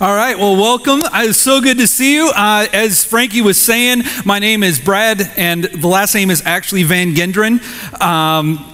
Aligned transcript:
All 0.00 0.16
right, 0.16 0.36
well, 0.36 0.56
welcome. 0.56 1.02
It's 1.04 1.38
so 1.38 1.60
good 1.60 1.78
to 1.78 1.86
see 1.86 2.16
you. 2.16 2.32
Uh, 2.34 2.66
as 2.72 3.04
Frankie 3.04 3.42
was 3.42 3.56
saying, 3.56 4.02
my 4.24 4.40
name 4.40 4.64
is 4.64 4.80
Brad, 4.80 5.20
and 5.36 5.62
the 5.62 5.86
last 5.86 6.16
name 6.16 6.32
is 6.32 6.42
actually 6.44 6.82
Van 6.82 7.14
Gendren. 7.14 7.62
Um, 8.02 8.73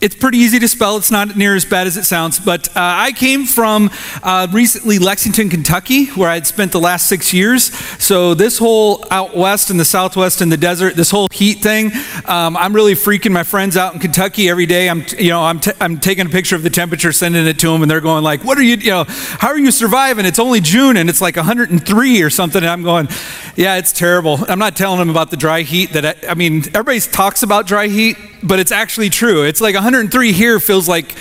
it's 0.00 0.14
pretty 0.14 0.38
easy 0.38 0.58
to 0.58 0.68
spell. 0.68 0.96
It's 0.96 1.10
not 1.10 1.36
near 1.36 1.54
as 1.54 1.64
bad 1.64 1.86
as 1.86 1.96
it 1.96 2.04
sounds. 2.04 2.40
But 2.40 2.68
uh, 2.68 2.72
I 2.76 3.12
came 3.12 3.44
from 3.44 3.90
uh, 4.22 4.46
recently 4.50 4.98
Lexington, 4.98 5.50
Kentucky, 5.50 6.06
where 6.06 6.30
I'd 6.30 6.46
spent 6.46 6.72
the 6.72 6.80
last 6.80 7.06
six 7.06 7.34
years. 7.34 7.64
So 8.02 8.32
this 8.34 8.58
whole 8.58 9.04
out 9.10 9.36
west 9.36 9.68
and 9.70 9.78
the 9.78 9.84
southwest 9.84 10.40
and 10.40 10.50
the 10.50 10.56
desert, 10.56 10.96
this 10.96 11.10
whole 11.10 11.28
heat 11.32 11.58
thing, 11.58 11.92
um, 12.24 12.56
I'm 12.56 12.74
really 12.74 12.94
freaking 12.94 13.32
my 13.32 13.42
friends 13.42 13.76
out 13.76 13.92
in 13.92 14.00
Kentucky 14.00 14.48
every 14.48 14.66
day. 14.66 14.88
I'm, 14.88 15.04
you 15.18 15.28
know, 15.28 15.42
I'm, 15.42 15.60
t- 15.60 15.72
I'm 15.80 16.00
taking 16.00 16.26
a 16.26 16.30
picture 16.30 16.56
of 16.56 16.62
the 16.62 16.70
temperature, 16.70 17.12
sending 17.12 17.46
it 17.46 17.58
to 17.58 17.70
them, 17.70 17.82
and 17.82 17.90
they're 17.90 18.00
going 18.00 18.24
like, 18.24 18.42
"What 18.42 18.56
are 18.56 18.62
you, 18.62 18.76
you 18.76 18.90
know, 18.90 19.04
how 19.06 19.48
are 19.48 19.58
you 19.58 19.70
surviving? 19.70 20.24
It's 20.24 20.38
only 20.38 20.60
June 20.60 20.96
and 20.96 21.10
it's 21.10 21.20
like 21.20 21.36
103 21.36 22.22
or 22.22 22.30
something." 22.30 22.62
And 22.62 22.70
I'm 22.70 22.82
going, 22.82 23.08
"Yeah, 23.56 23.76
it's 23.76 23.92
terrible." 23.92 24.44
I'm 24.48 24.58
not 24.58 24.76
telling 24.76 24.98
them 24.98 25.10
about 25.10 25.30
the 25.30 25.36
dry 25.36 25.62
heat. 25.62 25.92
That 25.92 26.04
I, 26.04 26.30
I 26.30 26.34
mean, 26.34 26.58
everybody 26.74 27.00
talks 27.00 27.42
about 27.42 27.66
dry 27.66 27.88
heat, 27.88 28.16
but 28.42 28.58
it's 28.58 28.72
actually 28.72 29.10
true. 29.10 29.42
It's 29.42 29.60
like 29.60 29.74
103 29.74 30.32
here 30.32 30.60
feels 30.60 30.88
like 30.88 31.14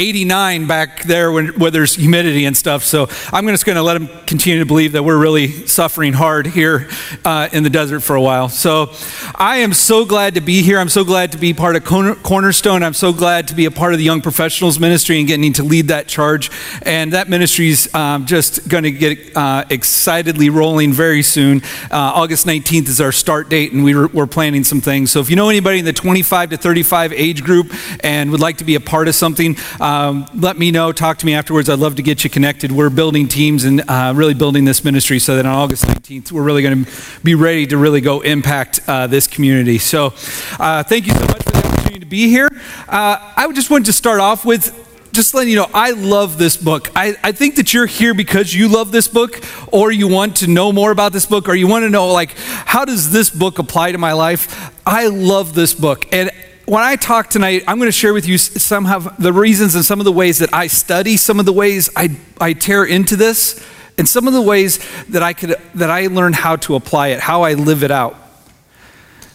89 0.00 0.66
back 0.66 1.02
there 1.02 1.30
when, 1.30 1.48
where 1.58 1.70
there's 1.70 1.94
humidity 1.94 2.46
and 2.46 2.56
stuff. 2.56 2.84
So 2.84 3.08
I'm 3.34 3.46
just 3.48 3.66
going 3.66 3.76
to 3.76 3.82
let 3.82 3.94
them 3.94 4.08
continue 4.26 4.60
to 4.60 4.64
believe 4.64 4.92
that 4.92 5.02
we're 5.02 5.18
really 5.18 5.66
suffering 5.66 6.14
hard 6.14 6.46
here 6.46 6.88
uh, 7.22 7.50
in 7.52 7.64
the 7.64 7.70
desert 7.70 8.00
for 8.00 8.16
a 8.16 8.22
while. 8.22 8.48
So 8.48 8.94
I 9.34 9.58
am 9.58 9.74
so 9.74 10.06
glad 10.06 10.36
to 10.36 10.40
be 10.40 10.62
here. 10.62 10.78
I'm 10.78 10.88
so 10.88 11.04
glad 11.04 11.32
to 11.32 11.38
be 11.38 11.52
part 11.52 11.76
of 11.76 11.84
Cornerstone. 11.84 12.82
I'm 12.82 12.94
so 12.94 13.12
glad 13.12 13.48
to 13.48 13.54
be 13.54 13.66
a 13.66 13.70
part 13.70 13.92
of 13.92 13.98
the 13.98 14.04
Young 14.04 14.22
Professionals 14.22 14.80
Ministry 14.80 15.18
and 15.18 15.28
getting 15.28 15.52
to 15.54 15.62
lead 15.62 15.88
that 15.88 16.08
charge. 16.08 16.50
And 16.80 17.12
that 17.12 17.28
ministry 17.28 17.68
is 17.68 17.94
um, 17.94 18.24
just 18.24 18.68
going 18.68 18.84
to 18.84 18.90
get 18.90 19.36
uh, 19.36 19.66
excitedly 19.68 20.48
rolling 20.48 20.94
very 20.94 21.22
soon. 21.22 21.60
Uh, 21.90 22.12
August 22.14 22.46
19th 22.46 22.88
is 22.88 23.02
our 23.02 23.12
start 23.12 23.50
date, 23.50 23.72
and 23.72 23.84
we 23.84 23.94
are, 23.94 24.08
we're 24.08 24.26
planning 24.26 24.64
some 24.64 24.80
things. 24.80 25.10
So 25.10 25.20
if 25.20 25.28
you 25.28 25.36
know 25.36 25.50
anybody 25.50 25.80
in 25.80 25.84
the 25.84 25.92
25 25.92 26.50
to 26.50 26.56
35 26.56 27.12
age 27.12 27.44
group 27.44 27.70
and 28.02 28.30
would 28.30 28.40
like 28.40 28.56
to 28.58 28.64
be 28.64 28.76
a 28.76 28.80
part 28.80 29.06
of 29.06 29.14
something, 29.14 29.56
um, 29.90 30.26
let 30.34 30.56
me 30.56 30.70
know. 30.70 30.92
Talk 30.92 31.18
to 31.18 31.26
me 31.26 31.34
afterwards. 31.34 31.68
I'd 31.68 31.80
love 31.80 31.96
to 31.96 32.02
get 32.02 32.22
you 32.22 32.30
connected. 32.30 32.70
We're 32.70 32.90
building 32.90 33.26
teams 33.26 33.64
and 33.64 33.82
uh, 33.90 34.12
really 34.14 34.34
building 34.34 34.64
this 34.64 34.84
ministry 34.84 35.18
so 35.18 35.34
that 35.34 35.44
on 35.44 35.52
August 35.52 35.84
19th, 35.84 36.30
we're 36.30 36.44
really 36.44 36.62
going 36.62 36.84
to 36.84 36.90
be 37.24 37.34
ready 37.34 37.66
to 37.66 37.76
really 37.76 38.00
go 38.00 38.20
impact 38.20 38.78
uh, 38.86 39.08
this 39.08 39.26
community. 39.26 39.78
So 39.78 40.14
uh, 40.60 40.84
thank 40.84 41.08
you 41.08 41.14
so 41.14 41.20
much 41.22 41.42
for 41.42 41.50
the 41.50 41.66
opportunity 41.66 41.98
to 41.98 42.06
be 42.06 42.28
here. 42.28 42.48
Uh, 42.88 43.32
I 43.36 43.50
just 43.52 43.68
wanted 43.68 43.86
to 43.86 43.92
start 43.92 44.20
off 44.20 44.44
with 44.44 44.76
just 45.10 45.34
letting 45.34 45.50
you 45.50 45.56
know, 45.56 45.68
I 45.74 45.90
love 45.90 46.38
this 46.38 46.56
book. 46.56 46.88
I, 46.94 47.16
I 47.24 47.32
think 47.32 47.56
that 47.56 47.74
you're 47.74 47.86
here 47.86 48.14
because 48.14 48.54
you 48.54 48.68
love 48.68 48.92
this 48.92 49.08
book, 49.08 49.42
or 49.72 49.90
you 49.90 50.06
want 50.06 50.36
to 50.36 50.46
know 50.46 50.70
more 50.70 50.92
about 50.92 51.12
this 51.12 51.26
book, 51.26 51.48
or 51.48 51.56
you 51.56 51.66
want 51.66 51.82
to 51.82 51.90
know, 51.90 52.12
like, 52.12 52.36
how 52.38 52.84
does 52.84 53.10
this 53.10 53.28
book 53.28 53.58
apply 53.58 53.90
to 53.90 53.98
my 53.98 54.12
life? 54.12 54.72
I 54.86 55.08
love 55.08 55.52
this 55.54 55.74
book. 55.74 56.06
And 56.12 56.30
when 56.70 56.84
I 56.84 56.94
talk 56.94 57.28
tonight, 57.30 57.64
I'm 57.66 57.78
going 57.78 57.88
to 57.88 57.92
share 57.92 58.14
with 58.14 58.28
you 58.28 58.38
some 58.38 58.86
of 58.86 59.16
the 59.20 59.32
reasons 59.32 59.74
and 59.74 59.84
some 59.84 59.98
of 59.98 60.04
the 60.04 60.12
ways 60.12 60.38
that 60.38 60.54
I 60.54 60.68
study, 60.68 61.16
some 61.16 61.40
of 61.40 61.44
the 61.44 61.52
ways 61.52 61.90
I, 61.96 62.16
I 62.40 62.52
tear 62.52 62.84
into 62.84 63.16
this, 63.16 63.60
and 63.98 64.08
some 64.08 64.28
of 64.28 64.34
the 64.34 64.40
ways 64.40 64.78
that 65.08 65.20
I 65.20 65.32
could 65.32 65.56
that 65.74 65.90
I 65.90 66.06
learn 66.06 66.32
how 66.32 66.54
to 66.54 66.76
apply 66.76 67.08
it, 67.08 67.18
how 67.18 67.42
I 67.42 67.54
live 67.54 67.82
it 67.82 67.90
out. 67.90 68.16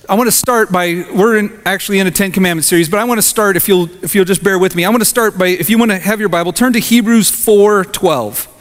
I 0.08 0.16
want 0.16 0.30
to 0.30 0.31
start 0.31 0.72
by 0.72 1.03
we're 1.14 1.36
in, 1.36 1.59
actually 1.66 2.00
in 2.00 2.08
a 2.08 2.11
Ten 2.11 2.31
Commandments 2.31 2.69
series, 2.69 2.88
but 2.88 3.02
I 3.02 3.03
want 3.03 3.17
to 3.17 3.22
start 3.22 3.58
if 3.58 3.67
you'll 3.67 3.89
if 4.02 4.16
you'll 4.16 4.23
just 4.23 4.42
bear 4.42 4.58
with 4.58 4.73
me. 4.73 4.86
I 4.86 4.89
want 4.89 5.02
to 5.02 5.05
start 5.05 5.38
by 5.38 5.47
if 5.47 5.70
you 5.70 5.77
want 5.77 5.92
to 5.92 5.99
have 5.99 6.22
your 6.22 6.30
Bible, 6.30 6.53
turn 6.53 6.72
to 6.72 6.80
Hebrews 6.80 7.30
4:12. 7.31 8.55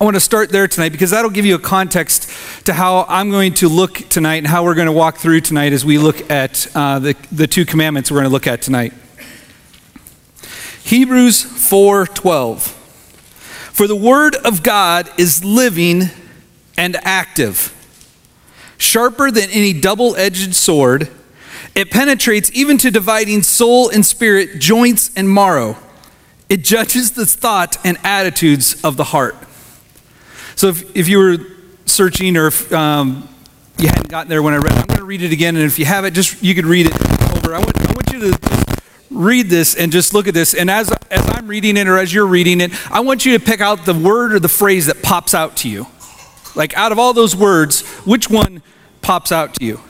I 0.00 0.04
want 0.04 0.14
to 0.14 0.20
start 0.20 0.50
there 0.50 0.68
tonight 0.68 0.90
because 0.90 1.10
that'll 1.10 1.28
give 1.28 1.44
you 1.44 1.56
a 1.56 1.58
context 1.58 2.30
to 2.66 2.72
how 2.72 3.04
I'm 3.08 3.32
going 3.32 3.54
to 3.54 3.68
look 3.68 3.94
tonight 4.08 4.36
and 4.36 4.46
how 4.46 4.62
we're 4.62 4.76
going 4.76 4.86
to 4.86 4.92
walk 4.92 5.16
through 5.16 5.40
tonight 5.40 5.72
as 5.72 5.84
we 5.84 5.98
look 5.98 6.30
at 6.30 6.68
uh, 6.72 7.00
the, 7.00 7.16
the 7.32 7.48
two 7.48 7.64
commandments 7.64 8.08
we're 8.08 8.18
going 8.18 8.30
to 8.30 8.32
look 8.32 8.46
at 8.46 8.62
tonight. 8.62 8.92
Hebrews 10.84 11.42
4:12. 11.42 12.60
For 13.72 13.88
the 13.88 13.96
word 13.96 14.36
of 14.36 14.62
God 14.62 15.10
is 15.18 15.44
living 15.44 16.10
and 16.76 16.96
active, 17.02 17.74
sharper 18.76 19.32
than 19.32 19.50
any 19.50 19.72
double-edged 19.72 20.54
sword. 20.54 21.08
It 21.74 21.90
penetrates 21.90 22.52
even 22.54 22.78
to 22.78 22.92
dividing 22.92 23.42
soul 23.42 23.88
and 23.88 24.06
spirit, 24.06 24.60
joints 24.60 25.10
and 25.16 25.28
marrow. 25.28 25.76
It 26.48 26.62
judges 26.62 27.12
the 27.12 27.26
thought 27.26 27.78
and 27.84 27.98
attitudes 28.04 28.80
of 28.84 28.96
the 28.96 29.04
heart. 29.04 29.34
So 30.58 30.66
if, 30.66 30.96
if 30.96 31.06
you 31.06 31.18
were 31.18 31.36
searching 31.86 32.36
or 32.36 32.48
if 32.48 32.72
um, 32.72 33.28
you 33.78 33.86
hadn't 33.86 34.08
gotten 34.08 34.28
there 34.28 34.42
when 34.42 34.54
I 34.54 34.56
read 34.56 34.72
it, 34.72 34.78
I'm 34.78 34.86
going 34.86 34.98
to 34.98 35.04
read 35.04 35.22
it 35.22 35.30
again. 35.30 35.54
And 35.54 35.64
if 35.64 35.78
you 35.78 35.84
have 35.84 36.04
it, 36.04 36.14
just 36.14 36.42
you 36.42 36.52
could 36.52 36.66
read 36.66 36.86
it 36.86 36.94
over. 37.36 37.54
I 37.54 37.60
want, 37.60 37.80
I 37.80 37.92
want 37.92 38.12
you 38.12 38.32
to 38.32 38.82
read 39.08 39.50
this 39.50 39.76
and 39.76 39.92
just 39.92 40.14
look 40.14 40.26
at 40.26 40.34
this. 40.34 40.54
And 40.54 40.68
as, 40.68 40.90
as 41.12 41.24
I'm 41.28 41.46
reading 41.46 41.76
it 41.76 41.86
or 41.86 41.96
as 41.96 42.12
you're 42.12 42.26
reading 42.26 42.60
it, 42.60 42.72
I 42.90 42.98
want 42.98 43.24
you 43.24 43.38
to 43.38 43.44
pick 43.44 43.60
out 43.60 43.86
the 43.86 43.94
word 43.94 44.32
or 44.32 44.40
the 44.40 44.48
phrase 44.48 44.86
that 44.86 45.00
pops 45.00 45.32
out 45.32 45.58
to 45.58 45.68
you. 45.68 45.86
Like 46.56 46.76
out 46.76 46.90
of 46.90 46.98
all 46.98 47.12
those 47.12 47.36
words, 47.36 47.86
which 48.04 48.28
one 48.28 48.60
pops 49.00 49.30
out 49.30 49.54
to 49.54 49.64
you? 49.64 49.80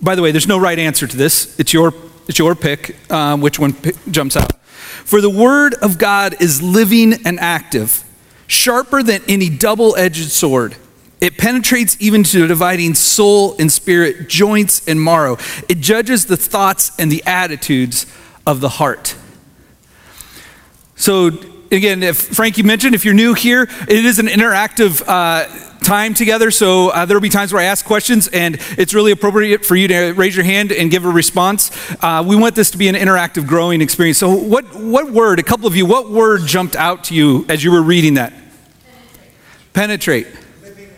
By 0.00 0.14
the 0.14 0.22
way, 0.22 0.30
there's 0.32 0.48
no 0.48 0.58
right 0.58 0.78
answer 0.78 1.06
to 1.06 1.14
this. 1.14 1.60
It's 1.60 1.74
your, 1.74 1.92
it's 2.26 2.38
your 2.38 2.54
pick, 2.54 2.96
um, 3.12 3.42
which 3.42 3.58
one 3.58 3.74
p- 3.74 3.92
jumps 4.10 4.34
out. 4.34 4.62
For 4.64 5.20
the 5.20 5.28
word 5.28 5.74
of 5.82 5.98
God 5.98 6.40
is 6.40 6.62
living 6.62 7.26
and 7.26 7.38
active 7.38 8.02
sharper 8.46 9.02
than 9.02 9.22
any 9.28 9.48
double 9.48 9.96
edged 9.96 10.30
sword. 10.30 10.76
It 11.20 11.38
penetrates 11.38 11.96
even 12.00 12.22
to 12.24 12.46
dividing 12.46 12.94
soul 12.94 13.56
and 13.58 13.72
spirit, 13.72 14.28
joints 14.28 14.86
and 14.86 15.02
marrow. 15.02 15.38
It 15.68 15.80
judges 15.80 16.26
the 16.26 16.36
thoughts 16.36 16.92
and 16.98 17.10
the 17.10 17.22
attitudes 17.24 18.06
of 18.46 18.60
the 18.60 18.68
heart. 18.68 19.16
So, 20.96 21.30
again, 21.74 22.02
if 22.02 22.16
Frankie 22.16 22.62
mentioned, 22.62 22.94
if 22.94 23.04
you're 23.04 23.14
new 23.14 23.34
here, 23.34 23.62
it 23.62 24.04
is 24.04 24.18
an 24.18 24.26
interactive 24.26 25.02
uh, 25.06 25.46
time 25.84 26.14
together. 26.14 26.50
So 26.50 26.88
uh, 26.88 27.04
there 27.04 27.16
will 27.16 27.22
be 27.22 27.28
times 27.28 27.52
where 27.52 27.60
I 27.60 27.66
ask 27.66 27.84
questions, 27.84 28.28
and 28.28 28.58
it's 28.78 28.94
really 28.94 29.12
appropriate 29.12 29.64
for 29.64 29.76
you 29.76 29.88
to 29.88 30.12
raise 30.12 30.34
your 30.34 30.44
hand 30.44 30.72
and 30.72 30.90
give 30.90 31.04
a 31.04 31.10
response. 31.10 31.70
Uh, 32.02 32.24
we 32.26 32.36
want 32.36 32.54
this 32.54 32.70
to 32.70 32.78
be 32.78 32.88
an 32.88 32.94
interactive, 32.94 33.46
growing 33.46 33.80
experience. 33.80 34.18
So, 34.18 34.30
what 34.30 34.74
what 34.74 35.10
word? 35.10 35.38
A 35.38 35.42
couple 35.42 35.66
of 35.66 35.76
you. 35.76 35.86
What 35.86 36.10
word 36.10 36.42
jumped 36.46 36.76
out 36.76 37.04
to 37.04 37.14
you 37.14 37.44
as 37.48 37.62
you 37.62 37.70
were 37.70 37.82
reading 37.82 38.14
that? 38.14 38.32
Penetrate. 39.72 40.28
Living. 40.62 40.88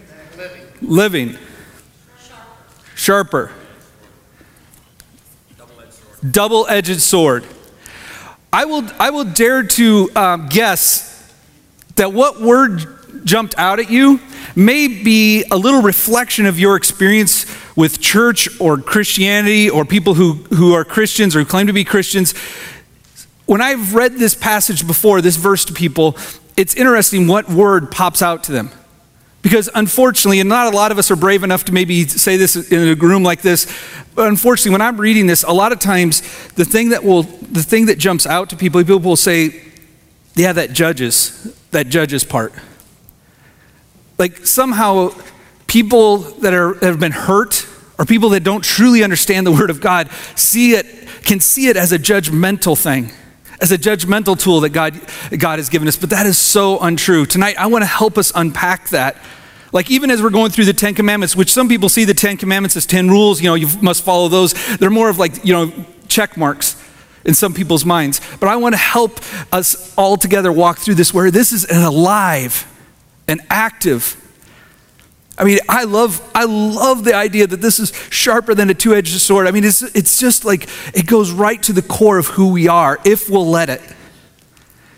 Living. 0.83 1.39
Sharper. 2.95 3.51
Double 6.31 6.67
edged 6.69 7.01
sword. 7.01 7.45
I 8.57 8.65
will, 8.65 8.89
I 8.99 9.11
will 9.11 9.27
dare 9.27 9.65
to 9.65 10.11
um, 10.17 10.47
guess 10.49 11.31
that 11.97 12.15
what 12.15 12.41
word 12.41 12.87
jumped 13.27 13.55
out 13.59 13.81
at 13.81 13.91
you 13.91 14.19
may 14.55 14.89
be 14.89 15.45
a 15.51 15.59
little 15.59 15.83
reflection 15.83 16.47
of 16.47 16.59
your 16.59 16.75
experience 16.75 17.45
with 17.77 18.01
church 18.01 18.49
or 18.59 18.79
Christianity 18.79 19.69
or 19.69 19.85
people 19.85 20.15
who, 20.15 20.33
who 20.55 20.73
are 20.73 20.87
Christians 20.87 21.37
or 21.37 21.45
claim 21.45 21.67
to 21.67 21.75
be 21.75 21.85
Christians. 21.85 22.33
When 23.45 23.61
I've 23.61 23.95
read 23.95 24.15
this 24.15 24.35
passage 24.35 24.87
before, 24.87 25.21
this 25.21 25.37
verse 25.37 25.67
to 25.67 25.75
people, 25.75 26.17
it's 26.57 26.75
interesting 26.75 27.27
what 27.27 27.51
word 27.51 27.91
pops 27.91 28.23
out 28.23 28.43
to 28.45 28.53
them. 28.53 28.71
Because 29.47 29.71
unfortunately, 29.77 30.41
and 30.41 30.49
not 30.49 30.75
a 30.75 30.77
lot 30.77 30.91
of 30.91 30.99
us 30.99 31.09
are 31.13 31.15
brave 31.15 31.45
enough 31.45 31.67
to 31.67 31.73
maybe 31.73 32.05
say 32.05 32.37
this 32.37 32.69
in 32.73 32.89
a 32.89 32.95
room 32.97 33.23
like 33.23 33.43
this, 33.43 33.73
but 34.17 34.27
unfortunately, 34.27 34.73
when 34.73 34.83
I'm 34.83 35.01
reading 35.01 35.29
this, 35.29 35.45
a 35.45 35.53
lot 35.53 35.71
of 35.71 35.79
times 35.79 36.23
the 36.55 36.65
thing 36.65 36.89
that 36.89 37.05
will, 37.05 37.23
the 37.23 37.63
thing 37.63 37.87
that 37.87 37.97
jumps 37.97 38.27
out 38.27 38.51
to 38.51 38.57
people, 38.57 38.83
people 38.83 38.99
will 38.99 39.15
say, 39.15 39.63
yeah, 40.35 40.53
that 40.53 40.73
judges, 40.73 41.57
that 41.71 41.87
judges 41.87 42.25
part. 42.25 42.55
Like 44.19 44.39
somehow 44.39 45.15
people 45.69 46.19
that, 46.19 46.53
are, 46.53 46.75
have 46.85 46.99
been 46.99 47.13
hurt 47.13 47.69
or 48.01 48.05
people 48.05 48.31
that 48.31 48.43
don't 48.43 48.65
truly 48.65 49.05
understand 49.05 49.47
the 49.47 49.53
Word 49.53 49.71
of 49.71 49.81
God 49.81 50.11
see 50.35 50.73
it, 50.73 50.87
can 51.23 51.39
see 51.39 51.69
it 51.69 51.77
as 51.77 51.93
a 51.93 52.01
judgmental 52.01 52.77
thing 52.77 53.13
as 53.61 53.73
a 53.73 53.79
judgmental 53.79 54.39
tool 54.39 54.61
that 54.61 54.71
God, 54.71 55.01
God 55.39 55.59
has 55.59 55.69
given 55.69 55.89
us, 55.89 55.97
but 55.97 56.11
that 56.11 56.27
is 56.27 56.37
so 56.37 56.79
untrue. 56.79 57.25
Tonight, 57.25 57.57
I 57.59 57.67
want 57.67 57.83
to 57.83 57.87
help 57.87 58.19
us 58.19 58.33
unpack 58.35 58.91
that. 58.91 59.17
Like, 59.77 59.91
even 59.91 60.11
as 60.11 60.23
we're 60.23 60.31
going 60.31 60.53
through 60.53 60.65
the 60.65 60.73
Ten 60.73 60.95
Commandments, 60.95 61.37
which 61.37 61.53
some 61.53 61.69
people 61.69 61.91
see 61.91 62.07
the 62.07 62.15
Ten 62.15 62.39
Commandments 62.39 62.79
as 62.79 62.87
10 62.87 63.11
rules, 63.11 63.43
you 63.43 63.51
know, 63.51 63.55
you 63.55 63.69
must 63.83 64.03
follow 64.03 64.27
those. 64.27 64.55
They're 64.79 64.89
more 64.89 65.11
of 65.11 65.19
like, 65.19 65.45
you 65.45 65.53
know, 65.53 65.71
check 66.09 66.39
marks 66.39 66.83
in 67.27 67.35
some 67.35 67.53
people's 67.53 67.85
minds. 67.85 68.23
But 68.41 68.49
I 68.49 68.57
want 68.57 68.73
to 68.73 68.79
help 68.79 69.21
us 69.53 69.95
all 69.99 70.17
together 70.17 70.51
walk 70.51 70.79
through 70.79 70.95
this 70.95 71.13
where 71.13 71.31
this 71.31 71.53
is 71.53 71.67
an 71.67 71.83
alive, 71.83 72.67
an 73.29 73.41
active, 73.51 74.17
I 75.37 75.45
mean, 75.45 75.59
I 75.69 75.85
love, 75.85 76.27
I 76.35 76.47
love 76.47 77.05
the 77.05 77.15
idea 77.15 77.47
that 77.47 77.61
this 77.61 77.79
is 77.79 77.93
sharper 78.09 78.55
than 78.55 78.71
a 78.71 78.75
two 78.75 78.95
edged 78.95 79.21
sword. 79.21 79.47
I 79.47 79.51
mean, 79.51 79.65
it's, 79.65 79.83
it's 79.83 80.19
just 80.19 80.47
like 80.47 80.71
it 80.95 81.07
goes 81.07 81.33
right 81.33 81.63
to 81.65 81.75
the 81.75 81.83
core 81.83 82.17
of 82.17 82.29
who 82.29 82.51
we 82.51 82.67
are 82.67 82.99
if 83.05 83.29
we'll 83.29 83.51
let 83.51 83.69
it. 83.69 83.83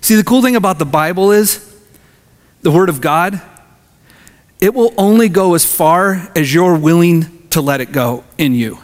See, 0.03 0.15
the 0.15 0.23
cool 0.23 0.41
thing 0.41 0.55
about 0.55 0.79
the 0.79 0.87
Bible 0.87 1.33
is 1.33 1.65
the 2.63 2.71
Word 2.71 2.89
of 2.89 3.01
God 3.01 3.43
it 4.61 4.75
will 4.75 4.93
only 4.97 5.29
go 5.29 5.55
as 5.55 5.65
far 5.65 6.31
as 6.35 6.53
you're 6.53 6.77
willing 6.77 7.49
to 7.51 7.61
let 7.61 7.81
it 7.81 7.93
go 7.93 8.25
in 8.37 8.55
you. 8.55 8.79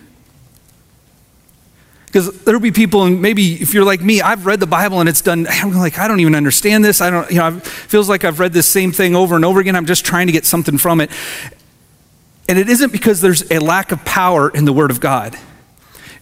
Because 2.07 2.45
there'll 2.45 2.61
be 2.61 2.71
people, 2.71 3.03
and 3.03 3.21
maybe 3.21 3.55
if 3.55 3.75
you're 3.75 3.85
like 3.85 4.01
me, 4.01 4.21
I've 4.23 4.47
read 4.47 4.61
the 4.61 4.69
Bible 4.69 5.01
and 5.01 5.09
it's 5.09 5.21
done, 5.21 5.49
I'm 5.51 5.73
like, 5.73 5.99
I 5.99 6.07
don't 6.07 6.21
even 6.21 6.37
understand 6.37 6.85
this. 6.85 7.01
I 7.01 7.11
don't, 7.11 7.29
you 7.29 7.39
know, 7.39 7.57
it 7.57 7.67
feels 7.67 8.09
like 8.09 8.25
I've 8.25 8.39
read 8.39 8.53
this 8.53 8.69
same 8.69 8.93
thing 8.93 9.17
over 9.17 9.35
and 9.35 9.45
over 9.45 9.59
again. 9.59 9.75
I'm 9.75 9.87
just 9.87 10.05
trying 10.05 10.29
to 10.29 10.33
get 10.33 10.47
something 10.47 10.79
from 10.79 11.01
it. 11.01 11.11
And 12.49 12.57
it 12.57 12.69
isn't 12.69 12.93
because 12.93 13.21
there's 13.21 13.51
a 13.51 13.59
lack 13.59 13.91
of 13.91 14.05
power 14.05 14.49
in 14.49 14.65
the 14.65 14.73
Word 14.73 14.93
of 14.93 15.01
God. 15.01 15.37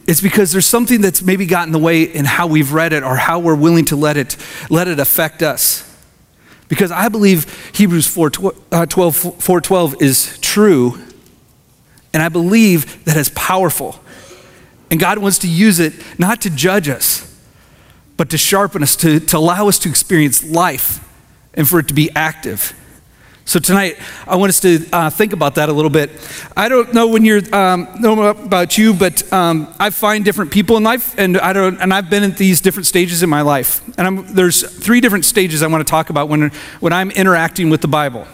It's 0.06 0.22
because 0.22 0.50
there's 0.50 0.64
something 0.64 1.02
that's 1.02 1.20
maybe 1.20 1.44
got 1.44 1.66
in 1.66 1.72
the 1.72 1.78
way 1.78 2.04
in 2.04 2.24
how 2.24 2.46
we've 2.46 2.72
read 2.72 2.94
it 2.94 3.02
or 3.02 3.16
how 3.16 3.38
we're 3.38 3.54
willing 3.54 3.84
to 3.86 3.96
let 3.96 4.16
it, 4.16 4.38
let 4.70 4.88
it 4.88 4.98
affect 4.98 5.42
us. 5.42 5.91
Because 6.72 6.90
I 6.90 7.10
believe 7.10 7.70
Hebrews 7.74 8.06
4, 8.06 8.32
uh, 8.72 8.86
12, 8.86 9.42
4 9.44 9.60
12 9.60 10.00
is 10.00 10.38
true, 10.38 10.98
and 12.14 12.22
I 12.22 12.30
believe 12.30 13.04
that 13.04 13.14
it's 13.14 13.30
powerful. 13.34 14.00
And 14.90 14.98
God 14.98 15.18
wants 15.18 15.36
to 15.40 15.48
use 15.48 15.80
it 15.80 15.92
not 16.18 16.40
to 16.40 16.48
judge 16.48 16.88
us, 16.88 17.30
but 18.16 18.30
to 18.30 18.38
sharpen 18.38 18.82
us, 18.82 18.96
to, 18.96 19.20
to 19.20 19.36
allow 19.36 19.68
us 19.68 19.78
to 19.80 19.90
experience 19.90 20.42
life 20.42 21.06
and 21.52 21.68
for 21.68 21.78
it 21.78 21.88
to 21.88 21.94
be 21.94 22.10
active. 22.16 22.72
So 23.52 23.60
tonight, 23.60 23.98
I 24.26 24.36
want 24.36 24.48
us 24.48 24.60
to 24.60 24.88
uh, 24.94 25.10
think 25.10 25.34
about 25.34 25.56
that 25.56 25.68
a 25.68 25.74
little 25.74 25.90
bit. 25.90 26.10
I 26.56 26.70
don't 26.70 26.94
know 26.94 27.08
when 27.08 27.22
you're 27.26 27.42
um, 27.54 27.86
know 28.00 28.28
about 28.28 28.78
you, 28.78 28.94
but 28.94 29.30
um, 29.30 29.68
I 29.78 29.90
find 29.90 30.24
different 30.24 30.50
people 30.50 30.78
in 30.78 30.84
life, 30.84 31.14
and 31.18 31.36
I 31.36 31.52
don't, 31.52 31.78
and 31.78 31.92
I've 31.92 32.08
been 32.08 32.22
at 32.22 32.38
these 32.38 32.62
different 32.62 32.86
stages 32.86 33.22
in 33.22 33.28
my 33.28 33.42
life. 33.42 33.86
And 33.98 34.06
I'm, 34.06 34.34
there's 34.34 34.66
three 34.66 35.02
different 35.02 35.26
stages 35.26 35.62
I 35.62 35.66
want 35.66 35.86
to 35.86 35.90
talk 35.90 36.08
about 36.08 36.30
when 36.30 36.48
when 36.80 36.94
I'm 36.94 37.10
interacting 37.10 37.68
with 37.68 37.82
the 37.82 37.88
Bible. 37.88 38.26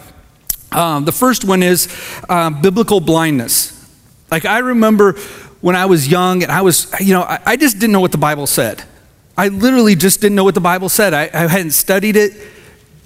Um, 0.71 1.03
the 1.03 1.11
first 1.11 1.43
one 1.43 1.63
is 1.63 1.93
uh, 2.29 2.49
biblical 2.51 3.01
blindness. 3.01 3.75
Like 4.31 4.45
I 4.45 4.59
remember 4.59 5.15
when 5.59 5.75
I 5.75 5.85
was 5.87 6.07
young 6.07 6.43
and 6.43 6.51
I 6.53 6.61
was, 6.61 6.89
you 7.01 7.13
know, 7.13 7.23
I, 7.23 7.41
I, 7.45 7.57
just 7.57 7.77
didn't 7.77 7.91
know 7.91 7.99
what 7.99 8.13
the 8.13 8.17
Bible 8.17 8.47
said. 8.47 8.85
I 9.37 9.49
literally 9.49 9.95
just 9.95 10.21
didn't 10.21 10.35
know 10.35 10.45
what 10.45 10.55
the 10.55 10.61
Bible 10.61 10.87
said. 10.87 11.13
I, 11.13 11.23
I 11.23 11.47
hadn't 11.47 11.71
studied 11.71 12.15
it. 12.15 12.31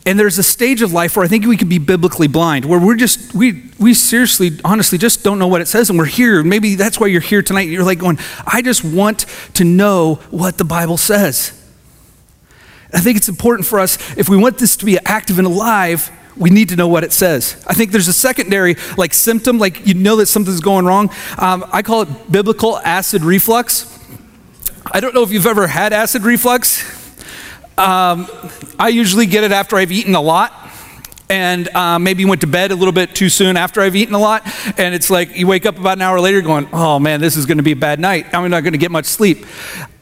And 0.06 0.20
there's 0.20 0.38
a 0.38 0.44
stage 0.44 0.82
of 0.82 0.92
life 0.92 1.16
where 1.16 1.24
I 1.24 1.30
think 1.30 1.46
we 1.46 1.56
can 1.56 1.70
be 1.70 1.78
biblically 1.78 2.28
blind, 2.28 2.66
where 2.66 2.80
we're 2.80 2.98
just, 2.98 3.34
we, 3.34 3.64
we 3.80 3.94
seriously, 3.94 4.52
honestly, 4.66 4.98
just 4.98 5.24
don't 5.24 5.40
know 5.40 5.48
what 5.48 5.62
it 5.62 5.68
says, 5.68 5.90
and 5.90 5.98
we're 5.98 6.06
here. 6.06 6.44
Maybe 6.44 6.76
that's 6.76 7.00
why 7.00 7.08
you're 7.08 7.22
here 7.22 7.42
tonight. 7.42 7.70
You're 7.70 7.86
like 7.86 8.00
going, 8.00 8.20
I 8.46 8.62
just 8.62 8.84
want 8.84 9.26
to 9.54 9.64
know 9.64 10.16
what 10.30 10.58
the 10.58 10.66
Bible 10.66 10.98
says. 10.98 11.58
I 12.94 13.00
think 13.00 13.18
it's 13.18 13.30
important 13.30 13.66
for 13.66 13.80
us, 13.80 13.98
if 14.18 14.28
we 14.28 14.38
want 14.38 14.58
this 14.58 14.76
to 14.78 14.86
be 14.86 15.00
active 15.06 15.40
and 15.40 15.48
alive, 15.48 16.12
we 16.36 16.50
need 16.50 16.70
to 16.70 16.76
know 16.76 16.88
what 16.88 17.04
it 17.04 17.12
says. 17.12 17.64
I 17.68 17.74
think 17.74 17.92
there's 17.92 18.08
a 18.08 18.14
secondary 18.14 18.76
like 18.98 19.14
symptom, 19.14 19.58
like 19.58 19.88
you 19.88 19.94
know 19.94 20.18
that 20.18 20.28
something's 20.28 20.62
going 20.62 20.86
wrong. 20.86 21.10
Um, 21.38 21.66
I 21.72 21.82
call 21.82 22.04
it 22.04 22.32
biblical 22.32 22.78
acid 22.80 23.24
reflux. 23.24 23.90
I 24.92 25.00
don't 25.00 25.14
know 25.14 25.24
if 25.24 25.32
you've 25.32 25.46
ever 25.46 25.68
had 25.68 25.94
acid 25.94 26.24
reflux. 26.24 27.03
Um, 27.78 28.28
I 28.78 28.90
usually 28.90 29.26
get 29.26 29.44
it 29.44 29.52
after 29.52 29.76
I've 29.78 29.92
eaten 29.92 30.14
a 30.14 30.22
lot 30.22 30.54
and 31.30 31.68
uh, 31.70 31.98
maybe 31.98 32.26
went 32.26 32.42
to 32.42 32.48
bed 32.48 32.72
a 32.72 32.76
little 32.76 32.92
bit 32.92 33.16
too 33.16 33.30
soon 33.30 33.58
after 33.58 33.82
I've 33.82 33.96
eaten 33.96 34.14
a 34.14 34.20
lot. 34.20 34.44
And 34.78 34.94
it's 34.94 35.10
like 35.10 35.36
you 35.36 35.48
wake 35.48 35.66
up 35.66 35.80
about 35.80 35.98
an 35.98 36.04
hour 36.04 36.20
later 36.20 36.42
going, 36.42 36.68
oh 36.72 37.00
man, 37.00 37.20
this 37.20 37.36
is 37.36 37.48
going 37.48 37.58
to 37.58 37.64
be 37.64 37.72
a 37.72 37.76
bad 37.76 38.00
night. 38.00 38.28
I'm 38.34 38.50
not 38.52 38.62
going 38.62 38.74
to 38.74 38.78
get 38.78 38.92
much 38.92 39.06
sleep. 39.06 39.46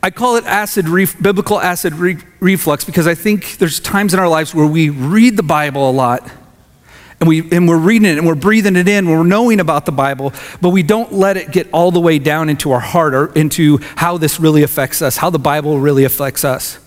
I 0.03 0.09
call 0.09 0.35
it 0.35 0.45
acid 0.45 0.85
biblical 1.21 1.61
acid 1.61 1.93
re- 1.93 2.17
reflux 2.41 2.83
because 2.83 3.07
I 3.07 3.15
think 3.15 3.57
there's 3.57 3.79
times 3.79 4.13
in 4.13 4.19
our 4.19 4.27
lives 4.27 4.53
where 4.53 4.67
we 4.67 4.89
read 4.89 5.37
the 5.37 5.43
Bible 5.43 5.89
a 5.89 5.93
lot. 5.93 6.29
And, 7.21 7.27
we, 7.27 7.49
and 7.51 7.67
we're 7.67 7.77
reading 7.77 8.09
it 8.09 8.17
and 8.17 8.25
we're 8.25 8.33
breathing 8.33 8.75
it 8.75 8.87
in, 8.87 9.07
we're 9.07 9.23
knowing 9.23 9.59
about 9.59 9.85
the 9.85 9.91
Bible, 9.91 10.33
but 10.59 10.69
we 10.69 10.81
don't 10.81 11.13
let 11.13 11.37
it 11.37 11.51
get 11.51 11.69
all 11.71 11.91
the 11.91 11.99
way 11.99 12.17
down 12.17 12.49
into 12.49 12.71
our 12.71 12.79
heart 12.79 13.13
or 13.13 13.31
into 13.33 13.77
how 13.95 14.17
this 14.17 14.39
really 14.39 14.63
affects 14.63 15.03
us, 15.03 15.17
how 15.17 15.29
the 15.29 15.37
Bible 15.37 15.79
really 15.79 16.03
affects 16.03 16.43
us. 16.43 16.79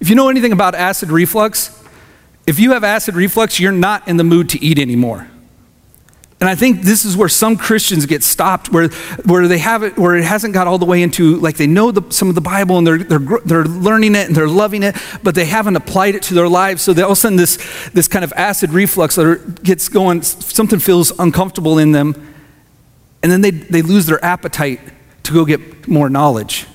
If 0.00 0.08
you 0.08 0.14
know 0.14 0.28
anything 0.28 0.52
about 0.52 0.74
acid 0.74 1.10
reflux, 1.10 1.76
if 2.46 2.58
you 2.58 2.72
have 2.72 2.84
acid 2.84 3.14
reflux, 3.14 3.60
you're 3.60 3.70
not 3.72 4.08
in 4.08 4.16
the 4.16 4.24
mood 4.24 4.48
to 4.50 4.64
eat 4.64 4.78
anymore. 4.78 5.30
And 6.40 6.48
I 6.48 6.54
think 6.54 6.80
this 6.80 7.04
is 7.04 7.18
where 7.18 7.28
some 7.28 7.58
Christians 7.58 8.06
get 8.06 8.22
stopped, 8.22 8.72
where, 8.72 8.88
where 9.26 9.46
they 9.46 9.58
have 9.58 9.82
it, 9.82 9.98
where 9.98 10.16
it 10.16 10.24
hasn't 10.24 10.54
got 10.54 10.66
all 10.66 10.78
the 10.78 10.86
way 10.86 11.02
into, 11.02 11.36
like 11.36 11.58
they 11.58 11.66
know 11.66 11.90
the, 11.90 12.10
some 12.10 12.30
of 12.30 12.34
the 12.34 12.40
Bible 12.40 12.78
and 12.78 12.86
they're, 12.86 12.96
they're, 12.96 13.38
they're 13.44 13.64
learning 13.66 14.14
it 14.14 14.28
and 14.28 14.34
they're 14.34 14.48
loving 14.48 14.82
it, 14.82 14.96
but 15.22 15.34
they 15.34 15.44
haven't 15.44 15.76
applied 15.76 16.14
it 16.14 16.22
to 16.24 16.34
their 16.34 16.48
lives. 16.48 16.80
So 16.80 16.94
they 16.94 17.02
all 17.02 17.12
of 17.12 17.18
a 17.18 17.20
sudden 17.20 17.36
this, 17.36 17.58
this 17.90 18.08
kind 18.08 18.24
of 18.24 18.32
acid 18.36 18.70
reflux 18.70 19.18
gets 19.62 19.90
going, 19.90 20.22
something 20.22 20.78
feels 20.78 21.12
uncomfortable 21.18 21.78
in 21.78 21.92
them, 21.92 22.14
and 23.22 23.30
then 23.30 23.42
they, 23.42 23.50
they 23.50 23.82
lose 23.82 24.06
their 24.06 24.24
appetite 24.24 24.80
to 25.24 25.34
go 25.34 25.44
get 25.44 25.88
more 25.88 26.08
knowledge. 26.08 26.66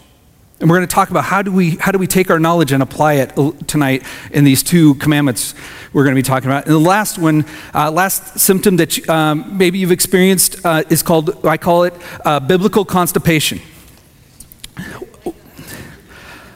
And 0.65 0.71
we're 0.71 0.77
going 0.77 0.87
to 0.87 0.95
talk 0.95 1.11
about 1.11 1.25
how 1.25 1.43
do 1.43 1.51
we 1.51 1.75
how 1.75 1.91
do 1.91 1.99
we 1.99 2.07
take 2.07 2.31
our 2.31 2.39
knowledge 2.39 2.71
and 2.71 2.81
apply 2.81 3.13
it 3.17 3.35
tonight 3.67 4.01
in 4.31 4.45
these 4.45 4.63
two 4.63 4.95
commandments 4.95 5.53
we're 5.93 6.03
going 6.03 6.15
to 6.15 6.17
be 6.17 6.23
talking 6.23 6.49
about. 6.49 6.65
And 6.65 6.73
the 6.73 6.79
last 6.79 7.19
one, 7.19 7.45
uh, 7.75 7.91
last 7.91 8.39
symptom 8.39 8.77
that 8.77 9.07
um, 9.07 9.59
maybe 9.59 9.77
you've 9.77 9.91
experienced 9.91 10.65
uh, 10.65 10.81
is 10.89 11.03
called 11.03 11.45
I 11.45 11.57
call 11.57 11.83
it 11.83 11.93
uh, 12.25 12.39
biblical 12.39 12.83
constipation, 12.83 13.61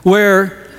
where 0.02 0.72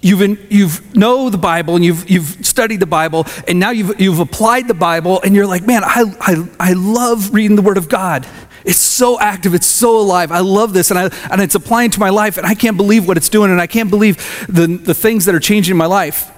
you've 0.00 0.22
in, 0.22 0.38
you've 0.48 0.96
know 0.96 1.28
the 1.28 1.36
Bible 1.36 1.76
and 1.76 1.84
you've 1.84 2.08
you've 2.08 2.46
studied 2.46 2.80
the 2.80 2.86
Bible 2.86 3.26
and 3.46 3.60
now 3.60 3.72
you've 3.72 4.00
you've 4.00 4.20
applied 4.20 4.68
the 4.68 4.72
Bible 4.88 5.20
and 5.20 5.34
you're 5.34 5.46
like, 5.46 5.66
man, 5.66 5.84
I 5.84 6.04
I, 6.18 6.48
I 6.70 6.72
love 6.72 7.34
reading 7.34 7.56
the 7.56 7.62
Word 7.62 7.76
of 7.76 7.90
God. 7.90 8.26
It's 8.64 8.78
so 8.78 9.18
active, 9.18 9.54
it's 9.54 9.66
so 9.66 9.98
alive. 9.98 10.30
I 10.30 10.40
love 10.40 10.72
this, 10.72 10.90
and, 10.90 10.98
I, 10.98 11.10
and 11.30 11.40
it's 11.40 11.54
applying 11.54 11.90
to 11.92 12.00
my 12.00 12.10
life, 12.10 12.36
and 12.36 12.46
I 12.46 12.54
can't 12.54 12.76
believe 12.76 13.08
what 13.08 13.16
it's 13.16 13.28
doing, 13.28 13.50
and 13.50 13.60
I 13.60 13.66
can't 13.66 13.90
believe 13.90 14.16
the, 14.48 14.66
the 14.66 14.94
things 14.94 15.24
that 15.24 15.34
are 15.34 15.40
changing 15.40 15.76
my 15.76 15.86
life. 15.86 16.30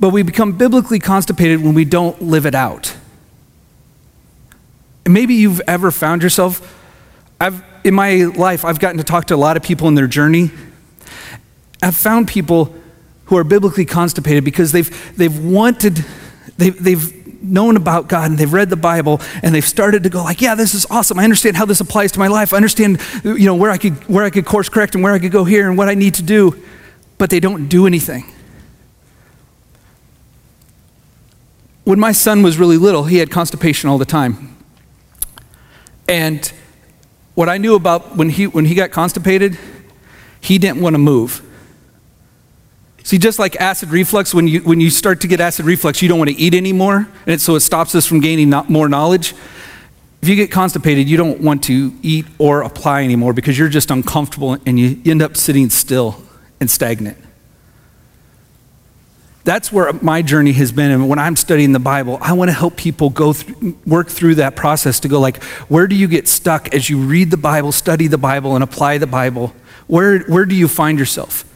But 0.00 0.10
we 0.10 0.22
become 0.22 0.52
biblically 0.52 0.98
constipated 0.98 1.62
when 1.62 1.74
we 1.74 1.84
don't 1.84 2.20
live 2.22 2.46
it 2.46 2.54
out. 2.54 2.96
And 5.04 5.14
maybe 5.14 5.34
you've 5.34 5.60
ever 5.66 5.90
found 5.90 6.22
yourself, 6.22 6.76
I've, 7.40 7.62
in 7.84 7.94
my 7.94 8.24
life, 8.24 8.64
I've 8.64 8.78
gotten 8.78 8.98
to 8.98 9.04
talk 9.04 9.26
to 9.26 9.34
a 9.34 9.36
lot 9.36 9.56
of 9.56 9.62
people 9.62 9.88
in 9.88 9.94
their 9.94 10.06
journey. 10.06 10.50
I've 11.82 11.96
found 11.96 12.28
people 12.28 12.74
who 13.26 13.36
are 13.36 13.44
biblically 13.44 13.84
constipated 13.84 14.44
because 14.44 14.72
they've, 14.72 15.16
they've 15.16 15.38
wanted, 15.38 16.04
they've, 16.58 16.82
they've 16.82 17.19
known 17.50 17.76
about 17.76 18.08
God 18.08 18.30
and 18.30 18.38
they've 18.38 18.52
read 18.52 18.70
the 18.70 18.76
Bible 18.76 19.20
and 19.42 19.54
they've 19.54 19.66
started 19.66 20.04
to 20.04 20.08
go 20.08 20.22
like, 20.22 20.40
yeah, 20.40 20.54
this 20.54 20.74
is 20.74 20.86
awesome. 20.90 21.18
I 21.18 21.24
understand 21.24 21.56
how 21.56 21.64
this 21.64 21.80
applies 21.80 22.12
to 22.12 22.18
my 22.18 22.28
life. 22.28 22.52
I 22.52 22.56
understand, 22.56 23.00
you 23.24 23.46
know, 23.46 23.54
where 23.54 23.70
I 23.70 23.78
could 23.78 23.94
where 24.08 24.24
I 24.24 24.30
could 24.30 24.46
course 24.46 24.68
correct 24.68 24.94
and 24.94 25.02
where 25.04 25.12
I 25.12 25.18
could 25.18 25.32
go 25.32 25.44
here 25.44 25.68
and 25.68 25.76
what 25.76 25.88
I 25.88 25.94
need 25.94 26.14
to 26.14 26.22
do, 26.22 26.60
but 27.18 27.30
they 27.30 27.40
don't 27.40 27.68
do 27.68 27.86
anything. 27.86 28.24
When 31.84 31.98
my 31.98 32.12
son 32.12 32.42
was 32.42 32.58
really 32.58 32.76
little, 32.76 33.04
he 33.04 33.16
had 33.16 33.30
constipation 33.30 33.90
all 33.90 33.98
the 33.98 34.04
time. 34.04 34.56
And 36.08 36.52
what 37.34 37.48
I 37.48 37.58
knew 37.58 37.74
about 37.74 38.16
when 38.16 38.30
he 38.30 38.46
when 38.46 38.64
he 38.64 38.74
got 38.74 38.90
constipated, 38.90 39.58
he 40.40 40.58
didn't 40.58 40.80
want 40.80 40.94
to 40.94 40.98
move. 40.98 41.42
See, 43.02 43.18
just 43.18 43.38
like 43.38 43.56
acid 43.56 43.90
reflux, 43.90 44.34
when 44.34 44.46
you, 44.46 44.60
when 44.60 44.80
you 44.80 44.90
start 44.90 45.20
to 45.22 45.26
get 45.26 45.40
acid 45.40 45.64
reflux, 45.64 46.02
you 46.02 46.08
don't 46.08 46.18
want 46.18 46.30
to 46.30 46.36
eat 46.36 46.54
anymore, 46.54 47.08
and 47.26 47.34
it, 47.34 47.40
so 47.40 47.54
it 47.54 47.60
stops 47.60 47.94
us 47.94 48.06
from 48.06 48.20
gaining 48.20 48.50
more 48.68 48.88
knowledge. 48.88 49.34
If 50.22 50.28
you 50.28 50.36
get 50.36 50.50
constipated, 50.50 51.08
you 51.08 51.16
don't 51.16 51.40
want 51.40 51.64
to 51.64 51.94
eat 52.02 52.26
or 52.38 52.60
apply 52.60 53.04
anymore 53.04 53.32
because 53.32 53.58
you're 53.58 53.70
just 53.70 53.90
uncomfortable 53.90 54.58
and 54.66 54.78
you 54.78 55.00
end 55.06 55.22
up 55.22 55.36
sitting 55.36 55.70
still 55.70 56.22
and 56.60 56.70
stagnant. 56.70 57.16
That's 59.44 59.72
where 59.72 59.90
my 59.94 60.20
journey 60.20 60.52
has 60.52 60.70
been. 60.70 60.90
And 60.90 61.08
when 61.08 61.18
I'm 61.18 61.36
studying 61.36 61.72
the 61.72 61.78
Bible, 61.78 62.18
I 62.20 62.34
want 62.34 62.50
to 62.50 62.52
help 62.52 62.76
people 62.76 63.08
go 63.08 63.32
through, 63.32 63.78
work 63.86 64.08
through 64.08 64.34
that 64.36 64.54
process 64.54 65.00
to 65.00 65.08
go 65.08 65.18
like, 65.18 65.42
where 65.68 65.86
do 65.86 65.96
you 65.96 66.06
get 66.06 66.28
stuck 66.28 66.74
as 66.74 66.90
you 66.90 66.98
read 66.98 67.30
the 67.30 67.38
Bible, 67.38 67.72
study 67.72 68.06
the 68.06 68.18
Bible, 68.18 68.54
and 68.54 68.62
apply 68.62 68.98
the 68.98 69.06
Bible? 69.06 69.54
Where, 69.86 70.20
where 70.24 70.44
do 70.44 70.54
you 70.54 70.68
find 70.68 70.98
yourself? 70.98 71.49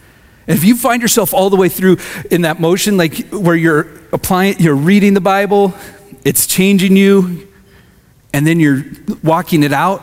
And 0.46 0.56
if 0.56 0.64
you 0.64 0.76
find 0.76 1.00
yourself 1.02 1.32
all 1.32 1.50
the 1.50 1.56
way 1.56 1.68
through 1.68 1.98
in 2.30 2.42
that 2.42 2.60
motion, 2.60 2.96
like 2.96 3.28
where 3.28 3.56
you're 3.56 3.88
applying, 4.12 4.58
you're 4.58 4.74
reading 4.74 5.14
the 5.14 5.20
Bible, 5.20 5.74
it's 6.24 6.46
changing 6.46 6.96
you, 6.96 7.48
and 8.32 8.46
then 8.46 8.60
you're 8.60 8.84
walking 9.22 9.62
it 9.62 9.72
out, 9.72 10.02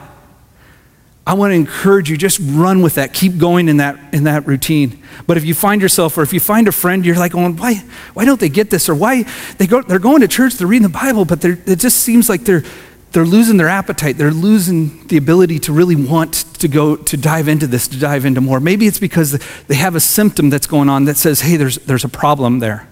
I 1.26 1.36
want 1.36 1.52
to 1.52 1.56
encourage 1.56 2.10
you, 2.10 2.18
just 2.18 2.40
run 2.42 2.82
with 2.82 2.96
that. 2.96 3.14
Keep 3.14 3.38
going 3.38 3.70
in 3.70 3.78
that, 3.78 3.98
in 4.14 4.24
that 4.24 4.48
routine. 4.48 5.04
But 5.28 5.38
if 5.38 5.46
you 5.46 5.54
find 5.54 5.82
yourself, 5.82 6.18
or 6.18 6.24
if 6.24 6.34
you 6.34 6.40
find 6.40 6.68
a 6.68 6.72
friend, 6.72 7.06
you're 7.06 7.16
like, 7.16 7.34
going, 7.34 7.56
why, 7.58 7.76
why 8.14 8.26
don't 8.26 8.40
they 8.40 8.50
get 8.50 8.72
this? 8.72 8.90
Or 8.90 8.96
why 8.96 9.26
they 9.58 9.68
go, 9.68 9.82
they're 9.82 10.00
going 10.00 10.22
to 10.22 10.28
church, 10.28 10.56
they're 10.56 10.68
reading 10.68 10.88
the 10.88 10.90
Bible, 10.90 11.26
but 11.26 11.46
it 11.46 11.76
just 11.78 11.98
seems 11.98 12.28
like 12.28 12.42
they're, 12.42 12.64
they're 13.12 13.26
losing 13.26 13.58
their 13.58 13.68
appetite. 13.68 14.18
They're 14.18 14.32
losing 14.32 15.06
the 15.08 15.18
ability 15.18 15.60
to 15.60 15.74
really 15.74 15.96
want 15.96 16.34
to 16.60 16.68
go 16.68 16.96
to 16.96 17.18
dive 17.18 17.48
into 17.48 17.68
this, 17.68 17.88
to 17.90 18.00
dive 18.00 18.26
into 18.26 18.40
more. 18.40 18.60
Maybe 18.60 18.88
it's 18.88 19.00
because 19.00 19.40
they 19.68 19.76
have 19.76 19.96
a 19.96 20.00
symptom 20.00 20.50
that's 20.50 20.68
going 20.68 20.90
on 20.90 21.06
that 21.06 21.18
says, 21.18 21.42
hey, 21.42 21.58
there's, 21.58 21.78
there's 21.80 22.06
a 22.06 22.10
problem 22.10 22.60
there. 22.60 22.88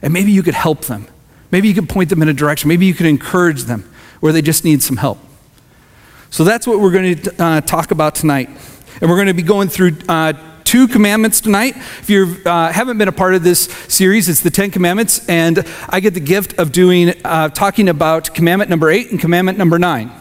And 0.00 0.12
maybe 0.12 0.32
you 0.32 0.42
could 0.42 0.54
help 0.54 0.86
them. 0.86 1.06
Maybe 1.50 1.68
you 1.68 1.74
could 1.74 1.88
point 1.88 2.08
them 2.08 2.22
in 2.22 2.28
a 2.28 2.32
direction. 2.32 2.68
Maybe 2.68 2.86
you 2.86 2.94
could 2.94 3.06
encourage 3.06 3.64
them 3.64 3.90
where 4.20 4.32
they 4.32 4.42
just 4.42 4.64
need 4.64 4.82
some 4.82 4.96
help. 4.96 5.18
So 6.30 6.44
that's 6.44 6.66
what 6.66 6.80
we're 6.80 6.92
going 6.92 7.16
to 7.16 7.42
uh, 7.42 7.60
talk 7.62 7.90
about 7.90 8.14
tonight. 8.14 8.48
And 9.00 9.10
we're 9.10 9.16
going 9.16 9.28
to 9.28 9.34
be 9.34 9.42
going 9.42 9.68
through 9.68 9.96
uh, 10.08 10.32
two 10.68 10.86
commandments 10.86 11.40
tonight. 11.40 11.74
If 11.74 12.10
you 12.10 12.36
uh, 12.44 12.70
haven't 12.70 12.98
been 12.98 13.08
a 13.08 13.12
part 13.12 13.32
of 13.32 13.42
this 13.42 13.62
series, 13.88 14.28
it's 14.28 14.42
the 14.42 14.50
Ten 14.50 14.70
Commandments, 14.70 15.26
and 15.26 15.66
I 15.88 16.00
get 16.00 16.12
the 16.12 16.20
gift 16.20 16.58
of 16.58 16.72
doing 16.72 17.14
uh, 17.24 17.48
talking 17.48 17.88
about 17.88 18.34
commandment 18.34 18.68
number 18.68 18.90
eight 18.90 19.10
and 19.10 19.18
commandment 19.18 19.56
number 19.56 19.78
nine. 19.78 20.12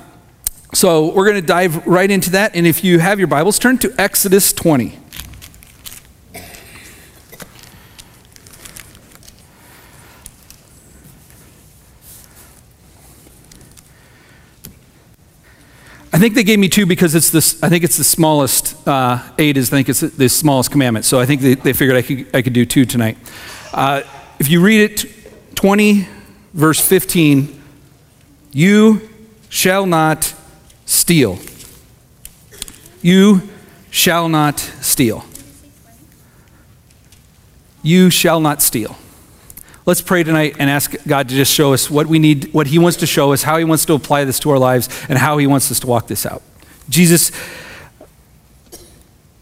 So 0.73 1.13
we're 1.13 1.25
going 1.25 1.41
to 1.41 1.45
dive 1.45 1.85
right 1.85 2.09
into 2.09 2.29
that. 2.29 2.55
And 2.55 2.65
if 2.65 2.81
you 2.81 2.99
have 2.99 3.19
your 3.19 3.27
Bibles, 3.27 3.59
turn 3.59 3.77
to 3.79 3.93
Exodus 3.97 4.53
20. 4.53 4.97
I 16.17 16.19
think 16.19 16.33
they 16.33 16.43
gave 16.43 16.57
me 16.57 16.67
two 16.67 16.87
because 16.87 17.13
it's 17.13 17.29
this. 17.29 17.61
I 17.61 17.69
think 17.69 17.83
it's 17.83 17.97
the 17.97 18.03
smallest. 18.03 18.87
Uh, 18.87 19.21
eight 19.37 19.55
is 19.55 19.71
I 19.71 19.75
think 19.75 19.89
it's 19.89 19.99
the 19.99 20.27
smallest 20.27 20.71
commandment. 20.71 21.05
So 21.05 21.19
I 21.19 21.27
think 21.27 21.41
they, 21.41 21.53
they 21.53 21.73
figured 21.73 21.95
I 21.95 22.01
could 22.01 22.35
I 22.35 22.41
could 22.41 22.53
do 22.53 22.65
two 22.65 22.85
tonight. 22.85 23.19
Uh, 23.71 24.01
if 24.39 24.49
you 24.49 24.59
read 24.59 24.81
it, 24.89 25.05
twenty, 25.53 26.07
verse 26.55 26.79
fifteen, 26.79 27.61
you 28.51 29.07
shall 29.49 29.85
not 29.85 30.33
steal. 30.87 31.37
You 33.03 33.43
shall 33.91 34.27
not 34.27 34.59
steal. 34.59 35.23
You 37.83 38.09
shall 38.09 38.39
not 38.39 38.63
steal. 38.63 38.97
Let's 39.87 40.01
pray 40.01 40.21
tonight 40.21 40.57
and 40.59 40.69
ask 40.69 40.95
God 41.07 41.29
to 41.29 41.35
just 41.35 41.53
show 41.53 41.71
us 41.71 41.89
what 41.89 42.07
we 42.07 42.19
need, 42.19 42.53
what 42.53 42.67
He 42.67 42.77
wants 42.77 42.97
to 42.97 43.07
show 43.07 43.31
us, 43.31 43.43
how 43.43 43.57
He 43.57 43.63
wants 43.63 43.85
to 43.85 43.93
apply 43.93 44.25
this 44.25 44.37
to 44.39 44.49
our 44.49 44.59
lives, 44.59 44.89
and 45.07 45.17
how 45.17 45.37
He 45.37 45.47
wants 45.47 45.71
us 45.71 45.79
to 45.79 45.87
walk 45.87 46.07
this 46.07 46.25
out. 46.25 46.43
Jesus, 46.89 47.31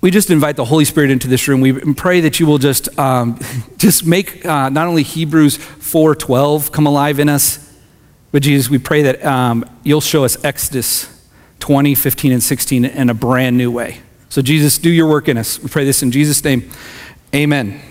we 0.02 0.12
just 0.12 0.30
invite 0.30 0.56
the 0.56 0.66
Holy 0.66 0.86
Spirit 0.86 1.10
into 1.10 1.28
this 1.28 1.48
room. 1.48 1.62
We 1.62 1.74
pray 1.96 2.22
that 2.22 2.40
you 2.40 2.46
will 2.46 2.60
just, 2.60 2.96
um, 3.00 3.40
just 3.78 4.06
make 4.06 4.46
uh, 4.46 4.70
not 4.70 4.88
only 4.88 5.02
Hebrews 5.02 5.58
4.12 5.58 6.72
come 6.72 6.86
alive 6.86 7.18
in 7.18 7.28
us, 7.28 7.76
but 8.32 8.44
Jesus, 8.44 8.70
we 8.70 8.78
pray 8.78 9.02
that 9.02 9.26
um, 9.26 9.68
you'll 9.82 10.00
show 10.00 10.26
us 10.26 10.44
Exodus 10.46 11.10
20, 11.60 11.96
15, 11.96 12.32
and 12.32 12.44
16 12.44 12.86
in 12.86 13.10
a 13.10 13.16
brand 13.16 13.58
new 13.58 13.72
way. 13.72 13.98
So 14.30 14.44
Jesus, 14.44 14.78
do 14.78 14.92
your 14.92 15.10
work 15.10 15.28
in 15.28 15.40
us. 15.40 15.58
We 15.60 15.70
pray 15.70 15.86
this 15.86 16.04
in 16.04 16.12
Jesus' 16.12 16.44
name. 16.44 16.70
Amen. 17.34 17.82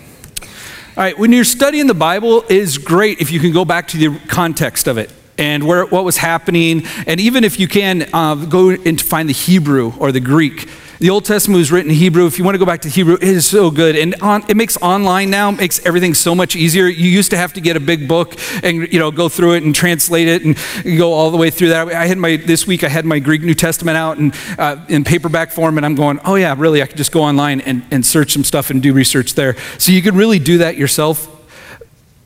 All 0.97 1.03
right, 1.03 1.19
when 1.19 1.33
you're 1.33 1.43
studying 1.43 1.87
the 1.87 1.93
Bible, 1.93 2.45
is 2.47 2.77
great 2.77 3.19
if 3.19 3.29
you 3.29 3.41
can 3.41 3.51
go 3.51 3.65
back 3.65 3.89
to 3.89 3.97
the 3.97 4.17
context 4.29 4.87
of 4.87 4.97
it 4.97 5.11
and 5.37 5.67
where, 5.67 5.85
what 5.85 6.05
was 6.05 6.15
happening. 6.15 6.83
And 7.05 7.19
even 7.19 7.43
if 7.43 7.59
you 7.59 7.67
can, 7.67 8.07
uh, 8.13 8.35
go 8.35 8.69
and 8.69 9.01
find 9.01 9.27
the 9.27 9.33
Hebrew 9.33 9.91
or 9.99 10.13
the 10.13 10.21
Greek 10.21 10.69
the 10.99 11.09
Old 11.09 11.25
Testament 11.25 11.57
was 11.57 11.71
written 11.71 11.91
in 11.91 11.97
Hebrew. 11.97 12.25
If 12.25 12.37
you 12.37 12.45
want 12.45 12.55
to 12.55 12.59
go 12.59 12.65
back 12.65 12.81
to 12.81 12.89
Hebrew, 12.89 13.15
it 13.15 13.23
is 13.23 13.45
so 13.45 13.69
good. 13.69 13.95
And 13.95 14.15
on, 14.21 14.43
it 14.49 14.55
makes 14.55 14.77
online 14.77 15.29
now, 15.29 15.51
makes 15.51 15.85
everything 15.85 16.13
so 16.13 16.33
much 16.33 16.55
easier. 16.55 16.87
You 16.87 17.09
used 17.09 17.31
to 17.31 17.37
have 17.37 17.53
to 17.53 17.61
get 17.61 17.75
a 17.75 17.79
big 17.81 18.07
book 18.07 18.35
and, 18.63 18.91
you 18.93 18.99
know, 18.99 19.11
go 19.11 19.27
through 19.27 19.53
it 19.55 19.63
and 19.63 19.75
translate 19.75 20.27
it 20.27 20.43
and 20.45 20.97
go 20.97 21.11
all 21.11 21.31
the 21.31 21.37
way 21.37 21.49
through 21.49 21.69
that. 21.69 21.89
I 21.89 22.05
had 22.07 22.17
my, 22.17 22.37
this 22.37 22.65
week 22.65 22.83
I 22.83 22.87
had 22.87 23.05
my 23.05 23.19
Greek 23.19 23.41
New 23.41 23.53
Testament 23.53 23.97
out 23.97 24.17
and, 24.17 24.33
uh, 24.57 24.77
in 24.87 25.03
paperback 25.03 25.51
form 25.51 25.77
and 25.77 25.85
I'm 25.85 25.95
going, 25.95 26.19
oh 26.23 26.35
yeah, 26.35 26.55
really, 26.57 26.81
I 26.81 26.85
could 26.85 26.97
just 26.97 27.11
go 27.11 27.21
online 27.21 27.61
and, 27.61 27.85
and 27.91 28.05
search 28.05 28.31
some 28.31 28.43
stuff 28.43 28.69
and 28.69 28.81
do 28.81 28.93
research 28.93 29.35
there. 29.35 29.57
So 29.77 29.91
you 29.91 30.01
can 30.01 30.15
really 30.15 30.39
do 30.39 30.59
that 30.59 30.77
yourself. 30.77 31.31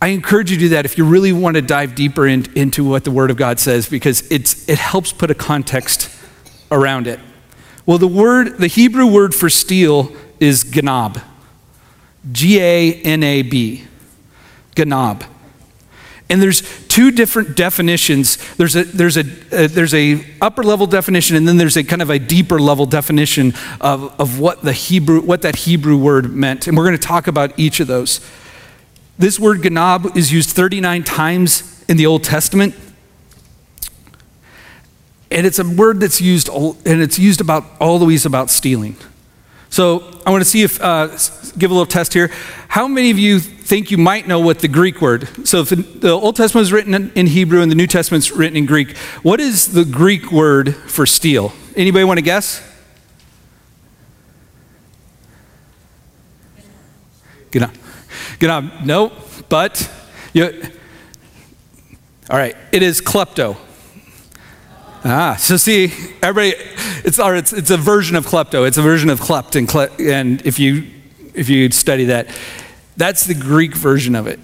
I 0.02 0.10
encourage 0.10 0.52
you 0.52 0.58
to 0.58 0.62
do 0.62 0.70
that 0.70 0.86
if 0.86 0.98
you 0.98 1.06
really 1.06 1.34
want 1.34 1.56
to 1.56 1.62
dive 1.62 1.96
deeper 1.96 2.26
in, 2.28 2.46
into 2.56 2.88
what 2.88 3.04
the 3.04 3.12
Word 3.12 3.32
of 3.32 3.38
God 3.38 3.60
says 3.60 3.90
because 3.90 4.30
it's, 4.32 4.70
it 4.70 4.78
helps 4.78 5.12
put 5.12 5.30
a 5.30 5.36
context 5.36 6.16
around 6.72 7.08
it. 7.08 7.20
Well, 7.86 7.98
the 7.98 8.08
word, 8.08 8.58
the 8.58 8.68
Hebrew 8.68 9.08
word 9.08 9.34
for 9.34 9.50
steal 9.50 10.16
is 10.40 10.64
ganab. 10.64 11.22
G 12.32 12.60
A 12.60 12.94
N 12.94 13.24
A 13.24 13.42
B. 13.42 13.86
Ganab. 14.76 15.26
And 16.32 16.40
there's 16.40 16.62
two 16.88 17.10
different 17.10 17.56
definitions. 17.56 18.38
There's 18.56 18.76
a, 18.76 18.84
there's, 18.84 19.18
a, 19.18 19.22
uh, 19.22 19.68
there's 19.68 19.96
a 19.96 20.24
upper 20.40 20.64
level 20.64 20.86
definition, 20.86 21.36
and 21.36 21.48
then 21.48 21.58
there's 21.58 21.76
a 21.76 21.84
kind 21.84 22.04
of 22.04 22.12
a 22.12 22.20
deeper 22.20 22.60
level 22.60 22.86
definition 22.86 23.56
of, 23.82 24.14
of 24.20 24.40
what, 24.40 24.62
the 24.62 24.74
Hebrew, 24.74 25.22
what 25.22 25.42
that 25.42 25.56
Hebrew 25.56 25.98
word 25.98 26.32
meant. 26.32 26.68
And 26.68 26.78
we're 26.78 26.86
going 26.86 26.98
to 26.98 27.08
talk 27.08 27.26
about 27.26 27.58
each 27.58 27.80
of 27.80 27.88
those. 27.88 28.22
This 29.18 29.40
word 29.40 29.62
ganab 29.62 30.16
is 30.16 30.32
used 30.32 30.52
39 30.52 31.04
times 31.04 31.84
in 31.90 31.98
the 31.98 32.06
Old 32.06 32.24
Testament. 32.24 32.76
And 35.32 35.46
it's 35.46 35.60
a 35.60 35.64
word 35.64 36.00
that's 36.00 36.20
used, 36.20 36.50
and 36.50 37.02
it's 37.02 37.20
used 37.20 37.40
about 37.40 37.64
all 37.80 38.00
the 38.00 38.06
ways 38.06 38.26
about 38.26 38.50
stealing. 38.50 38.98
So 39.70 40.20
I 40.26 40.32
want 40.32 40.44
to 40.44 40.50
see 40.50 40.64
if, 40.64 40.82
uh, 40.82 41.08
give 41.58 41.70
a 41.70 41.74
little 41.74 41.86
test 41.86 42.14
here. 42.14 42.32
How 42.70 42.88
many 42.88 43.12
of 43.12 43.20
you 43.20 43.40
think 43.40 43.92
you 43.92 44.00
might 44.00 44.28
know 44.28 44.40
what 44.40 44.60
the 44.60 44.68
Greek 44.68 45.00
word? 45.00 45.48
So 45.48 45.62
if 45.62 45.70
the 45.70 46.10
Old 46.10 46.36
Testament 46.36 46.64
is 46.64 46.74
written 46.74 47.12
in 47.14 47.28
Hebrew 47.28 47.62
and 47.62 47.70
the 47.72 47.76
New 47.76 47.86
Testament 47.86 48.26
is 48.26 48.32
written 48.32 48.58
in 48.58 48.66
Greek, 48.66 48.98
what 49.22 49.40
is 49.40 49.74
the 49.74 49.86
Greek 49.86 50.32
word 50.32 50.76
for 50.76 51.06
steal? 51.06 51.54
Anybody 51.76 52.04
want 52.04 52.18
to 52.18 52.24
guess? 52.24 52.66
Gonna, 57.52 57.72
gonna, 58.40 58.86
no, 58.86 59.12
but, 59.50 59.92
you, 60.34 60.64
all 62.30 62.38
right, 62.38 62.56
it 62.72 62.84
is 62.84 63.02
klepto. 63.02 63.58
Ah, 65.03 65.38
so 65.39 65.56
see, 65.56 65.94
everybody, 66.22 66.53
it's, 67.06 67.20
or 67.20 67.36
it's, 67.36 67.53
it's 67.53 67.72
a 67.72 67.77
version 67.77 68.18
of 68.18 68.25
klepto. 68.25 68.68
It's 68.68 68.77
a 68.77 68.82
version 68.82 69.10
of 69.10 69.22
klept, 69.22 69.56
and, 69.56 69.74
and 70.00 70.46
if 70.46 70.60
you 70.60 70.88
if 71.34 71.48
you 71.48 71.72
study 71.72 72.06
that, 72.06 72.27
that's 72.98 73.25
the 73.25 73.34
Greek 73.34 73.75
version 73.75 74.13
of 74.13 74.27
it. 74.27 74.39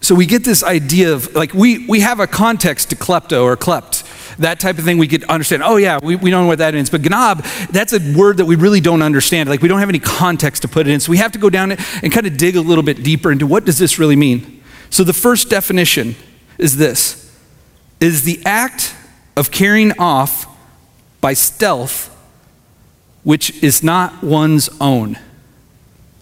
So 0.00 0.14
we 0.14 0.24
get 0.24 0.44
this 0.44 0.62
idea 0.62 1.12
of 1.12 1.34
like 1.34 1.52
we 1.52 1.86
we 1.86 2.00
have 2.00 2.20
a 2.20 2.26
context 2.26 2.90
to 2.90 2.96
klepto 2.96 3.44
or 3.44 3.54
klept, 3.54 4.04
that 4.38 4.60
type 4.60 4.78
of 4.78 4.84
thing. 4.84 4.96
We 4.96 5.08
could 5.08 5.24
understand. 5.24 5.62
Oh 5.62 5.76
yeah, 5.76 5.98
we, 6.02 6.16
we 6.16 6.30
don't 6.30 6.44
know 6.44 6.48
what 6.48 6.58
that 6.58 6.72
means. 6.72 6.88
But 6.88 7.02
ganab, 7.02 7.68
that's 7.68 7.92
a 7.92 8.16
word 8.16 8.38
that 8.38 8.46
we 8.46 8.56
really 8.56 8.80
don't 8.80 9.02
understand. 9.02 9.50
Like 9.50 9.60
we 9.60 9.68
don't 9.68 9.80
have 9.80 9.90
any 9.90 9.98
context 9.98 10.62
to 10.62 10.68
put 10.68 10.86
it 10.86 10.90
in. 10.90 11.00
So 11.00 11.10
we 11.10 11.18
have 11.18 11.32
to 11.32 11.38
go 11.38 11.50
down 11.50 11.72
and 11.72 12.10
kind 12.10 12.26
of 12.26 12.38
dig 12.38 12.56
a 12.56 12.62
little 12.62 12.84
bit 12.84 13.02
deeper 13.02 13.30
into 13.30 13.46
what 13.46 13.66
does 13.66 13.78
this 13.78 13.98
really 13.98 14.16
mean. 14.16 14.62
So 14.88 15.04
the 15.04 15.12
first 15.12 15.50
definition 15.50 16.14
is 16.56 16.78
this: 16.78 17.36
is 18.00 18.22
the 18.22 18.40
act 18.46 18.94
of 19.36 19.50
carrying 19.50 19.92
off 19.98 20.46
by 21.20 21.34
stealth, 21.34 22.14
which 23.22 23.62
is 23.62 23.82
not 23.82 24.22
one's 24.22 24.68
own. 24.80 25.18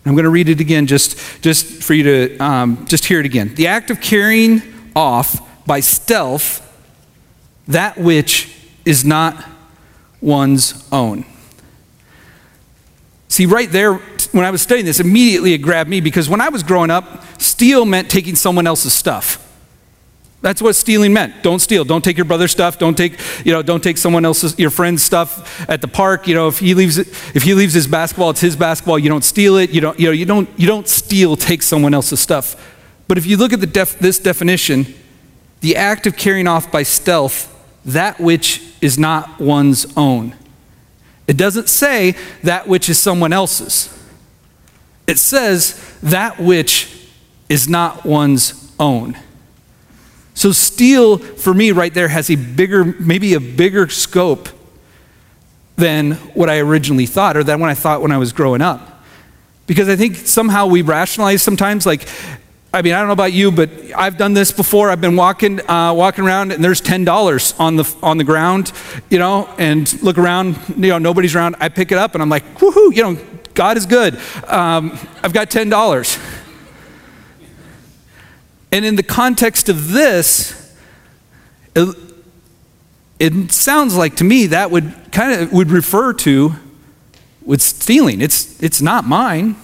I'm 0.06 0.12
going 0.12 0.24
to 0.24 0.30
read 0.30 0.48
it 0.48 0.60
again 0.60 0.86
just, 0.86 1.42
just 1.42 1.82
for 1.82 1.94
you 1.94 2.02
to 2.02 2.38
um, 2.38 2.86
just 2.86 3.06
hear 3.06 3.20
it 3.20 3.26
again. 3.26 3.54
The 3.54 3.68
act 3.68 3.90
of 3.90 4.00
carrying 4.00 4.62
off 4.94 5.40
by 5.66 5.80
stealth 5.80 6.60
that 7.68 7.96
which 7.96 8.54
is 8.84 9.04
not 9.04 9.42
one's 10.20 10.86
own. 10.92 11.24
See, 13.28 13.46
right 13.46 13.70
there, 13.70 13.94
when 13.94 14.44
I 14.44 14.50
was 14.50 14.62
studying 14.62 14.86
this, 14.86 15.00
immediately 15.00 15.54
it 15.54 15.58
grabbed 15.58 15.90
me 15.90 16.00
because 16.00 16.28
when 16.28 16.40
I 16.40 16.50
was 16.50 16.62
growing 16.62 16.90
up, 16.90 17.24
steal 17.40 17.84
meant 17.84 18.10
taking 18.10 18.36
someone 18.36 18.66
else's 18.66 18.92
stuff. 18.92 19.40
That's 20.44 20.60
what 20.60 20.76
stealing 20.76 21.14
meant. 21.14 21.42
Don't 21.42 21.60
steal. 21.60 21.86
Don't 21.86 22.04
take 22.04 22.18
your 22.18 22.26
brother's 22.26 22.52
stuff. 22.52 22.78
Don't 22.78 22.98
take, 22.98 23.18
you 23.46 23.52
know, 23.54 23.62
don't 23.62 23.82
take 23.82 23.96
someone 23.96 24.26
else's, 24.26 24.58
your 24.58 24.68
friend's 24.68 25.02
stuff 25.02 25.66
at 25.70 25.80
the 25.80 25.88
park. 25.88 26.28
You 26.28 26.34
know, 26.34 26.48
if 26.48 26.58
he 26.58 26.74
leaves, 26.74 26.98
if 26.98 27.44
he 27.44 27.54
leaves 27.54 27.72
his 27.72 27.86
basketball, 27.86 28.28
it's 28.28 28.42
his 28.42 28.54
basketball. 28.54 28.98
You 28.98 29.08
don't 29.08 29.24
steal 29.24 29.56
it. 29.56 29.70
You 29.70 29.80
don't, 29.80 29.98
you 29.98 30.04
know, 30.04 30.12
you 30.12 30.26
don't, 30.26 30.50
you 30.58 30.66
don't 30.66 30.86
steal, 30.86 31.34
take 31.34 31.62
someone 31.62 31.94
else's 31.94 32.20
stuff. 32.20 32.62
But 33.08 33.16
if 33.16 33.24
you 33.24 33.38
look 33.38 33.54
at 33.54 33.60
the 33.60 33.66
def, 33.66 33.98
this 34.00 34.18
definition, 34.18 34.92
the 35.62 35.76
act 35.76 36.06
of 36.06 36.14
carrying 36.14 36.46
off 36.46 36.70
by 36.70 36.82
stealth 36.82 37.50
that 37.86 38.20
which 38.20 38.62
is 38.82 38.98
not 38.98 39.40
one's 39.40 39.86
own. 39.96 40.34
It 41.26 41.38
doesn't 41.38 41.70
say 41.70 42.16
that 42.42 42.68
which 42.68 42.90
is 42.90 42.98
someone 42.98 43.32
else's. 43.32 43.88
It 45.06 45.18
says 45.18 45.98
that 46.02 46.38
which 46.38 47.08
is 47.48 47.66
not 47.66 48.04
one's 48.04 48.74
own. 48.78 49.16
So, 50.34 50.50
steal 50.52 51.18
for 51.18 51.54
me 51.54 51.70
right 51.70 51.94
there 51.94 52.08
has 52.08 52.28
a 52.30 52.34
bigger, 52.34 52.84
maybe 52.84 53.34
a 53.34 53.40
bigger 53.40 53.88
scope 53.88 54.48
than 55.76 56.12
what 56.34 56.50
I 56.50 56.58
originally 56.58 57.06
thought 57.06 57.36
or 57.36 57.44
than 57.44 57.60
what 57.60 57.70
I 57.70 57.74
thought 57.74 58.02
when 58.02 58.12
I 58.12 58.18
was 58.18 58.32
growing 58.32 58.60
up. 58.60 59.02
Because 59.66 59.88
I 59.88 59.96
think 59.96 60.16
somehow 60.16 60.66
we 60.66 60.82
rationalize 60.82 61.42
sometimes, 61.42 61.86
like, 61.86 62.06
I 62.72 62.82
mean, 62.82 62.92
I 62.92 62.98
don't 62.98 63.06
know 63.06 63.12
about 63.12 63.32
you, 63.32 63.52
but 63.52 63.70
I've 63.96 64.18
done 64.18 64.34
this 64.34 64.50
before. 64.50 64.90
I've 64.90 65.00
been 65.00 65.14
walking, 65.14 65.60
uh, 65.70 65.94
walking 65.94 66.24
around, 66.24 66.50
and 66.52 66.62
there's 66.62 66.80
ten 66.80 67.04
dollars 67.04 67.54
on 67.58 67.76
the 67.76 67.96
on 68.02 68.18
the 68.18 68.24
ground, 68.24 68.72
you 69.10 69.18
know, 69.20 69.48
and 69.58 70.02
look 70.02 70.18
around, 70.18 70.58
you 70.76 70.88
know, 70.88 70.98
nobody's 70.98 71.36
around. 71.36 71.54
I 71.60 71.68
pick 71.68 71.92
it 71.92 71.98
up, 71.98 72.14
and 72.14 72.22
I'm 72.22 72.28
like, 72.28 72.44
woohoo, 72.58 72.94
you 72.94 73.02
know, 73.04 73.18
God 73.54 73.76
is 73.76 73.86
good. 73.86 74.18
Um, 74.48 74.98
I've 75.22 75.32
got 75.32 75.50
ten 75.50 75.68
dollars. 75.68 76.18
And 78.74 78.84
in 78.84 78.96
the 78.96 79.04
context 79.04 79.68
of 79.68 79.92
this, 79.92 80.74
it, 81.76 81.96
it 83.20 83.52
sounds 83.52 83.96
like 83.96 84.16
to 84.16 84.24
me 84.24 84.48
that 84.48 84.72
would 84.72 84.92
kind 85.12 85.40
of 85.40 85.52
would 85.52 85.70
refer 85.70 86.12
to 86.12 86.56
with 87.42 87.62
stealing. 87.62 88.20
It's, 88.20 88.60
it's 88.60 88.82
not 88.82 89.04
mine 89.04 89.54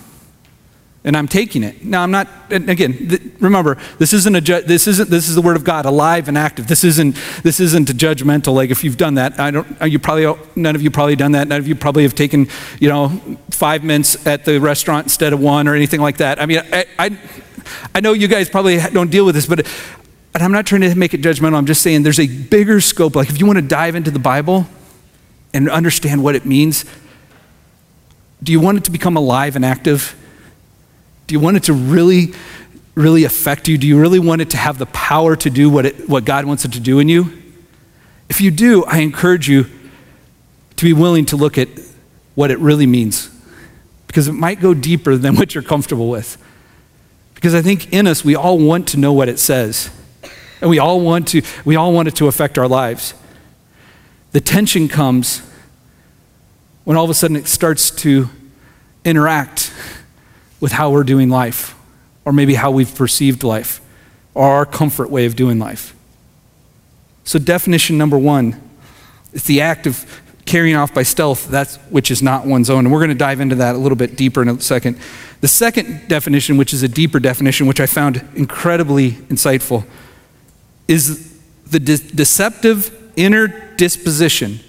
and 1.02 1.16
I'm 1.16 1.28
taking 1.28 1.62
it. 1.62 1.82
Now 1.82 2.02
I'm 2.02 2.10
not. 2.10 2.28
again, 2.50 3.08
th- 3.08 3.22
remember 3.40 3.78
this 3.98 4.12
isn't 4.12 4.34
a 4.34 4.40
ju- 4.40 4.60
this 4.60 4.86
isn't 4.86 5.08
this 5.08 5.28
is 5.28 5.34
the 5.34 5.40
word 5.40 5.56
of 5.56 5.64
God, 5.64 5.86
alive 5.86 6.28
and 6.28 6.36
active. 6.36 6.66
This 6.66 6.84
isn't 6.84 7.16
this 7.42 7.58
isn't 7.58 7.88
a 7.88 7.94
judgmental. 7.94 8.54
Like 8.54 8.70
if 8.70 8.84
you've 8.84 8.98
done 8.98 9.14
that, 9.14 9.40
I 9.40 9.50
don't. 9.50 9.80
Uh, 9.80 9.86
you 9.86 9.98
probably 9.98 10.26
uh, 10.26 10.34
none 10.56 10.74
of 10.74 10.82
you 10.82 10.90
probably 10.90 11.16
done 11.16 11.32
that. 11.32 11.48
None 11.48 11.58
of 11.58 11.66
you 11.66 11.74
probably 11.74 12.02
have 12.02 12.14
taken 12.14 12.48
you 12.80 12.88
know 12.88 13.08
five 13.50 13.82
minutes 13.82 14.26
at 14.26 14.44
the 14.44 14.60
restaurant 14.60 15.06
instead 15.06 15.32
of 15.32 15.40
one 15.40 15.68
or 15.68 15.74
anything 15.74 16.00
like 16.00 16.18
that. 16.18 16.40
I 16.40 16.44
mean, 16.44 16.58
I 16.70 16.84
I, 16.98 17.18
I 17.94 18.00
know 18.00 18.12
you 18.12 18.28
guys 18.28 18.50
probably 18.50 18.78
don't 18.92 19.10
deal 19.10 19.24
with 19.24 19.34
this, 19.34 19.46
but. 19.46 19.66
And 20.32 20.44
I'm 20.44 20.52
not 20.52 20.64
trying 20.64 20.82
to 20.82 20.94
make 20.94 21.12
it 21.12 21.22
judgmental. 21.22 21.54
I'm 21.54 21.66
just 21.66 21.82
saying 21.82 22.04
there's 22.04 22.20
a 22.20 22.28
bigger 22.28 22.80
scope. 22.80 23.16
Like 23.16 23.30
if 23.30 23.40
you 23.40 23.46
want 23.46 23.58
to 23.58 23.64
dive 23.66 23.96
into 23.96 24.12
the 24.12 24.20
Bible 24.20 24.68
and 25.52 25.68
understand 25.68 26.22
what 26.22 26.36
it 26.36 26.46
means, 26.46 26.84
do 28.40 28.52
you 28.52 28.60
want 28.60 28.78
it 28.78 28.84
to 28.84 28.92
become 28.92 29.16
alive 29.16 29.56
and 29.56 29.64
active? 29.64 30.14
Do 31.30 31.34
you 31.34 31.38
want 31.38 31.56
it 31.56 31.62
to 31.62 31.72
really, 31.72 32.34
really 32.96 33.22
affect 33.22 33.68
you? 33.68 33.78
Do 33.78 33.86
you 33.86 34.00
really 34.00 34.18
want 34.18 34.42
it 34.42 34.50
to 34.50 34.56
have 34.56 34.78
the 34.78 34.86
power 34.86 35.36
to 35.36 35.48
do 35.48 35.70
what, 35.70 35.86
it, 35.86 36.08
what 36.08 36.24
God 36.24 36.44
wants 36.44 36.64
it 36.64 36.72
to 36.72 36.80
do 36.80 36.98
in 36.98 37.08
you? 37.08 37.40
If 38.28 38.40
you 38.40 38.50
do, 38.50 38.84
I 38.86 38.98
encourage 38.98 39.48
you 39.48 39.66
to 40.74 40.84
be 40.84 40.92
willing 40.92 41.24
to 41.26 41.36
look 41.36 41.56
at 41.56 41.68
what 42.34 42.50
it 42.50 42.58
really 42.58 42.84
means 42.84 43.30
because 44.08 44.26
it 44.26 44.32
might 44.32 44.58
go 44.58 44.74
deeper 44.74 45.16
than 45.16 45.36
what 45.36 45.54
you're 45.54 45.62
comfortable 45.62 46.10
with. 46.10 46.36
Because 47.36 47.54
I 47.54 47.62
think 47.62 47.92
in 47.92 48.08
us, 48.08 48.24
we 48.24 48.34
all 48.34 48.58
want 48.58 48.88
to 48.88 48.96
know 48.96 49.12
what 49.12 49.28
it 49.28 49.38
says. 49.38 49.88
And 50.60 50.68
we 50.68 50.80
all 50.80 51.00
want 51.00 51.28
to, 51.28 51.42
we 51.64 51.76
all 51.76 51.92
want 51.92 52.08
it 52.08 52.16
to 52.16 52.26
affect 52.26 52.58
our 52.58 52.66
lives. 52.66 53.14
The 54.32 54.40
tension 54.40 54.88
comes 54.88 55.48
when 56.82 56.96
all 56.96 57.04
of 57.04 57.10
a 57.10 57.14
sudden 57.14 57.36
it 57.36 57.46
starts 57.46 57.92
to 58.02 58.30
interact 59.04 59.72
with 60.60 60.72
how 60.72 60.90
we're 60.90 61.04
doing 61.04 61.28
life, 61.28 61.74
or 62.24 62.32
maybe 62.32 62.54
how 62.54 62.70
we've 62.70 62.94
perceived 62.94 63.42
life, 63.42 63.80
or 64.34 64.46
our 64.46 64.66
comfort 64.66 65.10
way 65.10 65.26
of 65.26 65.34
doing 65.34 65.58
life. 65.58 65.94
So, 67.24 67.38
definition 67.38 67.98
number 67.98 68.18
one 68.18 68.60
is 69.32 69.44
the 69.44 69.60
act 69.60 69.86
of 69.86 70.22
carrying 70.46 70.76
off 70.76 70.92
by 70.92 71.02
stealth, 71.02 71.48
that's 71.48 71.76
which 71.90 72.10
is 72.10 72.22
not 72.22 72.46
one's 72.46 72.70
own. 72.70 72.84
And 72.84 72.92
we're 72.92 72.98
going 72.98 73.10
to 73.10 73.14
dive 73.14 73.40
into 73.40 73.54
that 73.56 73.74
a 73.74 73.78
little 73.78 73.96
bit 73.96 74.16
deeper 74.16 74.42
in 74.42 74.48
a 74.48 74.60
second. 74.60 74.98
The 75.40 75.48
second 75.48 76.08
definition, 76.08 76.56
which 76.56 76.72
is 76.72 76.82
a 76.82 76.88
deeper 76.88 77.20
definition, 77.20 77.66
which 77.66 77.80
I 77.80 77.86
found 77.86 78.26
incredibly 78.34 79.12
insightful, 79.12 79.86
is 80.88 81.38
the 81.66 81.78
de- 81.78 81.98
deceptive 81.98 83.12
inner 83.16 83.46
disposition. 83.76 84.60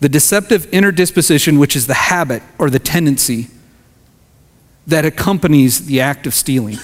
The 0.00 0.08
deceptive 0.08 0.72
inner 0.74 0.92
disposition, 0.92 1.58
which 1.58 1.76
is 1.76 1.86
the 1.86 1.94
habit 1.94 2.42
or 2.58 2.68
the 2.68 2.78
tendency 2.78 3.48
that 4.86 5.04
accompanies 5.04 5.86
the 5.86 6.00
act 6.00 6.26
of 6.26 6.34
stealing. 6.34 6.78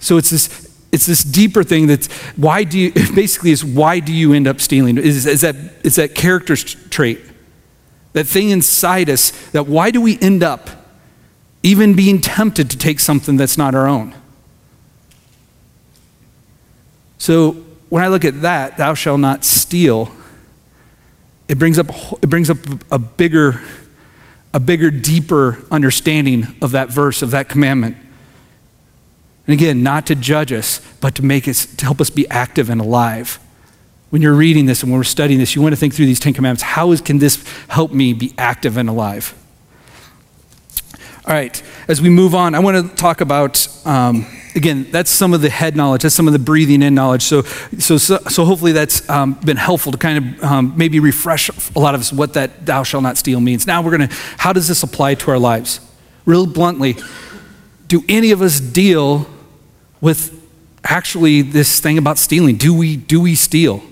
So 0.00 0.16
it's 0.16 0.30
this, 0.30 0.68
it's 0.92 1.06
this 1.06 1.24
deeper 1.24 1.64
thing 1.64 1.86
that's 1.86 2.06
why 2.36 2.64
do 2.64 2.78
you, 2.78 2.92
basically 3.14 3.50
is 3.50 3.64
why 3.64 4.00
do 4.00 4.12
you 4.12 4.32
end 4.32 4.46
up 4.46 4.60
stealing? 4.60 4.98
Is, 4.98 5.26
is, 5.26 5.40
that, 5.40 5.56
is 5.84 5.96
that 5.96 6.14
character 6.14 6.56
trait, 6.56 7.20
that 8.12 8.26
thing 8.26 8.50
inside 8.50 9.10
us 9.10 9.30
that 9.50 9.66
why 9.66 9.90
do 9.90 10.00
we 10.00 10.18
end 10.20 10.42
up 10.42 10.70
even 11.62 11.94
being 11.94 12.20
tempted 12.20 12.70
to 12.70 12.78
take 12.78 13.00
something 13.00 13.36
that's 13.36 13.58
not 13.58 13.74
our 13.74 13.86
own? 13.86 14.14
So 17.18 17.52
when 17.88 18.02
I 18.02 18.08
look 18.08 18.24
at 18.24 18.42
that, 18.42 18.76
thou 18.76 18.94
shalt 18.94 19.20
not 19.20 19.44
steal, 19.44 20.12
it 21.48 21.58
brings 21.58 21.78
up, 21.78 21.86
it 22.22 22.28
brings 22.28 22.50
up 22.50 22.58
a 22.92 22.98
bigger 22.98 23.60
a 24.54 24.60
bigger, 24.60 24.90
deeper 24.90 25.64
understanding 25.70 26.46
of 26.62 26.70
that 26.72 26.88
verse, 26.88 27.22
of 27.22 27.30
that 27.32 27.48
commandment. 27.48 27.96
And 29.46 29.54
again, 29.54 29.82
not 29.82 30.06
to 30.06 30.14
judge 30.14 30.52
us, 30.52 30.80
but 31.00 31.14
to 31.16 31.24
make 31.24 31.48
us, 31.48 31.66
to 31.76 31.84
help 31.84 32.00
us 32.00 32.10
be 32.10 32.28
active 32.28 32.68
and 32.70 32.80
alive. 32.80 33.38
When 34.10 34.22
you're 34.22 34.34
reading 34.34 34.66
this 34.66 34.82
and 34.82 34.90
when 34.90 34.98
we're 34.98 35.04
studying 35.04 35.38
this, 35.38 35.54
you 35.54 35.62
want 35.62 35.72
to 35.72 35.76
think 35.76 35.94
through 35.94 36.06
these 36.06 36.20
Ten 36.20 36.32
Commandments. 36.32 36.62
How 36.62 36.92
is, 36.92 37.00
can 37.00 37.18
this 37.18 37.42
help 37.68 37.92
me 37.92 38.12
be 38.12 38.34
active 38.38 38.76
and 38.76 38.88
alive? 38.88 39.34
All 41.28 41.34
right, 41.34 41.62
as 41.88 42.00
we 42.00 42.08
move 42.08 42.34
on, 42.34 42.54
I 42.54 42.58
want 42.58 42.88
to 42.88 42.96
talk 42.96 43.20
about, 43.20 43.68
um, 43.84 44.24
again, 44.54 44.86
that's 44.90 45.10
some 45.10 45.34
of 45.34 45.42
the 45.42 45.50
head 45.50 45.76
knowledge, 45.76 46.00
that's 46.00 46.14
some 46.14 46.26
of 46.26 46.32
the 46.32 46.38
breathing 46.38 46.80
in 46.80 46.94
knowledge. 46.94 47.20
So, 47.20 47.42
so, 47.42 47.98
so, 47.98 48.46
hopefully 48.46 48.72
that's 48.72 49.06
um, 49.10 49.34
been 49.34 49.58
helpful 49.58 49.92
to 49.92 49.98
kind 49.98 50.16
of 50.16 50.42
um, 50.42 50.72
maybe 50.74 51.00
refresh 51.00 51.50
a 51.76 51.78
lot 51.78 51.94
of 51.94 52.00
us 52.00 52.14
what 52.14 52.32
that 52.32 52.64
thou 52.64 52.82
shalt 52.82 53.02
not 53.02 53.18
steal 53.18 53.40
means. 53.40 53.66
Now 53.66 53.82
we're 53.82 53.94
going 53.94 54.08
to, 54.08 54.16
how 54.38 54.54
does 54.54 54.68
this 54.68 54.82
apply 54.82 55.16
to 55.16 55.30
our 55.30 55.38
lives? 55.38 55.80
Real 56.24 56.46
bluntly, 56.46 56.96
do 57.88 58.02
any 58.08 58.30
of 58.30 58.40
us 58.40 58.58
deal 58.58 59.26
with 60.00 60.34
actually 60.82 61.42
this 61.42 61.78
thing 61.78 61.98
about 61.98 62.16
stealing? 62.16 62.56
Do 62.56 62.74
we, 62.74 62.96
do 62.96 63.20
we 63.20 63.34
steal? 63.34 63.82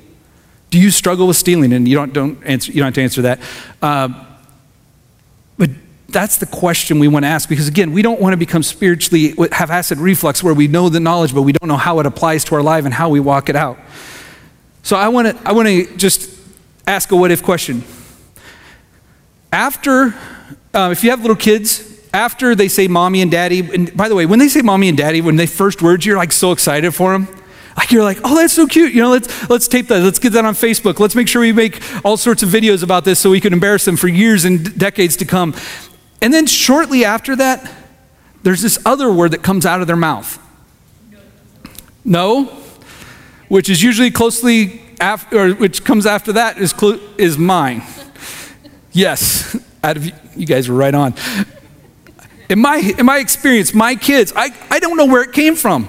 Do 0.71 0.81
you 0.81 0.91
struggle 0.91 1.27
with 1.27 1.37
stealing? 1.37 1.75
And 1.75 1.87
you 1.87 1.97
don't, 1.97 2.15
don't 2.15 2.43
answer, 2.47 2.73
you 2.73 2.79
don't 2.79 2.87
have 2.87 2.95
to 2.95 3.03
answer 3.03 3.23
that. 3.23 3.41
Uh, 3.83 4.25
that's 6.09 6.37
the 6.37 6.47
question 6.47 6.99
we 6.99 7.09
want 7.09 7.25
to 7.25 7.29
ask 7.29 7.49
because 7.49 7.67
again 7.67 7.93
we 7.93 8.01
don't 8.01 8.21
want 8.21 8.33
to 8.33 8.37
become 8.37 8.63
spiritually 8.63 9.35
have 9.53 9.71
acid 9.71 9.99
reflux 9.99 10.43
where 10.43 10.55
we 10.55 10.69
know 10.69 10.89
the 10.89 11.01
knowledge 11.01 11.35
but 11.35 11.43
we 11.43 11.53
don't 11.53 11.69
know 11.69 11.77
how 11.77 11.99
it 11.99 12.07
applies 12.07 12.45
to 12.45 12.55
our 12.55 12.63
life 12.63 12.85
and 12.85 12.95
how 12.95 13.09
we 13.09 13.19
walk 13.19 13.49
it 13.49 13.57
out 13.57 13.79
so 14.83 14.97
i 14.97 15.09
want 15.09 15.29
to 15.29 15.49
i 15.49 15.53
want 15.53 15.67
to 15.67 15.97
just 15.97 16.31
ask 16.87 17.11
a 17.11 17.17
what 17.17 17.31
if 17.31 17.43
question 17.43 17.83
after 19.53 20.15
uh, 20.75 20.91
if 20.93 21.03
you 21.03 21.11
have 21.11 21.21
little 21.21 21.37
kids 21.37 22.01
after 22.15 22.55
they 22.55 22.69
say 22.69 22.87
mommy 22.87 23.21
and 23.21 23.31
daddy 23.31 23.61
and 23.75 23.97
by 23.97 24.09
the 24.09 24.15
way 24.15 24.27
when 24.27 24.39
they 24.39 24.49
say 24.49 24.63
mommy 24.63 24.89
and 24.89 24.97
daddy 24.97 25.21
when 25.21 25.37
they 25.37 25.47
first 25.47 25.83
words 25.83 26.07
you're 26.07 26.17
like 26.17 26.33
so 26.33 26.53
excited 26.53 26.95
for 26.95 27.13
them 27.13 27.27
like 27.77 27.93
you're 27.93 28.03
like, 28.03 28.19
oh, 28.25 28.35
that's 28.35 28.55
so 28.55 28.67
cute. 28.67 28.95
You 28.95 29.03
know, 29.03 29.11
let's 29.11 29.51
let's 29.51 29.69
tape 29.69 29.89
that. 29.89 30.03
Let's 30.03 30.19
get 30.19 30.33
that 30.33 30.45
on 30.45 30.55
Facebook. 30.55 30.99
Let's 30.99 31.15
make 31.15 31.29
sure 31.29 31.43
we 31.43 31.53
make 31.53 31.83
all 32.05 32.17
sorts 32.17 32.43
of 32.43 32.49
videos 32.49 32.83
about 32.83 33.05
this 33.05 33.19
so 33.19 33.31
we 33.31 33.41
can 33.41 33.53
embarrass 33.53 33.85
them 33.85 33.97
for 33.97 34.09
years 34.09 34.45
and 34.45 34.77
decades 34.79 35.17
to 35.17 35.27
come. 35.27 35.55
And 36.21 36.33
then 36.33 36.47
shortly 36.47 37.05
after 37.05 37.37
that, 37.37 37.71
there's 38.43 38.63
this 38.63 38.79
other 38.87 39.13
word 39.13 39.33
that 39.33 39.43
comes 39.43 39.67
out 39.67 39.81
of 39.81 39.87
their 39.87 39.97
mouth. 39.97 40.39
No, 42.05 42.45
which 43.49 43.69
is 43.69 43.83
usually 43.83 44.11
closely 44.11 44.81
after, 45.01 45.39
or 45.39 45.55
which 45.55 45.85
comes 45.85 46.07
after 46.07 46.33
that 46.35 46.59
is, 46.59 46.73
clo- 46.73 47.01
is 47.19 47.37
mine. 47.37 47.83
Yes, 48.93 49.57
out 49.83 49.97
of, 49.97 50.05
you 50.37 50.47
guys 50.47 50.69
were 50.69 50.77
right 50.77 50.95
on. 50.95 51.15
In 52.49 52.61
my, 52.61 52.77
in 52.77 53.05
my 53.05 53.19
experience, 53.19 53.75
my 53.75 53.97
kids, 53.97 54.33
I, 54.37 54.51
I 54.71 54.79
don't 54.79 54.97
know 54.97 55.07
where 55.07 55.23
it 55.23 55.33
came 55.33 55.57
from. 55.57 55.89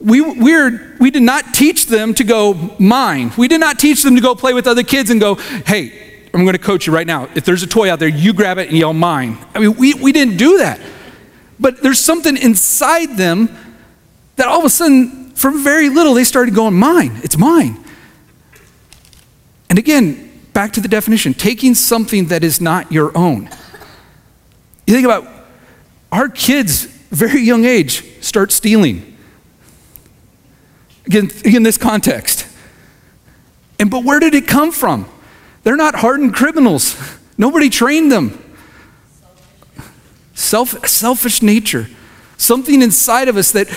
We, 0.00 0.22
we're, 0.22 0.96
we 0.98 1.10
did 1.10 1.22
not 1.22 1.52
teach 1.52 1.86
them 1.86 2.14
to 2.14 2.24
go 2.24 2.74
mine. 2.78 3.32
We 3.36 3.48
did 3.48 3.60
not 3.60 3.78
teach 3.78 4.02
them 4.02 4.16
to 4.16 4.22
go 4.22 4.34
play 4.34 4.54
with 4.54 4.66
other 4.66 4.82
kids 4.82 5.10
and 5.10 5.20
go, 5.20 5.34
hey, 5.34 5.99
I'm 6.32 6.44
going 6.44 6.52
to 6.52 6.58
coach 6.58 6.86
you 6.86 6.92
right 6.92 7.06
now. 7.06 7.28
If 7.34 7.44
there's 7.44 7.62
a 7.62 7.66
toy 7.66 7.90
out 7.90 7.98
there, 7.98 8.08
you 8.08 8.32
grab 8.32 8.58
it 8.58 8.68
and 8.68 8.78
yell, 8.78 8.92
mine. 8.92 9.38
I 9.54 9.58
mean, 9.58 9.76
we, 9.76 9.94
we 9.94 10.12
didn't 10.12 10.36
do 10.36 10.58
that. 10.58 10.80
But 11.58 11.82
there's 11.82 11.98
something 11.98 12.36
inside 12.36 13.16
them 13.16 13.56
that 14.36 14.46
all 14.46 14.60
of 14.60 14.64
a 14.64 14.70
sudden, 14.70 15.30
from 15.32 15.62
very 15.62 15.88
little, 15.88 16.14
they 16.14 16.24
started 16.24 16.54
going, 16.54 16.74
mine. 16.74 17.20
It's 17.22 17.36
mine. 17.36 17.84
And 19.68 19.78
again, 19.78 20.30
back 20.52 20.72
to 20.72 20.80
the 20.80 20.88
definition 20.88 21.34
taking 21.34 21.74
something 21.74 22.26
that 22.26 22.42
is 22.42 22.60
not 22.60 22.90
your 22.90 23.16
own. 23.16 23.48
You 24.86 24.94
think 24.94 25.04
about 25.04 25.28
our 26.10 26.28
kids, 26.28 26.84
very 26.84 27.40
young 27.40 27.64
age, 27.64 28.22
start 28.22 28.52
stealing. 28.52 29.16
Again, 31.06 31.30
in 31.44 31.62
this 31.62 31.76
context. 31.76 32.46
And 33.78 33.90
but 33.90 34.04
where 34.04 34.20
did 34.20 34.34
it 34.34 34.46
come 34.46 34.72
from? 34.72 35.08
They're 35.62 35.76
not 35.76 35.96
hardened 35.96 36.34
criminals. 36.34 36.96
Nobody 37.36 37.68
trained 37.70 38.10
them. 38.10 38.38
Self, 40.34 40.86
selfish 40.86 41.42
nature. 41.42 41.88
Something 42.36 42.82
inside 42.82 43.28
of 43.28 43.36
us 43.36 43.52
that, 43.52 43.68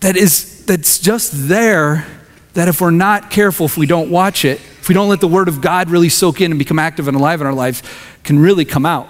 that 0.00 0.16
is, 0.16 0.64
that's 0.64 0.98
just 0.98 1.48
there 1.48 2.06
that 2.54 2.68
if 2.68 2.80
we're 2.80 2.90
not 2.90 3.30
careful, 3.30 3.66
if 3.66 3.76
we 3.76 3.86
don't 3.86 4.10
watch 4.10 4.44
it, 4.44 4.60
if 4.80 4.88
we 4.88 4.94
don't 4.94 5.08
let 5.08 5.20
the 5.20 5.28
Word 5.28 5.48
of 5.48 5.60
God 5.60 5.90
really 5.90 6.08
soak 6.08 6.40
in 6.40 6.50
and 6.52 6.58
become 6.58 6.78
active 6.78 7.08
and 7.08 7.16
alive 7.16 7.40
in 7.40 7.46
our 7.46 7.52
lives, 7.52 7.82
can 8.24 8.38
really 8.38 8.64
come 8.64 8.86
out. 8.86 9.08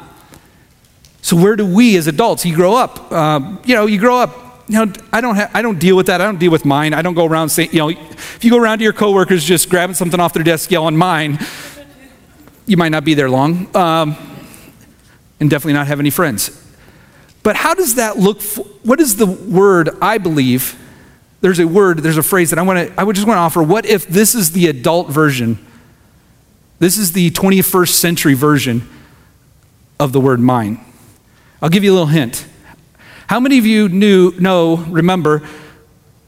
So 1.22 1.36
where 1.36 1.56
do 1.56 1.64
we 1.64 1.96
as 1.96 2.08
adults, 2.08 2.44
you 2.44 2.54
grow 2.54 2.74
up, 2.74 3.12
uh, 3.12 3.56
you 3.64 3.74
know, 3.74 3.86
you 3.86 3.98
grow 3.98 4.18
up 4.18 4.42
you 4.68 4.86
know, 4.86 4.92
I 5.12 5.20
don't, 5.20 5.34
ha- 5.34 5.50
I 5.52 5.60
don't 5.60 5.78
deal 5.78 5.96
with 5.96 6.06
that. 6.06 6.20
I 6.20 6.24
don't 6.24 6.38
deal 6.38 6.50
with 6.50 6.64
mine. 6.64 6.94
I 6.94 7.02
don't 7.02 7.14
go 7.14 7.26
around 7.26 7.50
saying, 7.50 7.70
you 7.72 7.78
know, 7.78 7.88
if 7.90 8.42
you 8.42 8.50
go 8.50 8.56
around 8.56 8.78
to 8.78 8.84
your 8.84 8.92
coworkers 8.92 9.44
just 9.44 9.68
grabbing 9.68 9.94
something 9.94 10.18
off 10.18 10.32
their 10.32 10.44
desk, 10.44 10.70
yelling 10.70 10.96
mine, 10.96 11.38
you 12.66 12.76
might 12.76 12.90
not 12.90 13.04
be 13.04 13.14
there 13.14 13.30
long, 13.30 13.74
um, 13.76 14.16
and 15.40 15.50
definitely 15.50 15.74
not 15.74 15.86
have 15.86 16.00
any 16.00 16.10
friends. 16.10 16.58
But 17.42 17.56
how 17.56 17.74
does 17.74 17.96
that 17.96 18.18
look? 18.18 18.40
For, 18.40 18.64
what 18.82 19.00
is 19.00 19.16
the 19.16 19.26
word 19.26 19.90
I 20.00 20.18
believe 20.18 20.78
there's 21.42 21.58
a 21.58 21.66
word, 21.66 21.98
there's 21.98 22.18
a 22.18 22.22
phrase 22.22 22.50
that 22.50 22.58
I 22.58 22.62
want 22.62 22.88
to, 22.88 23.00
I 23.00 23.02
would 23.02 23.16
just 23.16 23.26
want 23.26 23.36
to 23.36 23.40
offer. 23.42 23.62
What 23.62 23.84
if 23.84 24.06
this 24.06 24.34
is 24.36 24.52
the 24.52 24.68
adult 24.68 25.10
version? 25.10 25.58
This 26.78 26.96
is 26.96 27.12
the 27.12 27.30
21st 27.30 27.88
century 27.88 28.34
version 28.34 28.88
of 29.98 30.12
the 30.12 30.20
word 30.20 30.38
mine. 30.38 30.80
I'll 31.60 31.68
give 31.68 31.82
you 31.82 31.90
a 31.90 31.94
little 31.94 32.06
hint. 32.06 32.46
How 33.26 33.40
many 33.40 33.58
of 33.58 33.66
you 33.66 33.88
knew, 33.88 34.32
know, 34.38 34.76
remember 34.76 35.42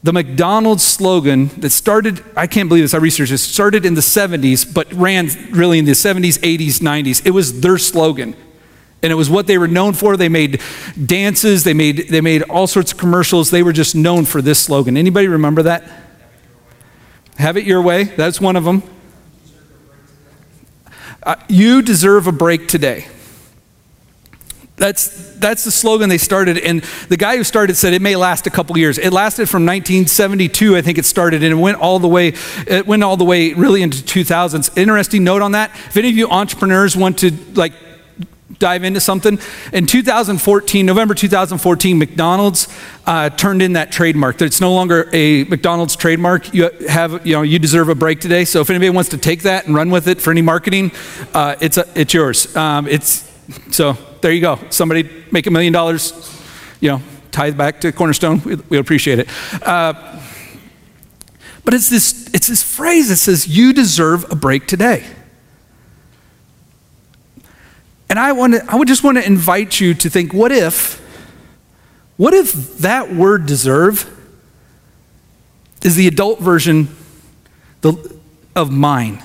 the 0.05 0.13
McDonald's 0.13 0.83
slogan 0.83 1.47
that 1.57 1.71
started, 1.71 2.23
I 2.37 2.45
can't 2.45 2.69
believe 2.69 2.83
this, 2.83 2.93
I 2.93 2.97
researched 2.97 3.31
this, 3.31 3.41
started 3.41 3.87
in 3.87 3.95
the 3.95 4.01
70s, 4.01 4.71
but 4.71 4.93
ran 4.93 5.29
really 5.49 5.79
in 5.79 5.85
the 5.85 5.93
70s, 5.93 6.37
80s, 6.41 6.79
90s. 6.79 7.25
It 7.25 7.31
was 7.31 7.61
their 7.61 7.79
slogan. 7.79 8.35
And 9.01 9.11
it 9.11 9.15
was 9.15 9.31
what 9.31 9.47
they 9.47 9.57
were 9.57 9.67
known 9.67 9.93
for. 9.93 10.15
They 10.15 10.29
made 10.29 10.61
dances, 11.03 11.63
they 11.63 11.73
made, 11.73 12.09
they 12.09 12.21
made 12.21 12.43
all 12.43 12.67
sorts 12.67 12.91
of 12.91 12.99
commercials. 12.99 13.49
They 13.49 13.63
were 13.63 13.73
just 13.73 13.95
known 13.95 14.25
for 14.25 14.43
this 14.43 14.59
slogan. 14.59 14.95
Anybody 14.95 15.27
remember 15.27 15.63
that? 15.63 15.83
Have 17.39 17.57
it 17.57 17.65
your 17.65 17.81
way. 17.81 18.03
That's 18.03 18.39
one 18.39 18.55
of 18.55 18.63
them. 18.63 18.83
Uh, 21.23 21.35
you 21.49 21.81
deserve 21.81 22.27
a 22.27 22.31
break 22.31 22.67
today. 22.67 23.07
That's, 24.77 25.33
that's 25.35 25.63
the 25.63 25.71
slogan 25.71 26.09
they 26.09 26.17
started. 26.17 26.57
And 26.57 26.81
the 27.07 27.15
guy 27.15 27.37
who 27.37 27.45
started 27.45 27.77
said 27.77 27.93
it 27.93 28.01
may 28.01 28.15
last 28.17 28.45
a 28.45 28.49
couple 28.49 28.77
years. 28.77 28.97
It 28.97 29.13
lasted 29.13 29.47
from 29.47 29.65
1972, 29.65 30.75
I 30.75 30.81
think 30.81 30.97
it 30.97 31.05
started, 31.05 31.43
and 31.43 31.53
it 31.53 31.61
went 31.61 31.77
all 31.77 31.99
the 31.99 32.09
way, 32.09 32.33
it 32.67 32.85
went 32.85 33.03
all 33.03 33.15
the 33.15 33.23
way 33.23 33.53
really 33.53 33.81
into 33.81 34.03
2000s. 34.03 34.77
Interesting 34.77 35.23
note 35.23 35.41
on 35.41 35.53
that. 35.53 35.71
If 35.71 35.95
any 35.95 36.09
of 36.09 36.17
you 36.17 36.29
entrepreneurs 36.29 36.97
want 36.97 37.19
to 37.19 37.31
like 37.53 37.71
dive 38.59 38.83
into 38.83 38.99
something, 38.99 39.39
in 39.71 39.85
2014, 39.85 40.85
November 40.85 41.13
2014, 41.13 41.97
McDonald's 41.97 42.67
uh, 43.05 43.29
turned 43.29 43.61
in 43.61 43.73
that 43.73 43.93
trademark. 43.93 44.41
It's 44.41 44.59
no 44.59 44.73
longer 44.73 45.09
a 45.13 45.45
McDonald's 45.45 45.95
trademark. 45.95 46.53
You 46.53 46.69
have, 46.89 47.25
you 47.25 47.33
know, 47.33 47.43
you 47.43 47.59
deserve 47.59 47.87
a 47.87 47.95
break 47.95 48.19
today. 48.19 48.43
So 48.43 48.59
if 48.59 48.69
anybody 48.69 48.89
wants 48.89 49.09
to 49.11 49.17
take 49.17 49.43
that 49.43 49.67
and 49.67 49.75
run 49.75 49.89
with 49.89 50.09
it 50.09 50.21
for 50.21 50.31
any 50.31 50.41
marketing, 50.41 50.91
uh, 51.33 51.55
it's, 51.61 51.77
a, 51.77 51.85
it's 51.95 52.13
yours. 52.13 52.53
Um, 52.57 52.87
it's, 52.87 53.24
so 53.71 53.93
there 54.21 54.31
you 54.31 54.41
go. 54.41 54.59
Somebody 54.69 55.09
make 55.31 55.47
a 55.47 55.51
million 55.51 55.73
dollars, 55.73 56.13
you 56.79 56.89
know, 56.89 57.01
tithe 57.31 57.57
back 57.57 57.81
to 57.81 57.91
Cornerstone. 57.91 58.41
We, 58.43 58.55
we 58.55 58.77
appreciate 58.77 59.19
it. 59.19 59.27
Uh, 59.61 60.21
but 61.63 61.73
it's 61.73 61.89
this, 61.89 62.29
it's 62.33 62.47
this 62.47 62.63
phrase 62.63 63.09
that 63.09 63.17
says, 63.17 63.47
You 63.47 63.73
deserve 63.73 64.31
a 64.31 64.35
break 64.35 64.67
today. 64.67 65.05
And 68.09 68.19
I, 68.19 68.31
want 68.31 68.55
I 68.67 68.75
would 68.75 68.87
just 68.87 69.03
want 69.03 69.17
to 69.17 69.25
invite 69.25 69.79
you 69.79 69.93
to 69.95 70.09
think 70.09 70.33
what 70.33 70.51
if, 70.51 71.01
what 72.17 72.33
if 72.33 72.77
that 72.77 73.13
word 73.13 73.45
deserve 73.45 74.11
is 75.83 75.95
the 75.95 76.07
adult 76.07 76.39
version 76.39 76.87
of 78.55 78.71
mine? 78.71 79.21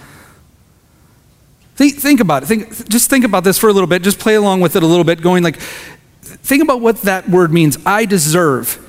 Think, 1.81 1.97
think 1.97 2.21
about 2.21 2.43
it. 2.43 2.47
Think, 2.47 2.91
just 2.91 3.09
think 3.09 3.25
about 3.25 3.43
this 3.43 3.57
for 3.57 3.71
a 3.71 3.73
little 3.73 3.87
bit. 3.87 4.03
Just 4.03 4.19
play 4.19 4.35
along 4.35 4.61
with 4.61 4.77
it 4.77 4.83
a 4.83 4.87
little 4.87 5.03
bit, 5.03 5.23
going 5.23 5.43
like, 5.43 5.57
think 5.57 6.63
about 6.63 6.83
what 6.83 7.01
that 7.05 7.27
word 7.31 7.55
means. 7.55 7.79
I 7.87 8.05
deserve, 8.05 8.87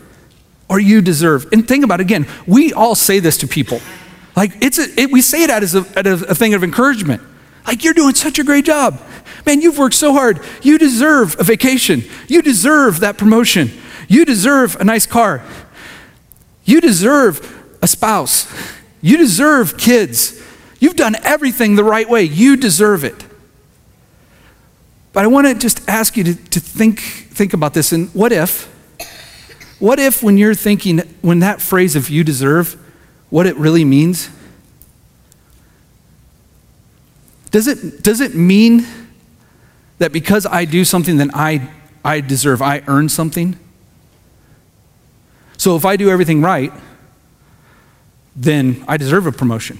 or 0.67 0.77
you 0.77 0.99
deserve. 0.99 1.47
And 1.53 1.65
think 1.65 1.85
about 1.85 2.01
it 2.01 2.03
again. 2.03 2.27
We 2.45 2.73
all 2.73 2.95
say 2.95 3.19
this 3.19 3.37
to 3.37 3.47
people. 3.47 3.79
Like, 4.35 4.61
it's 4.61 4.77
a, 4.77 4.87
it, 4.99 5.09
we 5.09 5.21
say 5.21 5.43
it 5.43 5.49
as, 5.49 5.73
a, 5.73 5.85
as 5.95 6.21
a 6.23 6.35
thing 6.35 6.53
of 6.53 6.65
encouragement. 6.65 7.21
Like, 7.65 7.85
you're 7.85 7.93
doing 7.93 8.13
such 8.13 8.39
a 8.39 8.43
great 8.43 8.65
job. 8.65 9.01
Man, 9.45 9.61
you've 9.61 9.77
worked 9.77 9.95
so 9.95 10.11
hard. 10.11 10.41
You 10.61 10.77
deserve 10.77 11.39
a 11.39 11.45
vacation. 11.45 12.03
You 12.27 12.41
deserve 12.41 12.99
that 12.99 13.17
promotion. 13.17 13.71
You 14.09 14.25
deserve 14.25 14.75
a 14.81 14.83
nice 14.83 15.05
car. 15.05 15.45
You 16.65 16.81
deserve 16.81 17.77
a 17.81 17.87
spouse. 17.87 18.53
You 18.99 19.15
deserve 19.15 19.77
kids. 19.77 20.41
You've 20.81 20.95
done 20.95 21.15
everything 21.23 21.75
the 21.75 21.83
right 21.83 22.09
way. 22.09 22.23
You 22.23 22.57
deserve 22.57 23.03
it. 23.03 23.23
But 25.13 25.23
I 25.23 25.27
want 25.27 25.45
to 25.45 25.53
just 25.53 25.87
ask 25.87 26.17
you 26.17 26.23
to, 26.23 26.35
to 26.35 26.59
think, 26.59 26.99
think 26.99 27.53
about 27.53 27.75
this. 27.75 27.91
And 27.91 28.09
what 28.15 28.31
if, 28.31 28.65
what 29.79 29.99
if 29.99 30.23
when 30.23 30.37
you're 30.37 30.55
thinking, 30.55 30.99
when 31.21 31.39
that 31.39 31.61
phrase 31.61 31.95
of 31.95 32.09
you 32.09 32.23
deserve, 32.23 32.73
what 33.29 33.45
it 33.45 33.55
really 33.57 33.85
means? 33.85 34.29
Does 37.51 37.67
it, 37.67 38.01
does 38.01 38.19
it 38.19 38.33
mean 38.33 38.87
that 39.99 40.11
because 40.11 40.47
I 40.47 40.65
do 40.65 40.83
something, 40.83 41.17
then 41.17 41.29
I, 41.35 41.69
I 42.03 42.21
deserve, 42.21 42.59
I 42.59 42.81
earn 42.87 43.07
something? 43.07 43.59
So 45.57 45.75
if 45.75 45.85
I 45.85 45.95
do 45.95 46.09
everything 46.09 46.41
right, 46.41 46.73
then 48.35 48.83
I 48.87 48.97
deserve 48.97 49.27
a 49.27 49.31
promotion. 49.31 49.77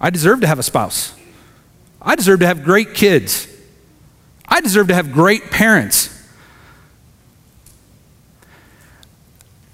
I 0.00 0.10
deserve 0.10 0.40
to 0.42 0.46
have 0.46 0.58
a 0.58 0.62
spouse. 0.62 1.14
I 2.00 2.14
deserve 2.14 2.40
to 2.40 2.46
have 2.46 2.62
great 2.62 2.94
kids. 2.94 3.48
I 4.46 4.60
deserve 4.60 4.88
to 4.88 4.94
have 4.94 5.12
great 5.12 5.50
parents. 5.50 6.12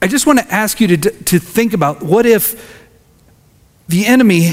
I 0.00 0.08
just 0.08 0.26
want 0.26 0.38
to 0.40 0.52
ask 0.52 0.80
you 0.80 0.88
to, 0.96 1.10
to 1.10 1.38
think 1.38 1.74
about 1.74 2.02
what 2.02 2.26
if 2.26 2.88
the 3.88 4.06
enemy, 4.06 4.52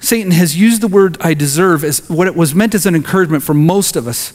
Satan, 0.00 0.32
has 0.32 0.56
used 0.56 0.82
the 0.82 0.88
word 0.88 1.16
I 1.20 1.34
deserve 1.34 1.84
as 1.84 2.08
what 2.08 2.26
it 2.26 2.36
was 2.36 2.54
meant 2.54 2.74
as 2.74 2.84
an 2.84 2.94
encouragement 2.94 3.42
for 3.42 3.54
most 3.54 3.96
of 3.96 4.06
us, 4.06 4.34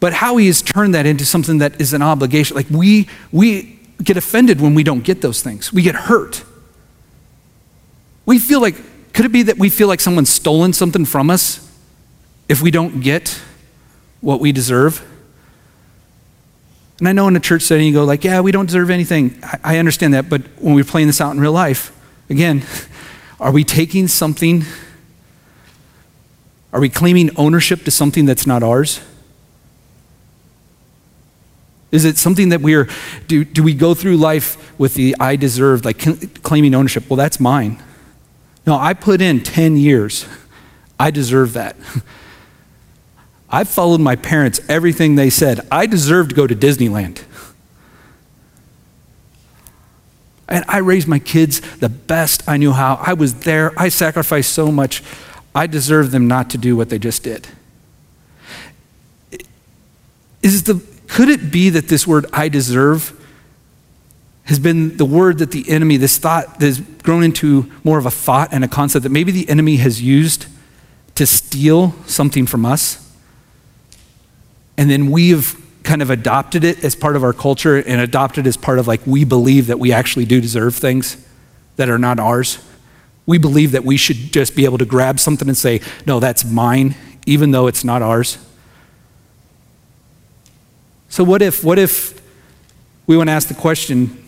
but 0.00 0.12
how 0.12 0.36
he 0.36 0.48
has 0.48 0.60
turned 0.60 0.94
that 0.94 1.06
into 1.06 1.24
something 1.24 1.58
that 1.58 1.80
is 1.80 1.94
an 1.94 2.02
obligation. 2.02 2.56
Like 2.56 2.68
we, 2.68 3.08
we 3.30 3.78
get 4.02 4.16
offended 4.16 4.60
when 4.60 4.74
we 4.74 4.82
don't 4.82 5.04
get 5.04 5.22
those 5.22 5.42
things, 5.42 5.72
we 5.72 5.82
get 5.82 5.94
hurt. 5.94 6.44
We 8.26 8.38
feel 8.38 8.60
like 8.60 8.76
could 9.12 9.26
it 9.26 9.32
be 9.32 9.42
that 9.44 9.58
we 9.58 9.68
feel 9.68 9.88
like 9.88 10.00
someone's 10.00 10.30
stolen 10.30 10.72
something 10.72 11.04
from 11.04 11.30
us 11.30 11.68
if 12.48 12.62
we 12.62 12.70
don't 12.70 13.00
get 13.00 13.40
what 14.20 14.40
we 14.40 14.52
deserve? 14.52 15.06
And 16.98 17.08
I 17.08 17.12
know 17.12 17.28
in 17.28 17.36
a 17.36 17.40
church 17.40 17.62
setting 17.62 17.86
you 17.86 17.92
go 17.92 18.04
like, 18.04 18.24
yeah, 18.24 18.40
we 18.40 18.52
don't 18.52 18.66
deserve 18.66 18.88
anything. 18.88 19.38
I, 19.42 19.58
I 19.64 19.78
understand 19.78 20.14
that, 20.14 20.28
but 20.28 20.42
when 20.60 20.74
we're 20.74 20.84
playing 20.84 21.08
this 21.08 21.20
out 21.20 21.32
in 21.32 21.40
real 21.40 21.52
life, 21.52 21.92
again, 22.30 22.62
are 23.40 23.50
we 23.50 23.64
taking 23.64 24.08
something? 24.08 24.64
Are 26.72 26.80
we 26.80 26.88
claiming 26.88 27.36
ownership 27.36 27.84
to 27.84 27.90
something 27.90 28.24
that's 28.24 28.46
not 28.46 28.62
ours? 28.62 29.00
Is 31.90 32.06
it 32.06 32.16
something 32.16 32.48
that 32.48 32.62
we're, 32.62 32.88
do, 33.28 33.44
do 33.44 33.62
we 33.62 33.74
go 33.74 33.92
through 33.92 34.16
life 34.16 34.78
with 34.78 34.94
the 34.94 35.14
I 35.20 35.36
deserve, 35.36 35.84
like 35.84 35.98
claiming 36.42 36.74
ownership? 36.74 37.10
Well, 37.10 37.18
that's 37.18 37.38
mine. 37.38 37.82
No, 38.66 38.76
I 38.76 38.94
put 38.94 39.20
in 39.20 39.42
10 39.42 39.76
years. 39.76 40.26
I 40.98 41.10
deserve 41.10 41.54
that. 41.54 41.76
I 43.50 43.64
followed 43.64 44.00
my 44.00 44.16
parents, 44.16 44.60
everything 44.68 45.16
they 45.16 45.28
said. 45.28 45.66
I 45.70 45.86
deserve 45.86 46.30
to 46.30 46.34
go 46.34 46.46
to 46.46 46.54
Disneyland. 46.54 47.22
And 50.48 50.64
I 50.68 50.78
raised 50.78 51.08
my 51.08 51.18
kids 51.18 51.60
the 51.78 51.88
best 51.88 52.48
I 52.48 52.56
knew 52.56 52.72
how. 52.72 52.96
I 53.04 53.14
was 53.14 53.34
there. 53.40 53.72
I 53.76 53.88
sacrificed 53.88 54.52
so 54.52 54.70
much. 54.72 55.02
I 55.54 55.66
deserve 55.66 56.10
them 56.10 56.28
not 56.28 56.50
to 56.50 56.58
do 56.58 56.76
what 56.76 56.88
they 56.88 56.98
just 56.98 57.22
did. 57.22 57.48
Is 60.42 60.64
the, 60.64 60.82
could 61.08 61.28
it 61.28 61.50
be 61.50 61.70
that 61.70 61.88
this 61.88 62.06
word 62.06 62.26
I 62.32 62.48
deserve 62.48 63.18
has 64.44 64.58
been 64.58 64.96
the 64.96 65.04
word 65.04 65.38
that 65.38 65.52
the 65.52 65.68
enemy, 65.70 65.96
this 65.96 66.18
thought 66.18 66.58
that 66.58 66.66
has 66.66 66.80
grown 66.80 67.22
into 67.22 67.70
more 67.84 67.98
of 67.98 68.06
a 68.06 68.10
thought 68.10 68.48
and 68.52 68.64
a 68.64 68.68
concept 68.68 69.04
that 69.04 69.10
maybe 69.10 69.30
the 69.30 69.48
enemy 69.48 69.76
has 69.76 70.02
used 70.02 70.46
to 71.14 71.26
steal 71.26 71.94
something 72.06 72.46
from 72.46 72.66
us. 72.66 72.98
And 74.76 74.90
then 74.90 75.10
we've 75.10 75.56
kind 75.84 76.02
of 76.02 76.10
adopted 76.10 76.64
it 76.64 76.82
as 76.84 76.94
part 76.94 77.16
of 77.16 77.24
our 77.24 77.32
culture 77.32 77.76
and 77.76 78.00
adopted 78.00 78.46
as 78.46 78.56
part 78.56 78.78
of 78.78 78.86
like 78.88 79.00
we 79.06 79.24
believe 79.24 79.66
that 79.66 79.78
we 79.78 79.92
actually 79.92 80.24
do 80.24 80.40
deserve 80.40 80.74
things 80.74 81.24
that 81.76 81.88
are 81.88 81.98
not 81.98 82.18
ours. 82.18 82.58
We 83.26 83.38
believe 83.38 83.72
that 83.72 83.84
we 83.84 83.96
should 83.96 84.32
just 84.32 84.56
be 84.56 84.64
able 84.64 84.78
to 84.78 84.84
grab 84.84 85.20
something 85.20 85.48
and 85.48 85.56
say, 85.56 85.80
no, 86.06 86.18
that's 86.18 86.44
mine, 86.44 86.96
even 87.26 87.52
though 87.52 87.66
it's 87.66 87.84
not 87.84 88.02
ours. 88.02 88.38
So 91.08 91.22
what 91.22 91.42
if, 91.42 91.62
what 91.62 91.78
if 91.78 92.20
we 93.06 93.16
want 93.16 93.28
to 93.28 93.32
ask 93.32 93.48
the 93.48 93.54
question, 93.54 94.21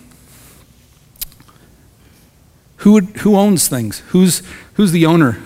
who, 2.85 2.93
would, 2.93 3.05
who 3.21 3.35
owns 3.35 3.67
things? 3.67 4.01
Who's, 4.09 4.43
who's 4.75 4.93
the 4.93 5.07
owner? 5.07 5.39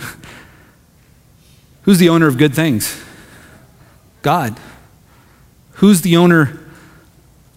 Who's 1.83 1.99
the 1.99 2.09
owner 2.09 2.27
of 2.27 2.37
good 2.37 2.53
things? 2.53 3.01
God. 4.23 4.59
Who's 5.75 6.01
the 6.01 6.17
owner? 6.17 6.59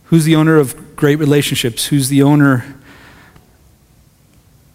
Who's 0.06 0.24
the 0.24 0.36
owner 0.36 0.58
of 0.58 0.96
great 0.96 1.16
relationships? 1.16 1.88
Who's 1.88 2.10
the 2.10 2.22
owner 2.22 2.76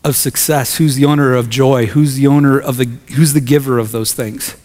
of 0.02 0.16
success? 0.16 0.78
Who's 0.78 0.96
the 0.96 1.04
owner 1.04 1.34
of 1.34 1.48
joy? 1.50 1.86
Who's 1.86 2.16
the 2.16 2.26
owner 2.26 2.58
of 2.58 2.76
the 2.76 2.86
who's 3.14 3.32
the 3.32 3.40
giver 3.40 3.78
of 3.78 3.92
those 3.92 4.12
things? 4.12 4.56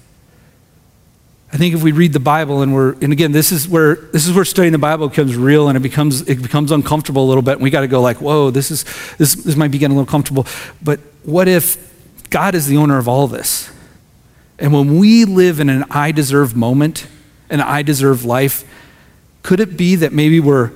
I 1.53 1.57
think 1.57 1.75
if 1.75 1.83
we 1.83 1.91
read 1.91 2.13
the 2.13 2.19
Bible 2.19 2.61
and 2.61 2.73
we're, 2.73 2.93
and 3.01 3.11
again, 3.11 3.33
this 3.33 3.51
is 3.51 3.67
where 3.67 3.95
this 3.95 4.25
is 4.25 4.33
where 4.33 4.45
studying 4.45 4.71
the 4.71 4.77
Bible 4.77 5.09
becomes 5.09 5.35
real 5.35 5.67
and 5.67 5.75
it 5.75 5.81
becomes 5.81 6.21
it 6.21 6.41
becomes 6.41 6.71
uncomfortable 6.71 7.25
a 7.25 7.27
little 7.27 7.41
bit. 7.41 7.53
And 7.53 7.61
we 7.61 7.69
got 7.69 7.81
to 7.81 7.87
go 7.87 8.01
like, 8.01 8.21
whoa, 8.21 8.51
this 8.51 8.71
is 8.71 8.85
this 9.17 9.35
this 9.35 9.55
might 9.57 9.69
be 9.69 9.77
getting 9.77 9.95
a 9.95 9.99
little 9.99 10.09
comfortable. 10.09 10.47
But 10.81 11.01
what 11.23 11.49
if 11.49 11.77
God 12.29 12.55
is 12.55 12.67
the 12.67 12.77
owner 12.77 12.97
of 12.97 13.09
all 13.09 13.27
this? 13.27 13.69
And 14.59 14.71
when 14.71 14.97
we 14.97 15.25
live 15.25 15.59
in 15.59 15.69
an 15.69 15.83
I 15.91 16.13
deserve 16.13 16.55
moment, 16.55 17.07
an 17.49 17.59
I 17.59 17.81
deserve 17.81 18.23
life, 18.23 18.63
could 19.43 19.59
it 19.59 19.75
be 19.75 19.95
that 19.95 20.13
maybe 20.13 20.39
we're 20.39 20.71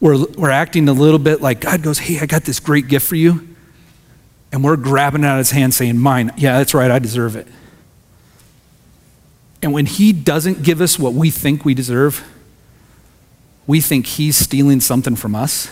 we're, 0.00 0.22
we're 0.36 0.50
acting 0.50 0.86
a 0.90 0.92
little 0.92 1.18
bit 1.18 1.40
like 1.40 1.60
God 1.60 1.82
goes, 1.82 1.98
Hey, 1.98 2.18
I 2.20 2.26
got 2.26 2.42
this 2.42 2.60
great 2.60 2.88
gift 2.88 3.06
for 3.06 3.16
you. 3.16 3.48
And 4.52 4.62
we're 4.62 4.76
grabbing 4.76 5.24
it 5.24 5.26
out 5.26 5.34
of 5.34 5.38
his 5.38 5.50
hand 5.50 5.72
saying, 5.72 5.96
Mine. 5.96 6.30
Yeah, 6.36 6.58
that's 6.58 6.74
right. 6.74 6.90
I 6.90 6.98
deserve 6.98 7.36
it. 7.36 7.48
And 9.64 9.72
when 9.72 9.86
he 9.86 10.12
doesn't 10.12 10.62
give 10.62 10.82
us 10.82 10.98
what 10.98 11.14
we 11.14 11.30
think 11.30 11.64
we 11.64 11.72
deserve, 11.72 12.22
we 13.66 13.80
think 13.80 14.04
he's 14.04 14.36
stealing 14.36 14.78
something 14.78 15.16
from 15.16 15.34
us. 15.34 15.70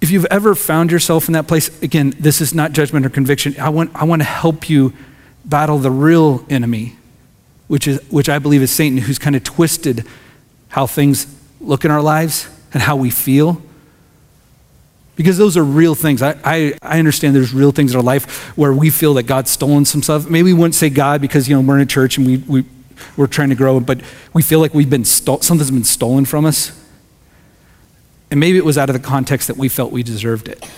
If 0.00 0.10
you've 0.10 0.26
ever 0.26 0.56
found 0.56 0.90
yourself 0.90 1.28
in 1.28 1.34
that 1.34 1.46
place, 1.46 1.80
again, 1.80 2.12
this 2.18 2.40
is 2.40 2.52
not 2.52 2.72
judgment 2.72 3.06
or 3.06 3.08
conviction. 3.08 3.54
I 3.58 3.68
want, 3.68 3.92
I 3.94 4.02
want 4.02 4.20
to 4.20 4.26
help 4.26 4.68
you 4.68 4.92
battle 5.44 5.78
the 5.78 5.92
real 5.92 6.44
enemy, 6.50 6.96
which, 7.68 7.86
is, 7.86 8.02
which 8.10 8.28
I 8.28 8.40
believe 8.40 8.62
is 8.62 8.72
Satan, 8.72 8.98
who's 8.98 9.20
kind 9.20 9.36
of 9.36 9.44
twisted 9.44 10.04
how 10.70 10.88
things 10.88 11.32
look 11.60 11.84
in 11.84 11.92
our 11.92 12.02
lives 12.02 12.48
and 12.72 12.82
how 12.82 12.96
we 12.96 13.10
feel. 13.10 13.62
Because 15.16 15.38
those 15.38 15.56
are 15.56 15.64
real 15.64 15.94
things. 15.94 16.22
I, 16.22 16.36
I, 16.44 16.74
I, 16.82 16.98
understand 16.98 17.36
there's 17.36 17.54
real 17.54 17.70
things 17.70 17.92
in 17.92 17.96
our 17.96 18.02
life 18.02 18.56
where 18.56 18.72
we 18.72 18.90
feel 18.90 19.14
that 19.14 19.24
God's 19.24 19.50
stolen 19.50 19.84
some 19.84 20.02
stuff. 20.02 20.28
Maybe 20.28 20.52
we 20.52 20.58
wouldn't 20.58 20.74
say 20.74 20.90
God 20.90 21.20
because, 21.20 21.48
you 21.48 21.54
know, 21.54 21.60
we're 21.60 21.76
in 21.76 21.82
a 21.82 21.86
church 21.86 22.18
and 22.18 22.26
we, 22.26 22.38
we, 22.38 22.64
we're 23.16 23.28
trying 23.28 23.50
to 23.50 23.54
grow, 23.54 23.78
but 23.78 24.00
we 24.32 24.42
feel 24.42 24.58
like 24.58 24.74
we've 24.74 24.90
been 24.90 25.04
sto- 25.04 25.38
something's 25.40 25.70
been 25.70 25.84
stolen 25.84 26.24
from 26.24 26.44
us. 26.44 26.80
And 28.30 28.40
maybe 28.40 28.58
it 28.58 28.64
was 28.64 28.76
out 28.76 28.90
of 28.90 28.94
the 28.94 29.06
context 29.06 29.46
that 29.46 29.56
we 29.56 29.68
felt 29.68 29.92
we 29.92 30.02
deserved 30.02 30.48
it. 30.48 30.68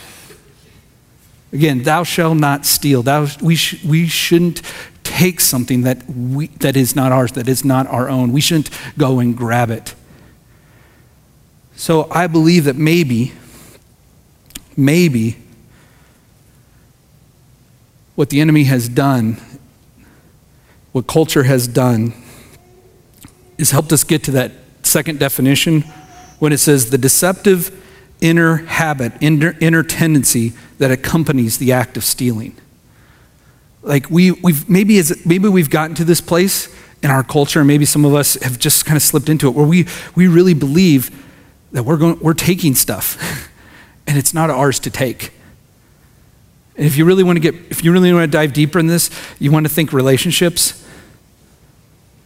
Again, 1.53 1.85
thou 1.85 2.03
shalt 2.03 2.37
not 2.37 2.67
steal. 2.67 3.03
Thou, 3.03 3.29
we, 3.41 3.57
sh- 3.57 3.83
we 3.83 4.07
shouldn't 4.07 4.61
take 5.03 5.41
something 5.41 5.83
that, 5.83 6.07
we, 6.07 6.49
that 6.49 6.77
is 6.77 6.95
not 6.95 7.13
ours, 7.13 7.33
that 7.33 7.49
is 7.49 7.65
not 7.65 7.87
our 7.87 8.11
own. 8.11 8.33
We 8.33 8.43
shouldn't 8.43 8.69
go 8.99 9.21
and 9.21 9.35
grab 9.35 9.71
it. 9.71 9.95
So 11.77 12.09
I 12.11 12.27
believe 12.27 12.65
that 12.65 12.77
maybe, 12.77 13.33
maybe, 14.77 15.37
what 18.15 18.31
the 18.31 18.41
enemy 18.41 18.65
has 18.65 18.89
done, 18.89 19.41
what 20.93 21.07
culture 21.07 21.45
has 21.45 21.69
done, 21.69 22.13
is 23.59 23.71
helped 23.71 23.93
us 23.93 24.05
get 24.05 24.23
to 24.25 24.31
that 24.33 24.53
second 24.83 25.19
definition 25.19 25.83
when 26.39 26.53
it 26.53 26.59
says 26.59 26.91
the 26.91 26.99
deceptive 26.99 27.83
inner 28.21 28.57
habit, 28.57 29.13
inner, 29.21 29.57
inner 29.61 29.83
tendency 29.83 30.53
that 30.79 30.91
accompanies 30.91 31.59
the 31.59 31.73
act 31.73 31.97
of 31.97 32.05
stealing. 32.05 32.57
Like 33.83 34.11
we, 34.11 34.33
we've 34.33 34.69
maybe, 34.69 34.99
as, 34.99 35.25
maybe 35.25 35.49
we've 35.49 35.71
gotten 35.71 35.95
to 35.97 36.05
this 36.05 36.21
place 36.21 36.75
in 37.03 37.11
our 37.11 37.23
culture, 37.23 37.63
maybe 37.65 37.85
some 37.85 38.05
of 38.05 38.15
us 38.15 38.35
have 38.43 38.59
just 38.59 38.85
kind 38.85 38.97
of 38.97 39.03
slipped 39.03 39.29
into 39.29 39.49
it, 39.49 39.55
where 39.55 39.67
we, 39.67 39.87
we 40.15 40.27
really 40.27 40.55
believe 40.55 41.11
that 41.73 41.85
we're, 41.85 41.97
going, 41.97 42.19
we're 42.21 42.35
taking 42.35 42.75
stuff, 42.75 43.51
and 44.07 44.17
it's 44.17 44.35
not 44.35 44.51
ours 44.51 44.79
to 44.81 44.91
take. 44.91 45.33
And 46.77 46.87
if 46.87 46.97
you 46.97 47.05
really 47.05 47.25
want 47.25 47.37
to 47.37 47.41
get, 47.41 47.55
if 47.71 47.85
you 47.85 47.93
really 47.93 48.13
want 48.13 48.31
to 48.31 48.39
dive 48.39 48.53
deeper 48.53 48.79
in 48.79 48.87
this, 48.87 49.11
you 49.39 49.51
want 49.51 49.67
to 49.67 49.73
think 49.73 49.93
relationships. 49.93 50.87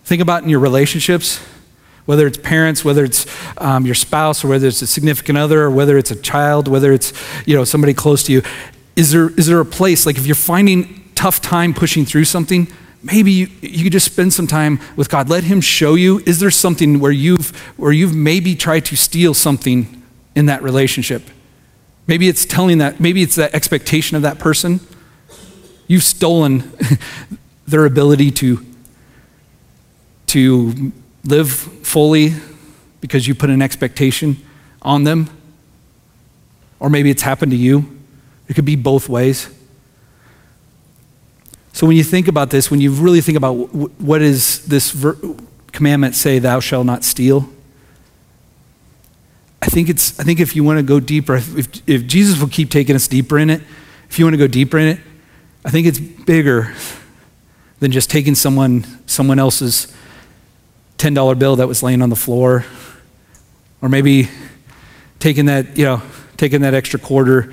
Think 0.04 0.20
about 0.20 0.42
in 0.42 0.48
your 0.48 0.60
relationships 0.60 1.40
whether 2.10 2.26
it's 2.26 2.38
parents, 2.38 2.84
whether 2.84 3.04
it's 3.04 3.24
um, 3.58 3.86
your 3.86 3.94
spouse, 3.94 4.44
or 4.44 4.48
whether 4.48 4.66
it's 4.66 4.82
a 4.82 4.86
significant 4.86 5.38
other, 5.38 5.62
or 5.62 5.70
whether 5.70 5.96
it's 5.96 6.10
a 6.10 6.16
child, 6.16 6.66
whether 6.66 6.92
it's 6.92 7.12
you 7.46 7.54
know 7.54 7.62
somebody 7.62 7.94
close 7.94 8.24
to 8.24 8.32
you. 8.32 8.42
Is 8.96 9.12
there 9.12 9.30
is 9.38 9.46
there 9.46 9.60
a 9.60 9.64
place 9.64 10.06
like 10.06 10.16
if 10.16 10.26
you're 10.26 10.34
finding 10.34 11.08
tough 11.14 11.40
time 11.40 11.72
pushing 11.72 12.04
through 12.04 12.24
something? 12.24 12.66
Maybe 13.02 13.30
you, 13.30 13.48
you 13.62 13.84
could 13.84 13.92
just 13.92 14.06
spend 14.12 14.32
some 14.32 14.46
time 14.48 14.80
with 14.96 15.08
God. 15.08 15.28
Let 15.28 15.44
Him 15.44 15.60
show 15.60 15.94
you. 15.94 16.18
Is 16.26 16.40
there 16.40 16.50
something 16.50 16.98
where 16.98 17.12
you've 17.12 17.56
where 17.78 17.92
you've 17.92 18.14
maybe 18.14 18.56
tried 18.56 18.86
to 18.86 18.96
steal 18.96 19.32
something 19.32 20.02
in 20.34 20.46
that 20.46 20.64
relationship? 20.64 21.22
Maybe 22.06 22.28
it's 22.28 22.44
telling 22.44 22.78
that. 22.78 23.00
Maybe 23.00 23.22
it's 23.22 23.36
that 23.36 23.54
expectation 23.54 24.16
of 24.16 24.22
that 24.22 24.38
person. 24.38 24.80
You've 25.86 26.02
stolen 26.02 26.70
their 27.66 27.84
ability 27.84 28.30
to 28.32 28.66
to 30.26 30.92
live 31.24 31.50
fully 31.50 32.34
because 33.00 33.26
you 33.26 33.34
put 33.34 33.50
an 33.50 33.60
expectation 33.60 34.36
on 34.82 35.04
them. 35.04 35.28
Or 36.78 36.88
maybe 36.88 37.10
it's 37.10 37.22
happened 37.22 37.52
to 37.52 37.58
you. 37.58 37.98
It 38.48 38.54
could 38.54 38.64
be 38.64 38.76
both 38.76 39.08
ways. 39.08 39.48
So 41.72 41.86
when 41.86 41.96
you 41.96 42.04
think 42.04 42.28
about 42.28 42.50
this, 42.50 42.70
when 42.70 42.80
you 42.80 42.92
really 42.92 43.20
think 43.20 43.36
about 43.36 43.54
what 43.54 44.18
does 44.18 44.64
this 44.66 44.94
commandment 45.72 46.14
say, 46.14 46.38
thou 46.38 46.60
shalt 46.60 46.86
not 46.86 47.04
steal, 47.04 47.48
I 49.62 49.66
think, 49.66 49.88
it's, 49.88 50.18
I 50.18 50.24
think 50.24 50.40
if 50.40 50.56
you 50.56 50.64
want 50.64 50.78
to 50.78 50.82
go 50.82 51.00
deeper, 51.00 51.36
if, 51.36 51.88
if 51.88 52.06
Jesus 52.06 52.40
will 52.40 52.48
keep 52.48 52.70
taking 52.70 52.96
us 52.96 53.06
deeper 53.06 53.38
in 53.38 53.50
it, 53.50 53.60
if 54.08 54.18
you 54.18 54.24
want 54.24 54.34
to 54.34 54.38
go 54.38 54.46
deeper 54.46 54.78
in 54.78 54.88
it, 54.88 55.00
I 55.64 55.70
think 55.70 55.86
it's 55.86 55.98
bigger 55.98 56.74
than 57.78 57.92
just 57.92 58.10
taking 58.10 58.34
someone, 58.34 58.84
someone 59.06 59.38
else's 59.38 59.94
$10 60.98 61.38
bill 61.38 61.56
that 61.56 61.66
was 61.66 61.82
laying 61.82 62.02
on 62.02 62.10
the 62.10 62.16
floor, 62.16 62.64
or 63.82 63.88
maybe 63.88 64.28
taking 65.18 65.46
that, 65.46 65.76
you 65.76 65.84
know, 65.84 66.02
taking 66.36 66.62
that 66.62 66.74
extra 66.74 66.98
quarter, 66.98 67.52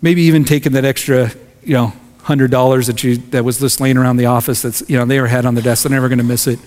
maybe 0.00 0.22
even 0.22 0.44
taking 0.44 0.72
that 0.72 0.84
extra, 0.84 1.30
you 1.62 1.74
know, 1.74 1.92
hundred 2.26 2.50
dollars 2.50 2.88
that 2.88 3.04
you 3.04 3.16
that 3.18 3.44
was 3.44 3.60
just 3.60 3.80
laying 3.80 3.96
around 3.96 4.16
the 4.16 4.26
office 4.26 4.60
that's 4.62 4.82
you 4.90 4.98
know 4.98 5.04
they 5.04 5.20
were 5.20 5.28
had 5.28 5.46
on 5.46 5.54
the 5.54 5.62
desk, 5.62 5.84
they're 5.84 5.92
never 5.92 6.08
going 6.08 6.18
to 6.18 6.24
miss 6.24 6.48
it. 6.48 6.58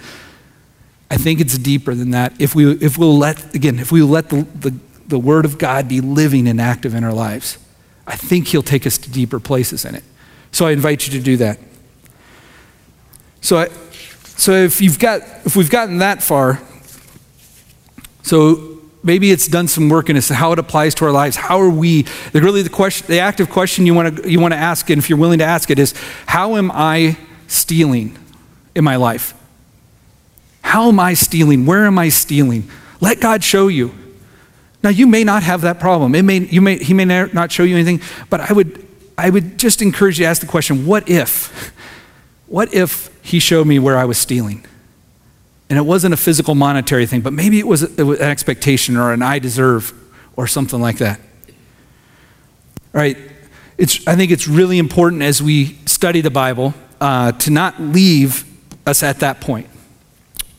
I 1.12 1.18
think 1.18 1.40
it's 1.40 1.58
deeper 1.58 1.96
than 1.96 2.12
that. 2.12 2.34
If 2.40 2.56
we 2.56 2.72
if 2.74 2.98
we'll 2.98 3.18
let 3.18 3.56
again, 3.56 3.80
if 3.80 3.92
we 3.92 4.02
let 4.02 4.30
the, 4.30 4.44
the, 4.44 4.76
the 5.08 5.20
word 5.20 5.46
of 5.46 5.58
God 5.58 5.88
be 5.88 6.02
living 6.02 6.48
and 6.48 6.62
active 6.62 6.94
in 6.94 7.04
our 7.04 7.14
lives, 7.14 7.58
I 8.06 8.16
think 8.16 8.48
he'll 8.48 8.64
take 8.64 8.86
us 8.86 8.98
to 9.00 9.10
deeper 9.10 9.40
places 9.40 9.86
in 9.86 9.96
it. 9.96 10.04
So 10.52 10.68
I 10.68 10.72
invite 10.72 11.08
you 11.08 11.14
to 11.18 11.24
do 11.24 11.38
that. 11.38 11.60
So 13.42 13.58
I 13.58 13.70
so 14.24 14.52
if 14.54 14.82
you've 14.82 15.00
got 15.00 15.22
if 15.46 15.56
we've 15.56 15.70
gotten 15.70 15.98
that 15.98 16.22
far, 16.22 16.62
so 18.22 18.80
maybe 19.04 19.32
it's 19.32 19.48
done 19.48 19.68
some 19.68 19.90
work 19.90 20.10
in 20.10 20.18
us 20.18 20.30
how 20.30 20.52
it 20.52 20.60
applies 20.60 20.94
to 20.96 21.06
our 21.06 21.12
lives. 21.12 21.36
How 21.36 21.60
are 21.60 21.70
we? 21.70 22.04
The, 22.32 22.42
really, 22.42 22.62
the 22.62 22.70
question, 22.70 23.08
the 23.08 23.20
active 23.20 23.50
question 23.50 23.86
you 23.86 23.94
want 23.94 24.18
to 24.18 24.30
you 24.30 24.40
want 24.40 24.54
to 24.54 24.60
ask, 24.60 24.90
and 24.90 25.00
if 25.00 25.10
you're 25.10 25.20
willing 25.20 25.40
to 25.40 25.46
ask 25.46 25.70
it, 25.72 25.80
is 25.80 25.94
how 26.26 26.56
am 26.56 26.72
I 26.72 27.18
stealing 27.48 28.18
in 28.76 28.84
my 28.84 28.96
life? 28.96 29.34
How 30.70 30.88
am 30.88 31.00
I 31.00 31.16
stealing? 31.16 31.66
Where 31.66 31.88
am 31.88 31.98
I 31.98 32.10
stealing? 32.10 32.70
Let 33.02 33.20
God 33.20 33.44
show 33.44 33.70
you. 33.70 33.92
Now 34.84 34.92
you 34.92 35.08
may 35.08 35.24
not 35.24 35.42
have 35.42 35.62
that 35.62 35.80
problem. 35.80 36.14
It 36.14 36.22
may 36.22 36.42
you 36.42 36.62
may 36.62 36.78
he 36.78 36.94
may 36.94 37.06
not 37.06 37.52
show 37.52 37.64
you 37.64 37.76
anything, 37.76 38.02
but 38.30 38.40
I 38.40 38.54
would 38.54 38.88
I 39.18 39.32
would 39.32 39.58
just 39.58 39.82
encourage 39.82 40.20
you 40.20 40.26
to 40.26 40.30
ask 40.30 40.42
the 40.42 40.48
question: 40.48 40.86
What 40.86 41.10
if? 41.10 41.74
What 42.46 42.72
if 42.72 43.10
he 43.24 43.40
showed 43.40 43.66
me 43.66 43.80
where 43.80 43.98
I 43.98 44.06
was 44.06 44.20
stealing? 44.20 44.64
And 45.72 45.80
it 45.80 45.82
wasn't 45.82 46.14
a 46.14 46.18
physical 46.18 46.54
monetary 46.54 47.08
thing, 47.08 47.22
but 47.22 47.34
maybe 47.34 47.58
it 47.58 47.66
was, 47.66 47.82
it 47.82 48.04
was 48.04 48.20
an 48.20 48.30
expectation 48.30 48.96
or 48.96 49.12
an 49.12 49.24
I 49.24 49.40
deserve 49.40 49.92
or 50.36 50.46
something 50.46 50.80
like 50.80 51.00
that. 51.00 51.20
All 52.94 53.02
right. 53.02 53.18
It's, 53.80 54.08
I 54.08 54.16
think 54.16 54.32
it's 54.32 54.48
really 54.48 54.78
important 54.78 55.24
as 55.24 55.42
we 55.42 55.78
study 55.86 56.22
the 56.22 56.32
Bible 56.32 56.76
uh, 57.02 57.32
to 57.34 57.50
not 57.50 57.82
leave 57.82 58.46
us 58.86 59.02
at 59.02 59.20
that 59.22 59.42
point. 59.42 59.68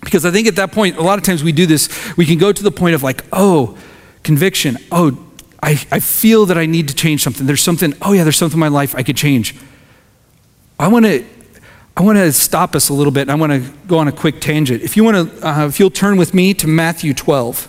Because 0.01 0.25
I 0.25 0.31
think 0.31 0.47
at 0.47 0.57
that 0.57 0.73
point, 0.73 0.97
a 0.97 1.03
lot 1.03 1.19
of 1.19 1.25
times 1.25 1.45
we 1.45 1.53
do 1.53 1.67
this, 1.67 2.17
we 2.17 2.25
can 2.25 2.39
go 2.39 2.53
to 2.53 2.63
the 2.63 2.71
point 2.71 2.95
of 2.95 3.03
like, 3.03 3.25
oh, 3.33 3.79
conviction. 4.23 4.79
Oh, 4.91 5.19
I, 5.63 5.73
I 5.91 6.01
feel 6.01 6.47
that 6.47 6.57
I 6.57 6.67
need 6.67 6.89
to 6.89 6.95
change 6.95 7.23
something. 7.23 7.47
There's 7.47 7.63
something, 7.63 7.93
oh 8.01 8.13
yeah, 8.13 8.25
there's 8.25 8.37
something 8.37 8.57
in 8.57 8.61
my 8.61 8.69
life 8.69 8.95
I 8.95 9.03
could 9.03 9.17
change. 9.17 9.55
I 10.79 10.89
want 10.89 11.05
to 11.05 11.25
I 11.97 12.03
want 12.03 12.17
to 12.17 12.33
stop 12.33 12.75
us 12.75 12.89
a 12.89 12.95
little 12.95 13.13
bit 13.13 13.23
and 13.23 13.31
I 13.31 13.35
want 13.35 13.53
to 13.53 13.71
go 13.87 13.99
on 13.99 14.09
a 14.09 14.13
quick 14.13 14.41
tangent. 14.41 14.83
If 14.83 14.97
you 14.97 15.05
want 15.05 15.31
to, 15.31 15.47
uh, 15.47 15.67
if 15.67 15.79
you'll 15.79 15.91
turn 15.91 16.17
with 16.17 16.33
me 16.33 16.55
to 16.55 16.67
Matthew 16.67 17.13
12. 17.13 17.69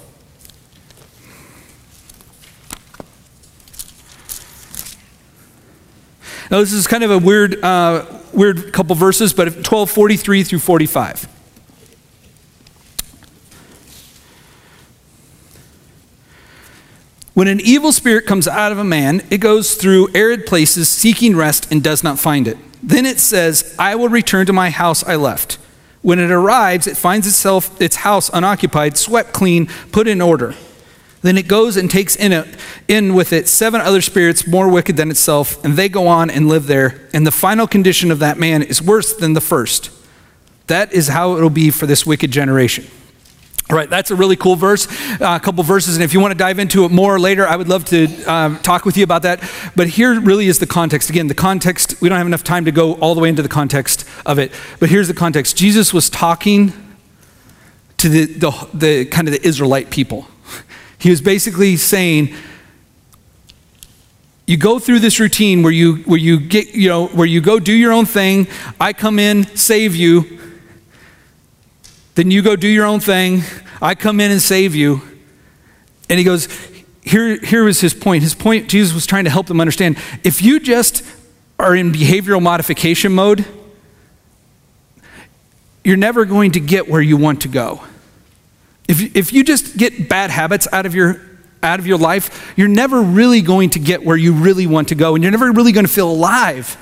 Now, 6.50 6.60
this 6.60 6.72
is 6.72 6.88
kind 6.88 7.04
of 7.04 7.12
a 7.12 7.18
weird, 7.18 7.62
uh, 7.64 8.06
weird 8.34 8.72
couple 8.72 8.96
verses, 8.96 9.34
but 9.34 9.48
1243 9.48 10.44
through 10.44 10.60
45. 10.60 11.28
When 17.34 17.48
an 17.48 17.62
evil 17.62 17.94
spirit 17.94 18.26
comes 18.26 18.48
out 18.48 18.72
of 18.72 18.78
a 18.78 18.84
man, 18.84 19.22
it 19.30 19.38
goes 19.38 19.76
through 19.76 20.10
arid 20.14 20.46
places 20.46 20.90
seeking 20.90 21.36
rest 21.36 21.72
and 21.72 21.82
does 21.82 22.04
not 22.04 22.20
find 22.20 22.48
it. 22.48 22.58
Then 22.84 23.06
it 23.06 23.20
says, 23.20 23.74
I 23.80 23.96
will 23.96 24.10
return 24.10 24.46
to 24.48 24.54
my 24.54 24.70
house 24.70 25.04
I 25.04 25.16
left. 25.16 25.58
When 26.02 26.20
it 26.20 26.32
arrives, 26.32 26.88
it 26.88 26.98
finds 26.98 27.28
itself 27.28 27.80
its 27.80 27.98
house 27.98 28.30
unoccupied, 28.34 28.98
swept 28.98 29.34
clean, 29.34 29.68
put 29.92 30.08
in 30.08 30.20
order. 30.20 30.56
Then 31.22 31.38
it 31.38 31.48
goes 31.48 31.78
and 31.78 31.90
takes 31.90 32.16
in, 32.16 32.32
it, 32.32 32.48
in 32.88 33.14
with 33.14 33.32
it 33.32 33.48
seven 33.48 33.80
other 33.80 34.02
spirits 34.02 34.48
more 34.48 34.68
wicked 34.68 34.98
than 34.98 35.12
itself, 35.12 35.64
and 35.64 35.76
they 35.76 35.88
go 35.88 36.08
on 36.08 36.30
and 36.32 36.50
live 36.50 36.66
there. 36.66 37.08
And 37.14 37.26
the 37.26 37.32
final 37.32 37.68
condition 37.68 38.12
of 38.12 38.20
that 38.20 38.40
man 38.40 38.64
is 38.64 38.82
worse 38.82 39.14
than 39.14 39.34
the 39.34 39.42
first. 39.42 39.92
That 40.68 40.92
is 40.92 41.10
how 41.10 41.38
it'll 41.38 41.52
be 41.52 41.70
for 41.70 41.86
this 41.86 42.06
wicked 42.06 42.32
generation. 42.32 42.88
All 43.72 43.78
right, 43.78 43.90
that's 43.90 44.12
a 44.12 44.16
really 44.18 44.36
cool 44.36 44.58
verse, 44.58 44.86
uh, 45.22 45.38
a 45.38 45.40
couple 45.40 45.64
verses, 45.64 45.96
and 45.96 46.04
if 46.04 46.14
you 46.14 46.20
want 46.20 46.34
to 46.34 46.38
dive 46.38 46.60
into 46.60 46.84
it 46.84 46.92
more 46.92 47.18
later, 47.18 47.48
I 47.48 47.56
would 47.56 47.70
love 47.70 47.86
to 47.86 48.24
um, 48.26 48.60
talk 48.60 48.84
with 48.84 48.98
you 48.98 49.06
about 49.06 49.22
that. 49.22 49.42
But 49.78 49.88
here 49.88 50.20
really 50.20 50.48
is 50.48 50.60
the 50.60 50.68
context. 50.68 51.10
Again, 51.10 51.28
the 51.28 51.34
context, 51.34 52.02
we 52.02 52.10
don't 52.10 52.18
have 52.18 52.28
enough 52.28 52.44
time 52.44 52.66
to 52.66 52.74
go 52.74 52.96
all 52.96 53.16
the 53.16 53.22
way 53.22 53.30
into 53.30 53.42
the 53.42 53.48
context 53.48 54.06
of 54.26 54.40
it, 54.40 54.52
but 54.82 54.90
here's 54.90 55.08
the 55.08 55.14
context. 55.14 55.56
Jesus 55.56 55.94
was 55.94 56.10
talking 56.10 56.74
to 57.96 58.10
the, 58.10 58.26
the, 58.26 58.70
the 58.74 59.06
kind 59.06 59.30
of 59.30 59.34
the 59.34 59.48
Israelite 59.48 59.90
people. 59.90 60.28
He 60.98 61.10
was 61.10 61.22
basically 61.22 61.78
saying, 61.78 62.36
you 64.48 64.58
go 64.58 64.80
through 64.80 65.00
this 65.00 65.18
routine 65.18 65.64
where 65.64 65.72
you 65.72 65.96
where 66.00 66.20
you 66.20 66.42
get 66.42 66.76
you 66.76 66.90
know 66.90 67.08
where 67.08 67.28
you 67.28 67.40
go 67.40 67.58
do 67.58 67.72
your 67.72 67.94
own 67.94 68.06
thing 68.06 68.48
i 68.82 68.92
come 68.92 69.18
in 69.18 69.46
save 69.56 69.96
you 69.96 70.41
then 72.16 72.32
you 72.32 72.42
go 72.42 72.56
do 72.56 72.68
your 72.68 72.86
own 72.86 73.00
thing. 73.00 73.42
I 73.82 73.96
come 73.96 74.20
in 74.20 74.32
and 74.32 74.42
save 74.42 74.76
you. 74.76 75.02
And 76.10 76.20
he 76.20 76.26
goes 76.26 76.48
here 77.04 77.38
here 77.38 77.64
was 77.64 77.82
his 77.82 77.94
point. 77.94 78.24
His 78.24 78.36
point 78.36 78.70
jesus 78.70 78.94
was 78.94 79.06
trying 79.06 79.24
to 79.24 79.30
help 79.30 79.48
them 79.48 79.60
understand 79.60 79.98
if 80.24 80.42
you 80.42 80.60
just 80.60 81.04
are 81.58 81.76
in 81.76 81.92
behavioral 81.92 82.42
modification 82.42 83.14
mode 83.14 83.46
you're 85.84 85.98
never 85.98 86.26
going 86.26 86.52
to 86.52 86.60
get 86.60 86.88
where 86.88 87.02
you 87.02 87.18
want 87.18 87.42
to 87.42 87.48
go. 87.48 87.84
If, 88.88 89.16
if 89.16 89.34
you 89.34 89.44
just 89.44 89.78
get 89.78 90.10
bad 90.10 90.30
habits 90.30 90.68
out 90.72 90.86
of 90.86 90.96
your 90.96 91.22
out 91.64 91.80
of 91.80 91.86
your 91.86 92.00
life, 92.00 92.54
you're 92.58 92.68
never 92.68 93.02
really 93.02 93.42
going 93.42 93.70
to 93.70 93.80
get 93.80 94.04
where 94.04 94.18
you 94.18 94.34
really 94.34 94.66
want 94.66 94.88
to 94.90 94.96
go, 94.96 95.14
and 95.14 95.24
you're 95.24 95.32
never 95.32 95.52
really 95.52 95.72
going 95.72 95.86
to 95.86 95.92
feel 95.92 96.10
alive. 96.10 96.76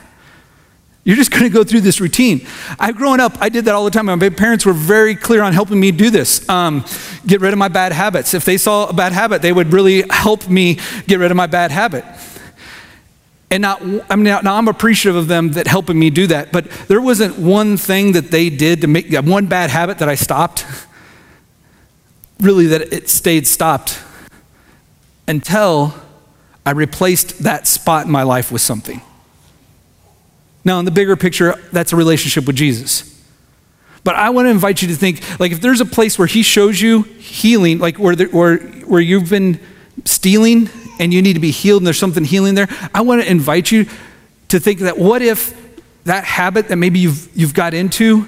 You're 1.09 1.17
just 1.17 1.31
going 1.31 1.41
to 1.41 1.49
go 1.49 1.63
through 1.63 1.81
this 1.81 1.99
routine. 1.99 2.45
I've 2.79 2.95
grown 2.95 3.19
up, 3.19 3.35
I 3.41 3.49
did 3.49 3.65
that 3.65 3.73
all 3.73 3.83
the 3.83 3.89
time. 3.89 4.05
My 4.05 4.29
parents 4.29 4.63
were 4.63 4.73
very 4.73 5.15
clear 5.15 5.41
on 5.41 5.53
helping 5.53 5.79
me 5.79 5.89
do 5.89 6.11
this. 6.11 6.47
Um, 6.47 6.85
get 7.25 7.41
rid 7.41 7.51
of 7.51 7.57
my 7.57 7.67
bad 7.67 7.93
habits. 7.93 8.35
If 8.35 8.45
they 8.45 8.57
saw 8.57 8.85
a 8.85 8.93
bad 8.93 9.11
habit, 9.11 9.41
they 9.41 9.51
would 9.51 9.73
really 9.73 10.03
help 10.11 10.47
me 10.47 10.77
get 11.07 11.17
rid 11.17 11.31
of 11.31 11.35
my 11.35 11.47
bad 11.47 11.71
habit. 11.71 12.05
And 13.49 13.63
not, 13.63 13.81
I 13.81 14.17
mean, 14.17 14.25
now 14.25 14.53
I'm 14.53 14.67
appreciative 14.67 15.15
of 15.15 15.27
them 15.27 15.53
that 15.53 15.65
helping 15.65 15.97
me 15.97 16.11
do 16.11 16.27
that, 16.27 16.51
but 16.51 16.69
there 16.87 17.01
wasn't 17.01 17.39
one 17.39 17.75
thing 17.75 18.11
that 18.11 18.29
they 18.29 18.51
did 18.51 18.81
to 18.81 18.87
make 18.87 19.11
one 19.11 19.47
bad 19.47 19.71
habit 19.71 19.97
that 19.97 20.09
I 20.09 20.13
stopped 20.13 20.63
really 22.39 22.67
that 22.67 22.93
it 22.93 23.09
stayed 23.09 23.47
stopped 23.47 23.99
until 25.27 25.95
I 26.67 26.71
replaced 26.71 27.39
that 27.39 27.65
spot 27.65 28.05
in 28.05 28.11
my 28.11 28.21
life 28.21 28.51
with 28.51 28.61
something. 28.61 29.01
Now, 30.65 30.79
in 30.79 30.85
the 30.85 30.91
bigger 30.91 31.15
picture, 31.15 31.55
that's 31.71 31.93
a 31.93 31.95
relationship 31.95 32.45
with 32.45 32.55
Jesus. 32.55 33.15
But 34.03 34.15
I 34.15 34.29
want 34.29 34.45
to 34.47 34.49
invite 34.49 34.81
you 34.81 34.87
to 34.89 34.95
think 34.95 35.39
like 35.39 35.51
if 35.51 35.61
there's 35.61 35.81
a 35.81 35.85
place 35.85 36.17
where 36.17 36.27
he 36.27 36.43
shows 36.43 36.79
you 36.81 37.03
healing, 37.03 37.79
like 37.79 37.97
where, 37.97 38.15
where, 38.15 38.57
where 38.57 39.01
you've 39.01 39.29
been 39.29 39.59
stealing 40.05 40.69
and 40.99 41.13
you 41.13 41.21
need 41.21 41.33
to 41.33 41.39
be 41.39 41.51
healed 41.51 41.81
and 41.81 41.87
there's 41.87 41.99
something 41.99 42.23
healing 42.23 42.55
there, 42.55 42.67
I 42.93 43.01
want 43.01 43.21
to 43.21 43.29
invite 43.29 43.71
you 43.71 43.87
to 44.49 44.59
think 44.59 44.79
that 44.79 44.97
what 44.97 45.21
if 45.21 45.55
that 46.05 46.23
habit 46.23 46.69
that 46.69 46.77
maybe 46.77 46.99
you've, 46.99 47.29
you've 47.35 47.53
got 47.53 47.73
into 47.73 48.27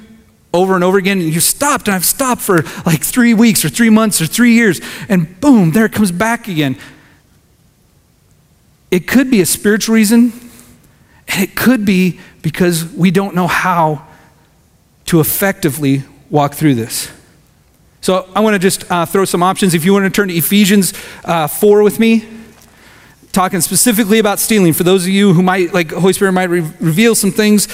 over 0.54 0.76
and 0.76 0.84
over 0.84 0.98
again, 0.98 1.20
and 1.20 1.34
you 1.34 1.39
stopped, 1.39 1.88
and 1.88 1.96
I've 1.96 2.06
stopped 2.06 2.41
for 2.41 2.62
like 2.86 3.04
three 3.04 3.34
weeks 3.34 3.63
or 3.63 3.70
three 3.70 3.89
months 3.89 4.22
or 4.22 4.26
three 4.26 4.54
years, 4.54 4.82
and 5.08 5.39
boom, 5.39 5.72
there 5.72 5.86
it 5.86 5.94
comes 5.94 6.12
back 6.12 6.48
again. 6.48 6.78
It 8.89 9.08
could 9.08 9.32
be 9.32 9.39
a 9.39 9.46
spiritual 9.46 9.96
reason, 9.96 10.34
and 11.32 11.41
it 11.41 11.56
could 11.56 11.86
be 11.86 12.20
because 12.41 12.86
we 12.94 13.10
don't 13.10 13.36
know 13.36 13.48
how 13.48 14.06
to 15.06 15.20
effectively 15.20 16.04
walk 16.30 16.54
through 16.54 16.76
this. 16.76 17.10
So 18.02 18.30
I 18.36 18.39
want 18.39 18.56
to 18.56 18.60
just 18.60 18.89
uh, 18.91 19.06
throw 19.06 19.26
some 19.26 19.44
options. 19.44 19.74
If 19.74 19.86
you 19.86 19.94
want 19.94 20.06
to 20.06 20.10
turn 20.10 20.28
to 20.28 20.34
Ephesians 20.34 20.94
uh, 21.24 21.48
4 21.48 21.84
with 21.84 22.00
me, 22.00 22.26
talking 23.32 23.62
specifically 23.62 24.20
about 24.20 24.39
stealing. 24.39 24.74
For 24.74 24.84
those 24.84 25.04
of 25.04 25.10
you 25.10 25.34
who 25.34 25.41
might, 25.41 25.74
like, 25.74 25.91
Holy 25.91 26.13
Spirit 26.13 26.34
might 26.34 26.50
re- 26.50 26.70
reveal 26.80 27.15
some 27.15 27.32
things 27.32 27.67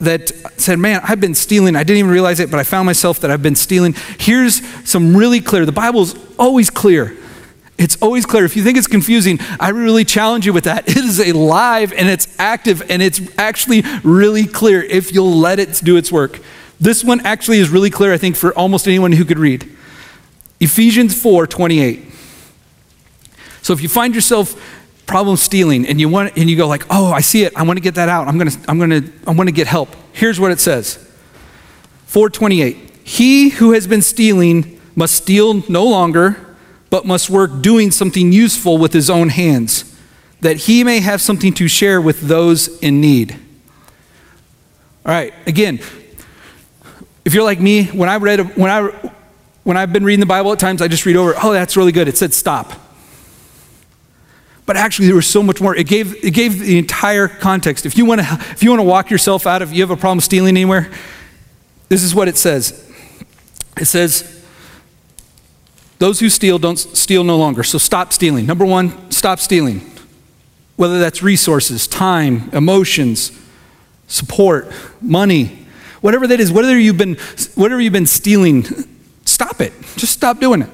that 0.00 0.30
said, 0.60 0.78
Man, 0.78 1.00
I've 1.04 1.20
been 1.20 1.34
stealing. 1.34 1.76
I 1.76 1.84
didn't 1.84 1.98
even 1.98 2.10
realize 2.10 2.40
it, 2.40 2.50
but 2.50 2.58
I 2.58 2.64
found 2.64 2.86
myself 2.86 3.20
that 3.20 3.30
I've 3.30 3.42
been 3.42 3.56
stealing. 3.56 3.94
Here's 4.18 4.64
some 4.88 5.16
really 5.16 5.40
clear. 5.40 5.66
The 5.66 5.72
Bible's 5.72 6.16
always 6.38 6.70
clear. 6.70 7.16
It's 7.78 7.96
always 8.02 8.26
clear. 8.26 8.44
If 8.44 8.56
you 8.56 8.64
think 8.64 8.76
it's 8.76 8.88
confusing, 8.88 9.38
I 9.60 9.68
really 9.70 10.04
challenge 10.04 10.44
you 10.44 10.52
with 10.52 10.64
that. 10.64 10.88
It 10.88 10.96
is 10.96 11.20
alive 11.20 11.92
and 11.92 12.08
it's 12.08 12.34
active 12.38 12.90
and 12.90 13.00
it's 13.00 13.20
actually 13.38 13.84
really 14.02 14.46
clear 14.46 14.82
if 14.82 15.14
you'll 15.14 15.36
let 15.38 15.60
it 15.60 15.80
do 15.84 15.96
its 15.96 16.10
work. 16.10 16.40
This 16.80 17.04
one 17.04 17.24
actually 17.24 17.58
is 17.58 17.70
really 17.70 17.90
clear, 17.90 18.12
I 18.12 18.18
think, 18.18 18.36
for 18.36 18.52
almost 18.52 18.86
anyone 18.86 19.12
who 19.12 19.24
could 19.24 19.38
read. 19.38 19.68
Ephesians 20.60 21.20
4 21.20 21.46
28. 21.46 22.04
So 23.62 23.72
if 23.72 23.80
you 23.80 23.88
find 23.88 24.14
yourself 24.14 24.60
problem 25.06 25.36
stealing 25.36 25.86
and 25.86 26.00
you 26.00 26.08
want 26.08 26.36
and 26.36 26.50
you 26.50 26.56
go 26.56 26.68
like 26.68 26.84
oh 26.90 27.10
i 27.10 27.20
see 27.22 27.42
it 27.42 27.56
i 27.56 27.62
want 27.62 27.78
to 27.78 27.80
get 27.80 27.94
that 27.94 28.10
out 28.10 28.28
i'm 28.28 28.38
to 28.38 28.60
i'm 28.68 28.78
to 28.78 29.10
i 29.26 29.30
want 29.30 29.48
to 29.48 29.54
get 29.54 29.66
help 29.66 29.88
here's 30.12 30.38
what 30.38 30.50
it 30.50 30.60
says 30.60 30.96
428 32.08 32.76
he 33.04 33.48
who 33.48 33.72
has 33.72 33.86
been 33.86 34.02
stealing 34.02 34.78
must 34.94 35.14
steal 35.14 35.64
no 35.66 35.86
longer 35.86 36.47
but 36.90 37.04
must 37.04 37.28
work 37.28 37.60
doing 37.60 37.90
something 37.90 38.32
useful 38.32 38.78
with 38.78 38.92
his 38.92 39.10
own 39.10 39.28
hands 39.28 39.96
that 40.40 40.56
he 40.56 40.84
may 40.84 41.00
have 41.00 41.20
something 41.20 41.52
to 41.52 41.68
share 41.68 42.00
with 42.00 42.20
those 42.22 42.78
in 42.78 43.00
need 43.00 43.32
all 45.04 45.12
right 45.12 45.34
again 45.46 45.78
if 47.24 47.34
you're 47.34 47.44
like 47.44 47.60
me 47.60 47.84
when 47.86 48.08
i 48.08 48.16
read 48.16 48.56
when 48.56 48.70
i 48.70 48.82
when 49.64 49.76
i've 49.76 49.92
been 49.92 50.04
reading 50.04 50.20
the 50.20 50.26
bible 50.26 50.52
at 50.52 50.58
times 50.58 50.80
i 50.80 50.88
just 50.88 51.04
read 51.06 51.16
over 51.16 51.34
oh 51.42 51.52
that's 51.52 51.76
really 51.76 51.92
good 51.92 52.08
it 52.08 52.16
said 52.16 52.32
stop 52.32 52.72
but 54.68 54.76
actually 54.76 55.06
there 55.06 55.16
was 55.16 55.26
so 55.26 55.42
much 55.42 55.62
more. 55.62 55.74
It 55.74 55.86
gave, 55.86 56.22
it 56.22 56.32
gave 56.32 56.58
the 56.58 56.76
entire 56.76 57.26
context. 57.26 57.86
If 57.86 57.96
you 57.96 58.04
want 58.04 58.20
to 58.20 58.26
if 58.50 58.62
you 58.62 58.68
want 58.68 58.80
to 58.80 58.84
walk 58.84 59.08
yourself 59.08 59.46
out 59.46 59.62
of 59.62 59.72
you 59.72 59.82
have 59.82 59.90
a 59.90 59.96
problem 59.96 60.20
stealing 60.20 60.58
anywhere, 60.58 60.90
this 61.88 62.02
is 62.02 62.14
what 62.14 62.28
it 62.28 62.36
says. 62.36 62.86
It 63.78 63.86
says 63.86 64.37
those 65.98 66.20
who 66.20 66.28
steal 66.28 66.58
don't 66.58 66.76
steal 66.76 67.24
no 67.24 67.36
longer. 67.36 67.62
So 67.62 67.78
stop 67.78 68.12
stealing. 68.12 68.46
Number 68.46 68.64
1, 68.64 69.10
stop 69.10 69.40
stealing. 69.40 69.80
Whether 70.76 70.98
that's 70.98 71.22
resources, 71.22 71.88
time, 71.88 72.50
emotions, 72.52 73.32
support, 74.06 74.70
money, 75.00 75.66
whatever 76.00 76.26
that 76.28 76.40
is, 76.40 76.52
whatever 76.52 76.78
you've 76.78 76.98
been 76.98 77.16
whatever 77.54 77.80
you've 77.80 77.92
been 77.92 78.06
stealing, 78.06 78.64
stop 79.24 79.60
it. 79.60 79.72
Just 79.96 80.12
stop 80.12 80.40
doing 80.40 80.62
it. 80.62 80.70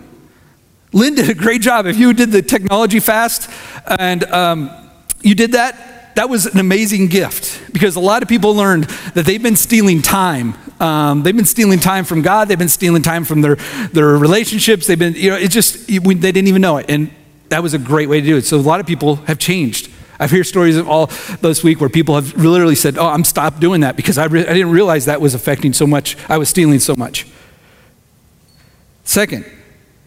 Lynn 0.92 1.14
did 1.14 1.28
a 1.28 1.34
great 1.34 1.60
job. 1.60 1.86
If 1.86 1.98
you 1.98 2.12
did 2.12 2.30
the 2.30 2.42
technology 2.42 3.00
fast 3.00 3.50
and 3.86 4.22
um, 4.24 4.70
you 5.22 5.34
did 5.34 5.52
that, 5.52 6.14
that 6.14 6.28
was 6.28 6.46
an 6.46 6.60
amazing 6.60 7.08
gift 7.08 7.72
because 7.72 7.96
a 7.96 8.00
lot 8.00 8.22
of 8.22 8.28
people 8.28 8.54
learned 8.54 8.84
that 9.14 9.26
they've 9.26 9.42
been 9.42 9.56
stealing 9.56 10.02
time. 10.02 10.54
Um, 10.80 11.22
they've 11.22 11.36
been 11.36 11.44
stealing 11.44 11.78
time 11.78 12.04
from 12.04 12.22
God. 12.22 12.48
They've 12.48 12.58
been 12.58 12.68
stealing 12.68 13.02
time 13.02 13.24
from 13.24 13.40
their, 13.40 13.56
their 13.92 14.08
relationships. 14.16 14.86
They've 14.86 14.98
been, 14.98 15.14
you 15.14 15.30
know, 15.30 15.36
it 15.36 15.50
just, 15.50 15.86
they 15.86 16.02
didn't 16.02 16.48
even 16.48 16.62
know 16.62 16.78
it. 16.78 16.86
And 16.88 17.10
that 17.48 17.62
was 17.62 17.74
a 17.74 17.78
great 17.78 18.08
way 18.08 18.20
to 18.20 18.26
do 18.26 18.36
it. 18.36 18.42
So 18.42 18.56
a 18.56 18.58
lot 18.58 18.80
of 18.80 18.86
people 18.86 19.16
have 19.16 19.38
changed. 19.38 19.90
I've 20.18 20.30
heard 20.30 20.46
stories 20.46 20.76
of 20.76 20.88
all 20.88 21.06
this 21.40 21.62
week 21.62 21.80
where 21.80 21.90
people 21.90 22.14
have 22.14 22.36
literally 22.36 22.74
said, 22.74 22.98
Oh, 22.98 23.06
I'm 23.06 23.24
stopped 23.24 23.60
doing 23.60 23.80
that 23.80 23.96
because 23.96 24.18
I, 24.18 24.26
re- 24.26 24.46
I 24.46 24.52
didn't 24.52 24.70
realize 24.70 25.06
that 25.06 25.20
was 25.20 25.34
affecting 25.34 25.72
so 25.72 25.86
much. 25.86 26.16
I 26.28 26.38
was 26.38 26.48
stealing 26.48 26.78
so 26.78 26.94
much. 26.96 27.26
Second, 29.04 29.44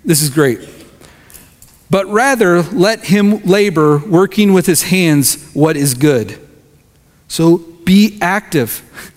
this 0.04 0.22
is 0.22 0.30
great 0.30 0.68
but 1.90 2.06
rather 2.08 2.62
let 2.62 3.06
him 3.06 3.42
labor, 3.44 4.00
working 4.00 4.54
with 4.54 4.66
his 4.66 4.84
hands 4.84 5.52
what 5.54 5.78
is 5.78 5.94
good. 5.94 6.38
So 7.28 7.58
be 7.58 8.18
active. 8.22 8.84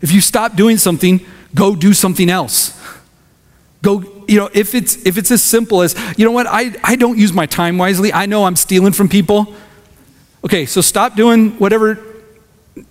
If 0.00 0.12
you 0.12 0.20
stop 0.20 0.56
doing 0.56 0.76
something, 0.76 1.20
go 1.54 1.76
do 1.76 1.92
something 1.92 2.30
else. 2.30 2.78
Go, 3.82 4.24
you 4.28 4.38
know, 4.38 4.50
if 4.52 4.74
it's 4.74 5.04
if 5.06 5.16
it's 5.16 5.30
as 5.30 5.42
simple 5.42 5.82
as, 5.82 5.94
you 6.16 6.24
know 6.24 6.32
what, 6.32 6.46
I, 6.46 6.74
I 6.84 6.96
don't 6.96 7.18
use 7.18 7.32
my 7.32 7.46
time 7.46 7.78
wisely. 7.78 8.12
I 8.12 8.26
know 8.26 8.44
I'm 8.44 8.56
stealing 8.56 8.92
from 8.92 9.08
people. 9.08 9.54
Okay, 10.44 10.66
so 10.66 10.80
stop 10.80 11.16
doing 11.16 11.52
whatever 11.52 11.98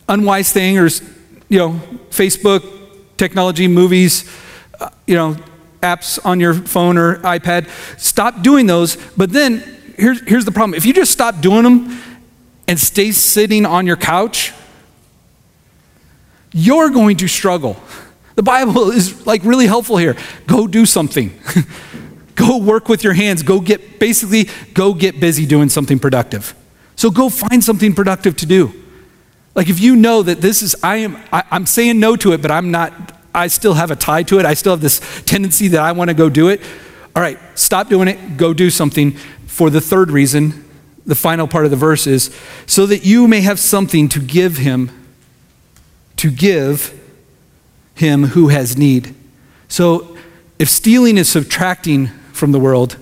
unwise 0.08 0.52
thing 0.52 0.78
or 0.78 0.90
you 1.50 1.58
know, 1.58 1.82
Facebook, 2.12 2.64
technology, 3.18 3.68
movies, 3.68 4.30
uh, 4.80 4.90
you 5.08 5.16
know, 5.16 5.36
apps 5.82 6.24
on 6.26 6.40
your 6.40 6.54
phone 6.54 6.98
or 6.98 7.18
iPad. 7.18 7.68
Stop 8.00 8.42
doing 8.42 8.68
those, 8.68 8.98
but 9.18 9.32
then 9.32 9.64
here's, 9.98 10.22
here's 10.28 10.46
the 10.46 10.52
problem 10.52 10.76
if 10.76 10.86
you 10.86 10.94
just 10.94 11.12
stop 11.12 11.42
doing 11.42 11.64
them 11.64 12.00
and 12.68 12.80
stay 12.80 13.12
sitting 13.12 13.66
on 13.66 13.88
your 13.88 13.98
couch, 13.98 14.54
you're 16.52 16.90
going 16.90 17.18
to 17.18 17.28
struggle. 17.28 17.78
The 18.36 18.44
Bible 18.44 18.92
is 18.92 19.26
like 19.28 19.44
really 19.44 19.68
helpful 19.68 19.98
here. 19.98 20.16
Go 20.48 20.68
do 20.68 20.86
something. 20.86 21.38
go 22.36 22.58
work 22.58 22.88
with 22.88 23.04
your 23.04 23.14
hands. 23.14 23.44
Go 23.44 23.60
get, 23.60 24.00
basically, 24.00 24.48
go 24.74 24.94
get 24.94 25.20
busy 25.20 25.46
doing 25.46 25.70
something 25.70 26.00
productive. 26.00 26.56
So 26.96 27.12
go 27.12 27.30
find 27.30 27.64
something 27.64 27.94
productive 27.94 28.36
to 28.38 28.46
do. 28.46 28.74
Like 29.56 29.70
if 29.70 29.80
you 29.80 29.96
know 29.96 30.24
that 30.24 30.42
this 30.42 30.62
is, 30.62 30.76
I 30.84 30.98
am, 30.98 31.18
I, 31.34 31.44
I'm 31.52 31.66
saying 31.66 32.00
no 32.00 32.16
to 32.18 32.34
it, 32.34 32.42
but 32.42 32.52
I'm 32.52 32.72
not, 32.72 33.18
I 33.34 33.48
still 33.48 33.74
have 33.74 33.92
a 33.92 33.96
tie 33.96 34.24
to 34.24 34.40
it. 34.40 34.46
I 34.46 34.54
still 34.54 34.74
have 34.74 34.82
this 34.82 35.02
tendency 35.26 35.68
that 35.70 35.82
I 35.82 35.92
want 35.92 36.10
to 36.10 36.14
go 36.14 36.30
do 36.30 36.50
it. 36.50 36.62
All 37.16 37.22
right, 37.22 37.40
stop 37.56 37.90
doing 37.90 38.08
it. 38.08 38.38
Go 38.38 38.54
do 38.54 38.70
something. 38.70 39.12
For 39.48 39.70
the 39.70 39.82
third 39.82 40.12
reason, 40.12 40.64
the 41.06 41.16
final 41.16 41.48
part 41.48 41.66
of 41.66 41.72
the 41.72 41.78
verse 41.78 42.08
is 42.08 42.34
so 42.66 42.86
that 42.86 43.04
you 43.04 43.28
may 43.28 43.42
have 43.42 43.60
something 43.60 44.08
to 44.10 44.20
give 44.20 44.58
him, 44.58 44.92
to 46.20 46.30
give 46.30 47.00
him 47.96 48.26
who 48.26 48.50
has 48.50 48.78
need. 48.78 49.16
So 49.70 50.18
if 50.58 50.70
stealing 50.70 51.18
is 51.18 51.30
subtracting 51.30 52.08
from 52.34 52.52
the 52.52 52.60
world, 52.60 52.98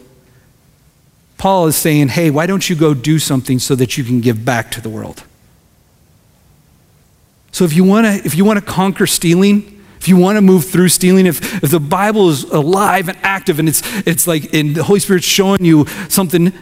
Paul 1.40 1.66
is 1.66 1.76
saying, 1.76 2.10
hey, 2.10 2.30
why 2.30 2.46
don't 2.46 2.70
you 2.70 2.76
go 2.76 2.94
do 2.94 3.18
something 3.18 3.58
so 3.58 3.74
that 3.76 3.98
you 3.98 4.04
can 4.04 4.22
give 4.22 4.46
back 4.46 4.70
to 4.72 4.82
the 4.82 4.90
world? 4.90 5.24
So 7.52 7.66
if 7.66 7.74
you 7.74 7.84
want 7.84 8.06
to 8.06 8.14
if 8.24 8.36
you 8.36 8.46
want 8.46 8.60
to 8.60 8.66
conquer 8.66 9.08
stealing, 9.08 9.84
if 10.00 10.08
you 10.08 10.16
want 10.16 10.38
to 10.38 10.42
move 10.42 10.66
through 10.66 10.90
stealing, 10.90 11.26
if, 11.26 11.64
if 11.64 11.72
the 11.72 11.80
Bible 11.80 12.30
is 12.30 12.44
alive 12.44 13.10
and 13.10 13.18
active 13.24 13.58
and 13.58 13.68
it's 13.68 13.82
it's 14.06 14.28
like 14.28 14.54
and 14.54 14.76
the 14.76 14.84
Holy 14.84 15.00
Spirit's 15.00 15.26
showing 15.26 15.66
you 15.66 15.88
something, 16.08 16.54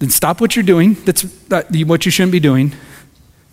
then 0.00 0.10
stop 0.10 0.40
what 0.40 0.56
you're 0.56 0.64
doing. 0.64 0.94
That's 1.04 1.22
what 1.48 2.04
you 2.04 2.10
shouldn't 2.10 2.32
be 2.32 2.40
doing. 2.40 2.72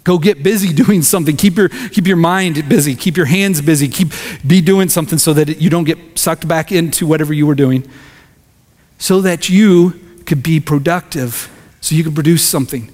Go 0.04 0.18
get 0.18 0.43
busy 0.43 0.74
doing 0.84 1.01
something. 1.01 1.36
Keep 1.38 1.58
your, 1.58 1.70
keep 1.70 2.08
your 2.08 2.18
mind 2.18 2.68
busy. 2.68 2.95
Keep 2.95 3.18
your 3.18 3.26
hands 3.26 3.62
busy. 3.62 3.88
Keep, 3.88 4.10
be 4.45 4.62
doing 4.62 4.89
something 4.89 5.18
so 5.18 5.34
that 5.34 5.62
you 5.62 5.70
don't 5.70 5.86
get 5.86 5.97
sucked 6.18 6.47
back 6.47 6.72
into 6.72 7.08
whatever 7.08 7.34
you 7.34 7.47
were 7.47 7.56
doing. 7.56 7.88
So 8.97 9.22
that 9.22 9.49
you 9.49 9.99
could 10.26 10.43
be 10.43 10.60
productive, 10.60 11.51
so 11.82 11.95
you 11.95 12.04
can 12.04 12.14
produce 12.14 12.43
something. 12.43 12.89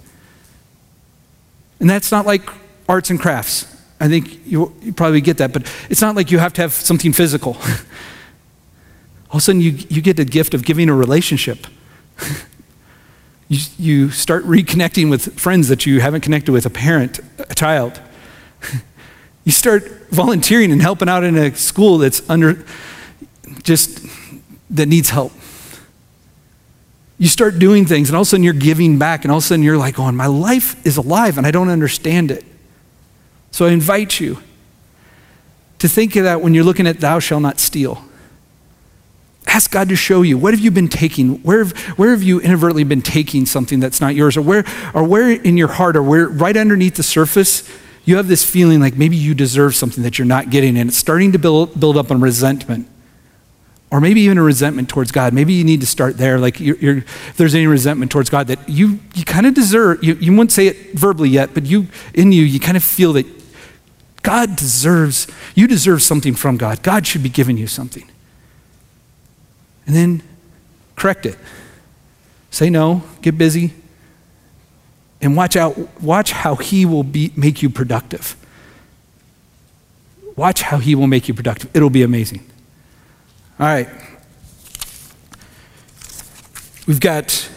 And 1.79 1.89
that's 1.89 2.11
not 2.11 2.25
like 2.25 2.41
arts 2.87 3.09
and 3.09 3.19
crafts. 3.19 3.65
I 3.99 4.07
think 4.07 4.45
you, 4.45 4.73
you 4.81 4.93
probably 4.93 5.21
get 5.21 5.37
that, 5.37 5.53
but 5.53 5.71
it's 5.89 6.01
not 6.01 6.15
like 6.15 6.31
you 6.31 6.39
have 6.39 6.53
to 6.53 6.61
have 6.61 6.73
something 6.73 7.13
physical. 7.13 7.53
All 9.29 9.35
of 9.35 9.37
a 9.37 9.41
sudden, 9.41 9.61
you, 9.61 9.71
you 9.89 10.01
get 10.01 10.17
the 10.17 10.25
gift 10.25 10.53
of 10.53 10.65
giving 10.65 10.89
a 10.89 10.93
relationship. 10.95 11.67
You, 13.49 13.59
you 13.77 14.11
start 14.11 14.45
reconnecting 14.45 15.09
with 15.09 15.39
friends 15.39 15.67
that 15.69 15.85
you 15.85 15.99
haven't 15.99 16.21
connected 16.21 16.51
with, 16.51 16.65
a 16.67 16.69
parent, 16.69 17.19
a 17.39 17.55
child. 17.55 17.99
you 19.43 19.51
start 19.51 19.83
volunteering 20.11 20.71
and 20.71 20.81
helping 20.81 21.09
out 21.09 21.23
in 21.23 21.35
a 21.35 21.53
school 21.55 21.97
that's 21.97 22.27
under, 22.29 22.63
just, 23.63 24.05
that 24.69 24.85
needs 24.85 25.09
help. 25.09 25.33
You 27.17 27.27
start 27.27 27.57
doing 27.57 27.85
things, 27.85 28.07
and 28.09 28.15
all 28.15 28.21
of 28.21 28.27
a 28.27 28.29
sudden 28.29 28.43
you're 28.43 28.53
giving 28.53 28.99
back, 28.99 29.25
and 29.25 29.31
all 29.31 29.39
of 29.39 29.43
a 29.43 29.47
sudden 29.47 29.63
you're 29.63 29.77
like, 29.77 29.97
oh, 29.99 30.11
my 30.11 30.27
life 30.27 30.85
is 30.85 30.97
alive, 30.97 31.37
and 31.37 31.45
I 31.45 31.51
don't 31.51 31.69
understand 31.69 32.29
it. 32.31 32.45
So 33.51 33.65
I 33.65 33.71
invite 33.71 34.19
you 34.19 34.41
to 35.79 35.89
think 35.89 36.15
of 36.15 36.23
that 36.23 36.41
when 36.41 36.53
you're 36.53 36.63
looking 36.63 36.85
at 36.85 36.99
thou 36.99 37.19
shalt 37.19 37.41
not 37.41 37.59
steal. 37.59 38.03
Ask 39.47 39.71
God 39.71 39.89
to 39.89 39.95
show 39.95 40.21
you. 40.21 40.37
What 40.37 40.53
have 40.53 40.61
you 40.61 40.71
been 40.71 40.87
taking? 40.87 41.41
Where 41.41 41.63
have, 41.63 41.77
where 41.97 42.11
have 42.11 42.21
you 42.21 42.39
inadvertently 42.39 42.83
been 42.83 43.01
taking 43.01 43.45
something 43.45 43.79
that's 43.79 43.99
not 43.99 44.13
yours? 44.15 44.37
Or 44.37 44.41
where, 44.41 44.63
or 44.93 45.03
where 45.03 45.31
in 45.31 45.57
your 45.57 45.69
heart, 45.69 45.95
or 45.95 46.03
where 46.03 46.27
right 46.27 46.55
underneath 46.55 46.95
the 46.95 47.03
surface, 47.03 47.67
you 48.05 48.17
have 48.17 48.27
this 48.27 48.43
feeling 48.43 48.79
like 48.79 48.95
maybe 48.95 49.15
you 49.15 49.33
deserve 49.33 49.75
something 49.75 50.03
that 50.03 50.17
you're 50.17 50.27
not 50.27 50.49
getting, 50.49 50.77
and 50.77 50.89
it's 50.89 50.97
starting 50.97 51.31
to 51.31 51.39
build, 51.39 51.79
build 51.79 51.97
up 51.97 52.11
on 52.11 52.21
resentment. 52.21 52.87
Or 53.91 53.99
maybe 53.99 54.21
even 54.21 54.37
a 54.37 54.43
resentment 54.43 54.87
towards 54.87 55.11
God. 55.11 55.33
Maybe 55.33 55.53
you 55.53 55.63
need 55.63 55.81
to 55.81 55.87
start 55.87 56.15
there. 56.17 56.37
Like, 56.37 56.59
you're, 56.59 56.75
you're, 56.75 56.97
if 56.97 57.33
there's 57.37 57.55
any 57.55 57.65
resentment 57.65 58.11
towards 58.11 58.29
God 58.29 58.45
that 58.47 58.69
you, 58.69 58.99
you 59.15 59.25
kind 59.25 59.47
of 59.47 59.55
deserve, 59.55 60.03
you, 60.03 60.13
you 60.15 60.31
wouldn't 60.31 60.51
say 60.51 60.67
it 60.67 60.93
verbally 60.93 61.29
yet, 61.29 61.55
but 61.55 61.65
you, 61.65 61.87
in 62.13 62.31
you, 62.31 62.43
you 62.43 62.59
kind 62.59 62.77
of 62.77 62.83
feel 62.83 63.13
that 63.13 63.25
God 64.21 64.55
deserves, 64.55 65.27
you 65.55 65.65
deserve 65.67 66.03
something 66.03 66.35
from 66.35 66.57
God. 66.57 66.83
God 66.83 67.07
should 67.07 67.23
be 67.23 67.29
giving 67.29 67.57
you 67.57 67.65
something 67.65 68.07
and 69.89 69.97
then 69.97 70.21
correct 70.95 71.25
it. 71.25 71.35
Say 72.51 72.69
no, 72.69 73.01
get 73.23 73.39
busy, 73.39 73.73
and 75.19 75.35
watch 75.35 75.55
out. 75.55 75.99
Watch 75.99 76.31
how 76.31 76.53
he 76.53 76.85
will 76.85 77.01
be, 77.01 77.33
make 77.35 77.63
you 77.63 77.71
productive. 77.71 78.35
Watch 80.35 80.61
how 80.61 80.77
he 80.77 80.93
will 80.93 81.07
make 81.07 81.27
you 81.27 81.33
productive. 81.33 81.75
It'll 81.75 81.89
be 81.89 82.03
amazing. 82.03 82.45
All 83.59 83.65
right. 83.65 83.89
We've 86.85 86.99
got, 86.99 87.49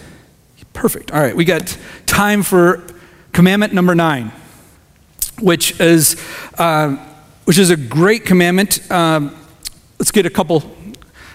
perfect. 0.73 1.11
All 1.11 1.21
right, 1.21 1.37
we 1.37 1.45
got 1.45 1.77
time 2.07 2.43
for 2.43 2.83
commandment 3.33 3.75
number 3.75 3.95
nine, 3.95 4.33
which 5.39 5.79
is, 5.79 6.17
uh, 6.57 6.97
which 7.45 7.59
is 7.59 7.69
a 7.69 7.77
great 7.77 8.25
commandment. 8.25 8.91
Um, 8.91 9.37
let's 9.99 10.11
get 10.11 10.25
a 10.25 10.31
couple 10.31 10.63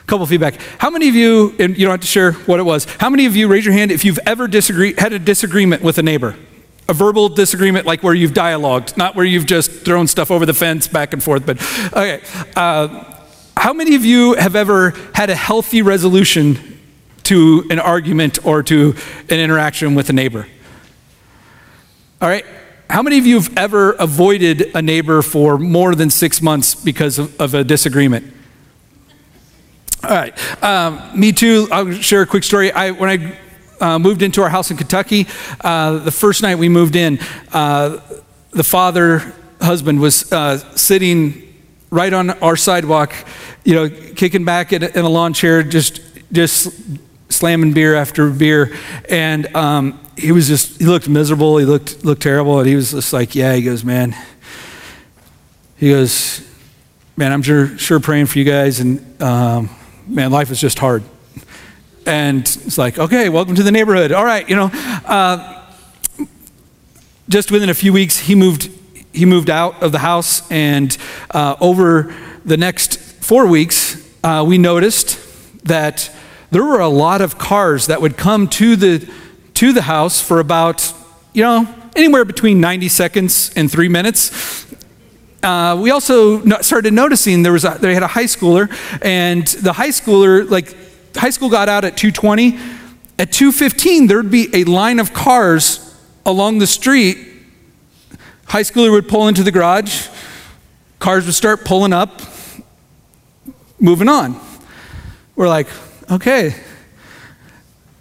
couple 0.08 0.26
feedback. 0.26 0.56
How 0.78 0.90
many 0.90 1.10
of 1.10 1.16
you, 1.16 1.54
and 1.60 1.78
you 1.78 1.86
don't 1.86 1.92
have 1.92 2.02
to 2.02 2.08
share 2.08 2.32
what 2.32 2.60
it 2.60 2.64
was, 2.64 2.86
how 3.00 3.10
many 3.10 3.26
of 3.26 3.36
you 3.36 3.50
raise 3.50 3.66
your 3.66 3.74
hand 3.74 3.92
if 3.92 4.06
you've 4.06 4.20
ever 4.26 4.46
had 4.46 5.14
a 5.14 5.20
disagreement 5.20 5.84
with 5.84 5.98
a 5.98 6.04
neighbor? 6.04 6.36
A 6.88 6.94
verbal 6.94 7.28
disagreement 7.28 7.86
like 7.86 8.02
where 8.02 8.14
you've 8.14 8.34
dialogued, 8.34 8.96
not 8.96 9.16
where 9.16 9.26
you've 9.26 9.46
just 9.46 9.70
thrown 9.70 10.08
stuff 10.08 10.32
over 10.32 10.46
the 10.46 10.54
fence 10.54 10.88
back 10.88 11.12
and 11.12 11.22
forth, 11.22 11.46
but 11.46 11.58
okay. 11.88 12.22
Uh, 12.56 13.04
how 13.58 13.74
many 13.74 13.96
of 13.96 14.06
you 14.06 14.36
have 14.36 14.56
ever 14.56 14.94
had 15.14 15.30
a 15.30 15.36
healthy 15.36 15.82
resolution 15.82 16.80
to 17.24 17.66
an 17.70 17.80
argument 17.80 18.46
or 18.46 18.64
to 18.64 18.96
an 19.30 19.40
interaction 19.40 19.94
with 19.94 20.10
a 20.10 20.14
neighbor? 20.14 20.48
All 22.22 22.30
right. 22.30 22.46
How 22.90 23.02
many 23.02 23.18
of 23.18 23.26
you 23.26 23.36
have 23.36 23.58
ever 23.58 23.92
avoided 23.92 24.74
a 24.74 24.82
neighbor 24.82 25.22
for 25.22 25.58
more 25.58 25.94
than 25.94 26.10
six 26.10 26.42
months 26.42 26.74
because 26.74 27.20
of, 27.20 27.42
of 27.42 27.54
a 27.54 27.66
disagreement? 27.66 28.34
All 30.08 30.16
right. 30.16 30.64
Um, 30.64 31.20
me 31.20 31.34
too. 31.34 31.68
I'll 31.70 31.92
share 31.92 32.22
a 32.22 32.26
quick 32.26 32.46
story. 32.46 32.72
I, 32.72 32.92
when 32.92 33.10
I 33.10 33.38
uh, 33.82 34.00
moved 34.00 34.22
into 34.22 34.42
our 34.42 34.48
house 34.48 34.72
in 34.72 34.78
Kentucky, 34.78 35.28
uh, 35.60 35.98
the 35.98 36.12
first 36.12 36.42
night 36.42 36.56
we 36.56 36.70
moved 36.70 36.96
in, 36.96 37.20
uh, 37.52 38.00
the 38.52 38.64
father, 38.64 39.34
husband, 39.60 40.00
was 40.00 40.32
uh, 40.32 40.60
sitting 40.78 41.54
right 41.90 42.14
on 42.14 42.30
our 42.30 42.56
sidewalk, 42.56 43.14
you 43.66 43.76
know, 43.76 43.90
kicking 43.90 44.46
back 44.46 44.72
in 44.72 44.84
a, 44.84 44.88
in 44.88 45.04
a 45.04 45.10
lawn 45.10 45.34
chair, 45.34 45.62
just, 45.62 46.00
just 46.32 46.72
slamming 47.28 47.74
beer 47.74 47.94
after 47.94 48.30
beer. 48.30 48.78
And 49.10 49.54
um, 49.58 50.00
he 50.16 50.32
was 50.32 50.48
just, 50.48 50.80
he 50.80 50.86
looked 50.86 51.10
miserable. 51.10 51.58
He 51.58 51.66
looked, 51.66 52.06
looked 52.06 52.22
terrible. 52.22 52.60
And 52.60 52.70
he 52.70 52.78
was 52.78 52.92
just 52.92 53.12
like, 53.12 53.36
yeah, 53.36 53.54
he 53.56 53.62
goes, 53.62 53.84
man. 53.84 54.16
He 55.76 55.90
goes, 55.90 56.50
man, 57.18 57.34
I'm 57.34 57.42
sure, 57.42 57.78
sure 57.78 58.00
praying 58.00 58.28
for 58.28 58.40
you 58.40 58.46
guys. 58.46 58.80
And, 58.80 59.22
um, 59.22 59.70
man, 60.08 60.32
life 60.32 60.52
is 60.52 60.60
just 60.60 60.80
hard. 60.80 61.04
And 62.06 62.42
it's 62.42 62.78
like, 62.78 62.98
okay, 62.98 63.30
welcome 63.30 63.56
to 63.56 63.64
the 63.64 63.72
neighborhood. 63.72 64.12
All 64.12 64.24
right, 64.24 64.48
you 64.48 64.56
know. 64.56 64.70
Uh, 65.06 65.66
just 67.30 67.52
within 67.52 67.70
a 67.70 67.74
few 67.74 67.92
weeks, 67.92 68.18
he 68.18 68.36
moved, 68.36 68.70
he 69.12 69.26
moved 69.26 69.50
out 69.50 69.84
of 69.84 69.92
the 69.92 70.00
house, 70.00 70.50
and 70.50 70.98
uh, 71.32 71.56
over 71.60 72.16
the 72.46 72.56
next 72.56 73.00
four 73.00 73.46
weeks, 73.46 74.08
uh, 74.24 74.46
we 74.48 74.58
noticed 74.58 75.20
that 75.66 76.10
there 76.52 76.64
were 76.64 76.80
a 76.80 76.88
lot 76.88 77.20
of 77.20 77.38
cars 77.38 77.88
that 77.88 78.02
would 78.02 78.16
come 78.16 78.48
to 78.48 78.78
the, 78.78 79.12
to 79.56 79.74
the 79.74 79.82
house 79.82 80.22
for 80.22 80.40
about, 80.40 80.94
you 81.34 81.44
know, 81.44 81.68
anywhere 81.98 82.24
between 82.24 82.62
90 82.62 82.88
seconds 82.88 83.52
and 83.58 83.70
three 83.70 83.90
minutes 83.90 84.67
uh, 85.44 85.78
we 85.80 85.92
also 85.92 86.44
started 86.62 86.94
noticing 86.94 87.44
there 87.44 87.54
was 87.54 87.66
a, 87.66 87.78
they 87.80 87.94
had 87.94 88.04
a 88.04 88.08
high 88.08 88.26
schooler, 88.26 88.70
and 89.02 89.46
the 89.48 89.74
high 89.74 89.90
schooler, 89.90 90.50
like 90.50 90.76
high 91.16 91.30
school 91.30 91.50
got 91.50 91.70
out 91.70 91.86
at 91.86 91.96
2:20. 91.96 92.60
At 93.20 93.32
2:15, 93.32 94.08
there'd 94.08 94.32
be 94.32 94.50
a 94.54 94.64
line 94.64 95.00
of 95.00 95.14
cars 95.14 95.96
along 96.26 96.60
the 96.60 96.68
street. 96.68 97.18
High 98.46 98.62
schooler 98.62 98.92
would 98.92 99.08
pull 99.08 99.28
into 99.28 99.44
the 99.44 99.52
garage. 99.52 100.08
Cars 101.00 101.26
would 101.26 101.36
start 101.36 101.66
pulling 101.66 101.94
up, 101.94 102.22
moving 103.80 104.10
on. 104.10 104.40
We're 105.36 105.48
like, 105.48 105.68
okay, 106.10 106.56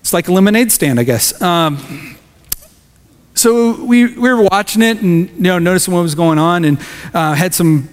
it's 0.00 0.12
like 0.12 0.28
a 0.28 0.32
lemonade 0.32 0.72
stand, 0.72 0.98
I 0.98 1.02
guess. 1.02 1.40
Um, 1.42 2.15
so 3.46 3.80
we, 3.80 4.06
we 4.06 4.28
were 4.28 4.42
watching 4.42 4.82
it 4.82 5.00
and 5.02 5.30
you 5.30 5.42
know 5.42 5.60
noticing 5.60 5.94
what 5.94 6.02
was 6.02 6.16
going 6.16 6.36
on 6.36 6.64
and 6.64 6.80
uh, 7.14 7.32
had 7.32 7.54
some 7.54 7.88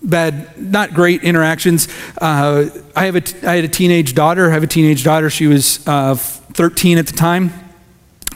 bad, 0.00 0.56
not 0.56 0.94
great 0.94 1.24
interactions. 1.24 1.88
Uh, 2.20 2.66
I 2.94 3.06
have 3.06 3.16
a, 3.16 3.48
I 3.50 3.56
had 3.56 3.64
a 3.64 3.68
teenage 3.68 4.14
daughter. 4.14 4.48
I 4.48 4.54
have 4.54 4.62
a 4.62 4.68
teenage 4.68 5.02
daughter. 5.02 5.30
She 5.30 5.48
was 5.48 5.84
uh, 5.88 6.14
13 6.14 6.98
at 6.98 7.08
the 7.08 7.12
time. 7.12 7.50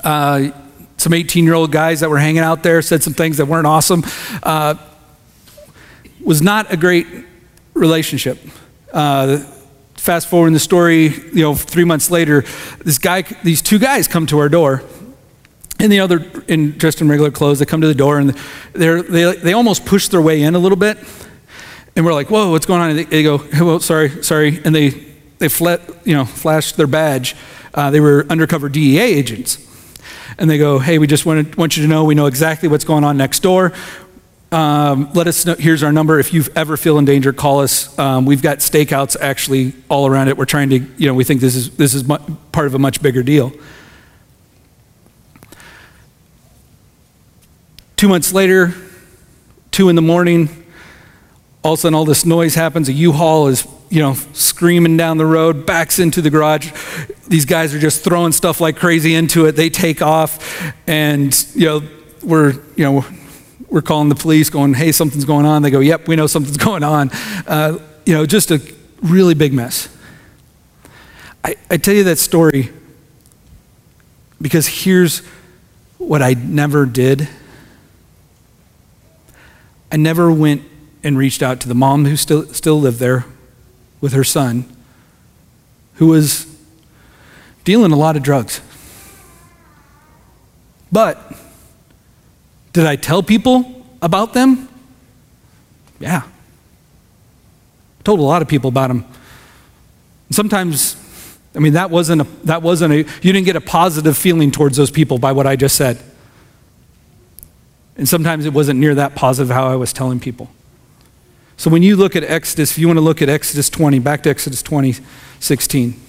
Uh, 0.03 0.51
some 0.97 1.15
18 1.15 1.45
year 1.45 1.55
old 1.55 1.71
guys 1.71 2.01
that 2.01 2.11
were 2.11 2.19
hanging 2.19 2.43
out 2.43 2.65
there 2.65 2.83
said 2.83 3.05
some 3.05 3.15
things 3.15 3.37
that 3.37 3.47
weren't 3.47 3.69
awesome. 3.69 4.03
Uh, 4.43 4.75
was 6.21 6.43
not 6.43 6.73
a 6.73 6.77
great 6.77 7.07
relationship. 7.75 8.37
Uh, 8.93 9.39
fast 9.95 10.27
forward 10.27 10.49
in 10.49 10.55
the 10.55 10.59
story, 10.59 11.07
you 11.07 11.43
know, 11.45 11.55
three 11.55 11.85
months 11.85 12.11
later, 12.11 12.43
this 12.81 12.99
guy, 12.99 13.23
these 13.45 13.63
two 13.63 13.79
guys 13.79 14.09
come 14.09 14.27
to 14.27 14.41
our 14.41 14.49
door. 14.49 14.83
And 15.81 15.93
the 15.93 16.01
other, 16.01 16.25
in 16.49 16.73
dressed 16.73 17.01
in 17.01 17.09
regular 17.09 17.31
clothes, 17.31 17.61
they 17.61 17.65
come 17.65 17.81
to 17.81 17.87
the 17.87 17.95
door 17.95 18.19
and 18.19 18.31
they 18.73 19.01
they, 19.01 19.37
they 19.37 19.53
almost 19.53 19.87
push 19.87 20.09
their 20.09 20.21
way 20.21 20.43
in 20.43 20.55
a 20.55 20.59
little 20.59 20.77
bit. 20.77 20.99
And 21.95 22.05
we're 22.05 22.15
like, 22.15 22.31
whoa, 22.31 22.51
what's 22.51 22.67
going 22.67 22.81
on? 22.81 22.91
And 22.91 22.99
they, 22.99 23.05
they 23.05 23.23
go, 23.23 23.45
oh, 23.55 23.79
sorry, 23.81 24.23
sorry. 24.23 24.61
And 24.65 24.75
they, 24.75 24.91
they 25.39 25.49
flat, 25.49 25.81
you 26.05 26.15
know, 26.15 26.25
flashed 26.25 26.77
their 26.77 26.87
badge. 26.87 27.35
Uh, 27.75 27.91
they 27.91 28.01
were 28.01 28.25
undercover 28.31 28.69
DEA 28.69 29.01
agents. 29.01 29.65
And 30.39 30.49
they 30.49 30.59
go, 30.59 30.79
hey, 30.79 30.99
we 30.99 31.07
just 31.07 31.27
wanted, 31.27 31.57
want 31.57 31.77
you 31.77 31.83
to 31.83 31.89
know 31.89 32.05
we 32.05 32.15
know 32.15 32.27
exactly 32.27 32.69
what's 32.69 32.85
going 32.85 33.03
on 33.03 33.17
next 33.17 33.41
door. 33.41 33.73
Um, 34.53 35.11
let 35.13 35.27
us 35.27 35.45
know. 35.45 35.57
Here's 35.59 35.83
our 35.83 35.93
number. 35.93 36.19
If 36.19 36.33
you 36.33 36.45
ever 36.55 36.77
feel 36.77 36.99
in 36.99 37.05
danger, 37.05 37.33
call 37.33 37.61
us. 37.61 37.99
Um, 37.99 38.25
we've 38.25 38.43
got 38.43 38.59
stakeouts 38.59 39.17
actually 39.21 39.75
all 39.89 40.07
around 40.07 40.29
it. 40.29 40.39
We're 40.39 40.45
trying 40.45 40.71
to, 40.71 40.79
you 40.79 41.07
know, 41.07 41.15
we 41.15 41.25
think 41.25 41.41
this 41.41 41.55
is, 41.55 41.71
this 41.77 41.95
is 41.95 42.07
mu- 42.07 42.19
part 42.53 42.67
of 42.67 42.75
a 42.75 42.79
much 42.79 43.03
bigger 43.03 43.23
deal. 43.23 43.53
Two 47.99 48.07
months 48.07 48.33
later, 48.33 48.75
two 49.73 49.89
in 49.89 49.97
the 49.97 50.03
morning, 50.03 50.49
all 51.65 51.73
of 51.73 51.81
a 51.81 51.83
sudden 51.83 51.97
all 51.97 52.05
this 52.05 52.25
noise 52.25 52.55
happens. 52.55 52.89
A 52.89 52.93
U-Haul 52.93 53.49
is, 53.49 53.67
you 53.91 54.01
know, 54.01 54.15
screaming 54.35 54.97
down 54.97 55.19
the 55.19 55.27
road, 55.27 55.67
backs 55.67 55.99
into 55.99 56.23
the 56.23 56.31
garage. 56.31 56.71
These 57.27 57.45
guys 57.45 57.75
are 57.75 57.81
just 57.81 58.05
throwing 58.05 58.31
stuff 58.31 58.61
like 58.61 58.77
crazy 58.77 59.17
into 59.17 59.47
it. 59.47 59.57
They 59.57 59.69
take 59.69 60.01
off, 60.01 60.73
and 60.87 61.35
you 61.57 61.67
know, 61.67 61.83
we're, 62.23 62.53
you 62.77 62.85
know, 62.85 63.05
we're 63.69 63.83
calling 63.83 64.09
the 64.09 64.15
police, 64.15 64.49
going, 64.49 64.75
"Hey, 64.75 64.93
something's 64.93 65.25
going 65.25 65.45
on." 65.45 65.63
They 65.63 65.71
go, 65.71 65.81
"Yep, 65.81 66.07
we 66.07 66.15
know 66.15 66.29
something's 66.29 66.57
going 66.69 66.85
on." 66.85 67.11
Uh, 67.49 67.81
you 68.07 68.15
know, 68.15 68.27
just 68.27 68.53
a 68.53 68.63
really 69.03 69.35
big 69.35 69.53
mess. 69.53 69.89
I, 71.43 71.57
I 71.69 71.77
tell 71.79 71.95
you 71.95 72.05
that 72.05 72.19
story 72.19 72.71
because 74.41 74.69
here's 74.69 75.19
what 75.99 76.23
I 76.23 76.35
never 76.35 76.87
did 76.87 77.29
I 79.91 79.97
never 79.97 80.31
went 80.31 80.63
and 81.03 81.17
reached 81.17 81.43
out 81.43 81.61
to 81.61 81.69
the 81.69 81.75
mom 81.75 82.05
who 82.05 82.17
still, 82.17 82.47
still 82.53 82.81
lived 82.81 82.99
there 82.99 83.25
with 84.01 84.13
her 84.13 84.25
son, 84.25 84.65
who 85.95 86.09
was 86.09 86.47
dealing 87.65 87.93
a 87.93 87.97
lot 87.97 88.17
of 88.17 88.23
drugs. 88.23 88.61
But 90.91 91.33
did 92.73 92.87
I 92.87 92.97
tell 92.97 93.23
people 93.23 93.85
about 94.01 94.35
them? 94.35 94.69
Yeah. 95.99 96.23
I 96.25 98.03
told 98.05 98.21
a 98.21 98.23
lot 98.23 98.43
of 98.43 98.49
people 98.49 98.69
about 98.69 98.89
them. 98.89 99.05
Sometimes, 100.31 100.97
I 101.55 101.59
mean, 101.59 101.73
that 101.73 101.91
wasn't 101.91 102.23
a, 102.23 102.27
that 102.45 102.63
wasn't 102.63 102.93
a, 102.93 102.97
you 102.99 103.33
didn't 103.33 103.45
get 103.45 103.57
a 103.57 103.61
positive 103.61 104.17
feeling 104.17 104.51
towards 104.51 104.77
those 104.77 104.91
people 104.91 105.19
by 105.19 105.33
what 105.33 105.47
I 105.47 105.57
just 105.57 105.77
said. 105.77 106.03
And 107.99 108.09
sometimes 108.09 108.47
it 108.47 108.53
wasn't 108.55 108.79
near 108.79 108.95
that 108.95 109.17
positive 109.17 109.53
how 109.53 109.67
I 109.67 109.77
was 109.77 109.93
telling 109.93 110.21
people. 110.21 110.49
So 111.57 111.69
when 111.69 111.83
you 111.83 111.97
look 111.97 112.15
at 112.15 112.23
Exodus, 112.23 112.71
if 112.71 112.79
you 112.79 112.87
want 112.87 112.99
to 112.99 113.05
look 113.05 113.21
at 113.21 113.29
Exodus 113.29 113.69
20, 113.69 113.99
back 113.99 114.23
to 114.23 114.31
Exodus 114.31 114.63
20, 114.63 114.95
16. 115.41 116.01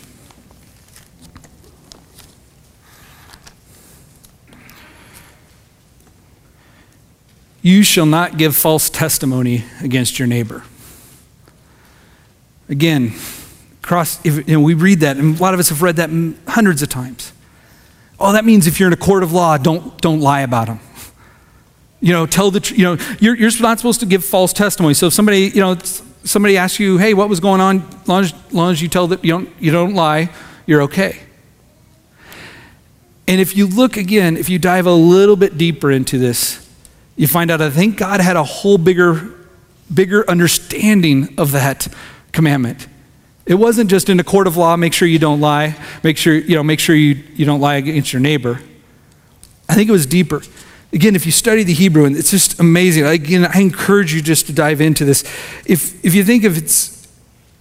You 7.64 7.84
shall 7.84 8.06
not 8.06 8.38
give 8.38 8.56
false 8.56 8.92
testimony 8.92 9.66
against 9.82 10.20
your 10.20 10.28
neighbor. 10.28 10.64
Again, 12.70 13.14
cross, 13.82 14.24
if, 14.24 14.48
you 14.48 14.54
know, 14.54 14.62
we 14.62 14.76
read 14.76 15.00
that, 15.00 15.18
and 15.18 15.38
a 15.38 15.42
lot 15.42 15.56
of 15.56 15.60
us 15.60 15.70
have 15.70 15.82
read 15.82 15.96
that 15.96 16.12
hundreds 16.48 16.84
of 16.84 16.90
times. 16.90 17.34
Oh, 18.20 18.34
that 18.34 18.46
means 18.46 18.68
if 18.68 18.80
you're 18.80 18.88
in 18.88 18.94
a 18.94 18.98
court 18.98 19.24
of 19.24 19.34
law, 19.34 19.58
don't, 19.58 20.00
don't 20.00 20.20
lie 20.20 20.42
about 20.42 20.68
them. 20.68 20.80
You 22.02 22.14
know, 22.14 22.26
tell 22.26 22.50
the, 22.52 22.74
you 22.76 22.84
know, 22.84 22.97
you're, 23.20 23.36
you're 23.36 23.52
not 23.60 23.78
supposed 23.78 24.00
to 24.00 24.06
give 24.06 24.24
false 24.24 24.54
testimony. 24.54 24.93
So 24.93 25.08
if 25.08 25.14
somebody, 25.14 25.50
you 25.50 25.62
know, 25.62 25.78
somebody 26.24 26.58
asks 26.58 26.80
you, 26.80 26.97
hey, 26.97 27.14
what 27.14 27.30
was 27.30 27.39
going 27.39 27.62
on? 27.62 27.82
As 28.02 28.08
long 28.08 28.24
as, 28.24 28.54
long 28.54 28.72
as 28.72 28.82
you 28.82 28.88
tell 28.88 29.08
that 29.08 29.24
you 29.24 29.32
don't, 29.32 29.50
you 29.60 29.72
don't 29.72 29.93
lie, 29.93 30.30
you're 30.66 30.84
okay. 30.84 31.20
And 33.28 33.39
if 33.39 33.56
you 33.56 33.68
look 33.68 33.97
again, 33.97 34.38
if 34.38 34.50
you 34.50 34.58
dive 34.58 34.86
a 34.86 34.93
little 34.93 35.36
bit 35.36 35.58
deeper 35.58 35.91
into 35.91 36.18
this, 36.18 36.68
you 37.16 37.28
find 37.28 37.52
out 37.52 37.62
I 37.62 37.70
think 37.70 37.97
God 37.97 38.22
had 38.22 38.38
a 38.38 38.43
whole 38.43 38.78
bigger, 38.78 39.34
bigger 39.93 40.28
understanding 40.30 41.36
of 41.38 41.52
that 41.52 41.88
commandment. 42.32 42.88
It 43.45 43.56
wasn't 43.56 43.89
just 43.89 44.10
in 44.10 44.20
a 44.20 44.24
court 44.24 44.47
of 44.47 44.58
law, 44.58 44.76
make 44.78 44.93
sure 44.93 45.08
you 45.08 45.20
don't 45.20 45.41
lie, 45.41 45.76
make 46.04 46.18
sure, 46.18 46.34
you 46.34 46.56
know, 46.56 46.64
make 46.64 46.80
sure 46.80 46.95
you, 46.95 47.22
you 47.36 47.45
don't 47.45 47.60
lie 47.60 47.76
against 47.76 48.14
your 48.14 48.20
neighbor. 48.20 48.62
I 49.68 49.76
think 49.76 49.89
it 49.89 49.91
was 49.91 50.06
deeper. 50.06 50.41
Again, 50.92 51.16
if 51.16 51.26
you 51.26 51.32
study 51.32 51.64
the 51.64 51.74
Hebrew, 51.74 52.06
and 52.06 52.18
it's 52.18 52.32
just 52.32 52.60
amazing. 52.60 53.06
Again, 53.06 53.46
I 53.46 53.60
encourage 53.62 54.14
you 54.14 54.22
just 54.22 54.48
to 54.48 54.54
dive 54.54 54.82
into 54.82 55.06
this. 55.06 55.24
If, 55.66 56.04
if 56.04 56.16
you 56.16 56.24
think 56.24 56.44
of 56.44 56.58
it's, 56.58 57.08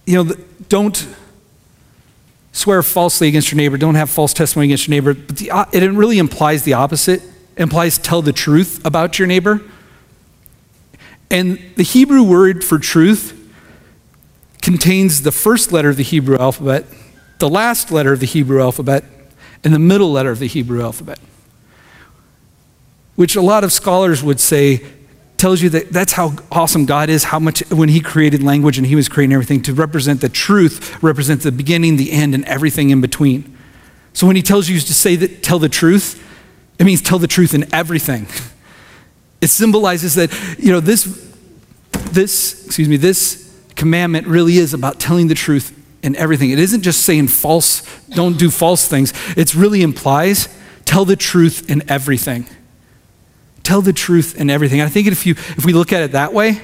you 0.05 0.23
know, 0.23 0.33
don't 0.67 1.07
swear 2.51 2.81
falsely 2.81 3.27
against 3.27 3.51
your 3.51 3.57
neighbor, 3.57 3.77
don't 3.77 3.95
have 3.95 4.09
false 4.09 4.33
testimony 4.33 4.67
against 4.67 4.87
your 4.87 4.95
neighbor, 4.95 5.13
but 5.13 5.37
the, 5.37 5.51
uh, 5.51 5.65
it 5.71 5.83
really 5.91 6.17
implies 6.17 6.63
the 6.63 6.73
opposite. 6.73 7.21
It 7.55 7.61
implies 7.61 7.99
tell 7.99 8.23
the 8.23 8.33
truth 8.33 8.83
about 8.83 9.19
your 9.19 9.27
neighbor. 9.27 9.61
And 11.29 11.59
the 11.75 11.83
Hebrew 11.83 12.23
word 12.23 12.63
for 12.63 12.79
truth 12.79 13.35
contains 14.63 15.21
the 15.21 15.31
first 15.31 15.71
letter 15.71 15.89
of 15.89 15.97
the 15.97 16.03
Hebrew 16.03 16.37
alphabet, 16.39 16.87
the 17.37 17.49
last 17.49 17.91
letter 17.91 18.11
of 18.11 18.21
the 18.21 18.25
Hebrew 18.25 18.59
alphabet, 18.59 19.03
and 19.63 19.71
the 19.71 19.79
middle 19.79 20.11
letter 20.11 20.31
of 20.31 20.39
the 20.39 20.47
Hebrew 20.47 20.81
alphabet 20.81 21.19
which 23.19 23.35
a 23.35 23.41
lot 23.41 23.65
of 23.65 23.73
scholars 23.73 24.23
would 24.23 24.39
say 24.39 24.81
tells 25.35 25.61
you 25.61 25.67
that 25.67 25.91
that's 25.91 26.13
how 26.13 26.33
awesome 26.53 26.85
God 26.85 27.09
is, 27.09 27.25
how 27.25 27.37
much 27.37 27.59
when 27.69 27.89
He 27.89 27.99
created 27.99 28.41
language 28.41 28.77
and 28.77 28.87
He 28.87 28.95
was 28.95 29.09
creating 29.09 29.33
everything 29.33 29.61
to 29.63 29.73
represent 29.73 30.21
the 30.21 30.29
truth, 30.29 31.03
represent 31.03 31.41
the 31.41 31.51
beginning, 31.51 31.97
the 31.97 32.13
end, 32.13 32.33
and 32.33 32.45
everything 32.45 32.91
in 32.91 33.01
between. 33.01 33.57
So 34.13 34.25
when 34.25 34.37
He 34.37 34.41
tells 34.41 34.69
you 34.69 34.79
to 34.79 34.93
say 34.93 35.17
that, 35.17 35.43
tell 35.43 35.59
the 35.59 35.67
truth, 35.67 36.25
it 36.79 36.85
means 36.85 37.01
tell 37.01 37.19
the 37.19 37.27
truth 37.27 37.53
in 37.53 37.73
everything. 37.73 38.27
It 39.41 39.49
symbolizes 39.49 40.15
that, 40.15 40.33
you 40.57 40.69
know, 40.69 40.81
this, 40.81 41.03
this, 42.11 42.65
excuse 42.65 42.89
me, 42.89 42.97
this 42.97 43.53
commandment 43.75 44.27
really 44.27 44.57
is 44.57 44.73
about 44.73 44.99
telling 44.99 45.29
the 45.29 45.35
truth 45.35 45.77
in 46.03 46.13
everything. 46.17 46.51
It 46.51 46.59
isn't 46.59 46.81
just 46.81 47.03
saying 47.03 47.29
false, 47.29 47.83
don't 48.09 48.37
do 48.37 48.49
false 48.49 48.87
things. 48.89 49.13
It 49.37 49.55
really 49.55 49.81
implies 49.81 50.49
tell 50.83 51.05
the 51.05 51.15
truth 51.15 51.69
in 51.69 51.89
everything. 51.89 52.47
Tell 53.69 53.83
the 53.83 53.93
truth 53.93 54.35
in 54.35 54.49
everything. 54.49 54.81
I 54.81 54.87
think 54.87 55.05
if, 55.05 55.27
you, 55.27 55.33
if 55.33 55.63
we 55.63 55.73
look 55.73 55.93
at 55.93 56.01
it 56.01 56.13
that 56.13 56.33
way, 56.33 56.59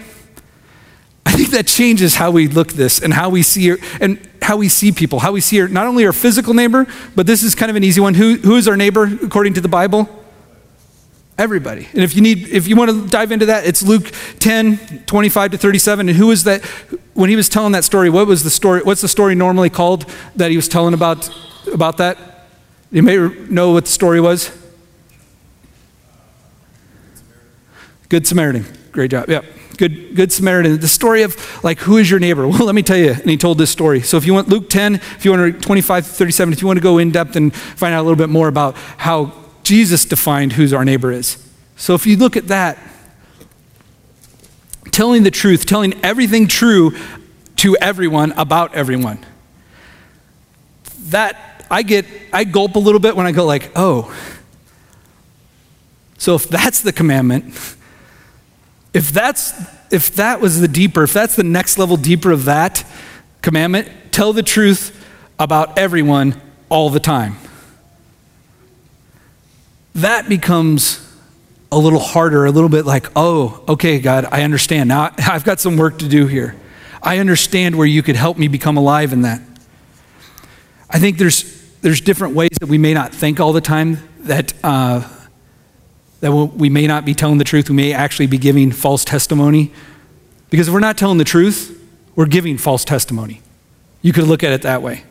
I 1.23 1.33
think 1.33 1.51
that 1.51 1.67
changes 1.67 2.15
how 2.15 2.31
we 2.31 2.47
look 2.47 2.69
this 2.69 2.99
and 2.99 3.13
how 3.13 3.29
we 3.29 3.43
see 3.43 3.75
and 4.01 4.27
how 4.41 4.57
we 4.57 4.69
see 4.69 4.91
people, 4.91 5.19
how 5.19 5.31
we 5.31 5.39
see 5.39 5.61
not 5.67 5.85
only 5.85 6.03
our 6.07 6.13
physical 6.13 6.55
neighbor, 6.55 6.87
but 7.15 7.27
this 7.27 7.43
is 7.43 7.53
kind 7.53 7.69
of 7.69 7.75
an 7.75 7.83
easy 7.83 8.01
one. 8.01 8.15
Who, 8.15 8.37
who 8.37 8.55
is 8.55 8.67
our 8.67 8.75
neighbor 8.75 9.03
according 9.21 9.53
to 9.53 9.61
the 9.61 9.67
Bible? 9.67 10.09
Everybody. 11.37 11.87
And 11.93 12.01
if 12.01 12.15
you 12.15 12.23
need, 12.23 12.47
if 12.47 12.67
you 12.67 12.75
want 12.75 12.89
to 12.89 13.07
dive 13.07 13.31
into 13.31 13.45
that, 13.45 13.67
it's 13.67 13.83
Luke 13.83 14.11
10, 14.39 15.03
25 15.05 15.51
to 15.51 15.57
37. 15.59 16.09
And 16.09 16.17
who 16.17 16.31
is 16.31 16.45
that? 16.45 16.65
When 17.13 17.29
he 17.29 17.35
was 17.35 17.47
telling 17.47 17.73
that 17.73 17.83
story, 17.83 18.09
what 18.09 18.25
was 18.25 18.43
the 18.43 18.49
story? 18.49 18.81
What's 18.81 19.01
the 19.01 19.07
story 19.07 19.35
normally 19.35 19.69
called 19.69 20.11
that 20.37 20.49
he 20.49 20.55
was 20.55 20.67
telling 20.67 20.95
about, 20.95 21.29
about 21.71 21.97
that? 21.97 22.17
You 22.91 23.03
may 23.03 23.17
know 23.47 23.73
what 23.73 23.85
the 23.85 23.91
story 23.91 24.19
was. 24.19 24.49
Good 28.09 28.27
Samaritan. 28.27 28.65
Great 28.91 29.11
job. 29.11 29.29
Yeah. 29.29 29.41
Good, 29.77 30.15
good 30.15 30.31
Samaritan. 30.31 30.79
The 30.79 30.87
story 30.87 31.23
of 31.23 31.63
like, 31.63 31.79
who 31.79 31.97
is 31.97 32.09
your 32.09 32.19
neighbor? 32.19 32.47
Well, 32.47 32.65
let 32.65 32.75
me 32.75 32.83
tell 32.83 32.97
you. 32.97 33.11
And 33.11 33.29
he 33.29 33.37
told 33.37 33.57
this 33.57 33.69
story. 33.69 34.01
So 34.01 34.17
if 34.17 34.25
you 34.25 34.33
want 34.33 34.47
Luke 34.47 34.69
10, 34.69 34.95
if 34.95 35.25
you 35.25 35.31
want 35.31 35.55
to 35.55 35.59
25, 35.59 36.07
37, 36.07 36.53
if 36.53 36.61
you 36.61 36.67
want 36.67 36.77
to 36.77 36.83
go 36.83 36.97
in 36.97 37.11
depth 37.11 37.35
and 37.35 37.53
find 37.53 37.93
out 37.93 38.01
a 38.01 38.03
little 38.03 38.15
bit 38.15 38.29
more 38.29 38.47
about 38.47 38.75
how 38.97 39.33
Jesus 39.63 40.05
defined 40.05 40.53
who's 40.53 40.71
our 40.71 40.85
neighbor 40.85 41.11
is. 41.11 41.43
So 41.75 41.93
if 41.95 42.05
you 42.05 42.15
look 42.15 42.37
at 42.37 42.47
that, 42.47 42.77
telling 44.91 45.23
the 45.23 45.31
truth, 45.31 45.65
telling 45.65 45.93
everything 46.05 46.47
true 46.47 46.95
to 47.57 47.75
everyone 47.77 48.31
about 48.33 48.75
everyone. 48.75 49.19
That 51.07 51.65
I 51.69 51.81
get, 51.83 52.05
I 52.31 52.43
gulp 52.43 52.75
a 52.75 52.79
little 52.79 53.01
bit 53.01 53.15
when 53.15 53.25
I 53.25 53.31
go 53.31 53.45
like, 53.45 53.71
oh. 53.75 54.15
So 56.17 56.35
if 56.35 56.47
that's 56.47 56.81
the 56.81 56.93
commandment, 56.93 57.53
if 58.95 59.11
that's 59.11 59.53
if 59.91 60.15
that 60.15 60.39
was 60.39 60.61
the 60.61 60.67
deeper, 60.67 61.03
if 61.03 61.13
that's 61.13 61.35
the 61.35 61.43
next 61.43 61.77
level 61.77 61.97
deeper 61.97 62.31
of 62.31 62.45
that 62.45 62.83
commandment, 63.41 63.89
tell 64.11 64.33
the 64.33 64.41
truth 64.41 65.05
about 65.37 65.77
everyone 65.77 66.41
all 66.69 66.89
the 66.89 66.99
time. 66.99 67.35
that 69.93 70.27
becomes 70.27 71.01
a 71.71 71.77
little 71.77 71.99
harder, 71.99 72.45
a 72.45 72.51
little 72.51 72.69
bit 72.69 72.85
like, 72.85 73.07
oh, 73.15 73.63
okay, 73.67 73.99
God, 73.99 74.27
I 74.31 74.43
understand. 74.43 74.87
Now 74.89 75.13
I've 75.17 75.43
got 75.43 75.59
some 75.59 75.77
work 75.77 75.99
to 75.99 76.07
do 76.07 76.27
here. 76.27 76.55
I 77.03 77.19
understand 77.19 77.75
where 77.75 77.87
you 77.87 78.01
could 78.01 78.15
help 78.15 78.37
me 78.37 78.47
become 78.47 78.77
alive 78.77 79.13
in 79.13 79.21
that. 79.23 79.41
I 80.89 80.99
think 80.99 81.17
there's, 81.17 81.43
there's 81.81 82.01
different 82.01 82.35
ways 82.35 82.51
that 82.59 82.67
we 82.67 82.77
may 82.77 82.93
not 82.93 83.13
think 83.13 83.39
all 83.39 83.53
the 83.53 83.61
time 83.61 83.99
that, 84.21 84.53
uh, 84.63 85.07
that 86.22 86.32
we 86.32 86.70
may 86.70 86.88
not 86.88 87.05
be 87.05 87.13
telling 87.13 87.38
the 87.38 87.43
truth. 87.43 87.70
We 87.70 87.76
may 87.76 87.93
actually 87.93 88.28
be 88.28 88.38
giving 88.38 88.72
false 88.72 89.05
testimony. 89.05 89.72
Because 90.49 90.68
if 90.68 90.74
we're 90.74 90.80
not 90.80 90.97
telling 90.97 91.18
the 91.18 91.24
truth, 91.24 91.82
we're 92.16 92.26
giving 92.26 92.57
false 92.57 92.86
testimony. 92.86 93.41
You 94.01 94.13
could 94.13 94.26
look 94.26 94.43
at 94.43 94.51
it 94.51 94.61
that 94.61 94.82
way. 94.82 95.03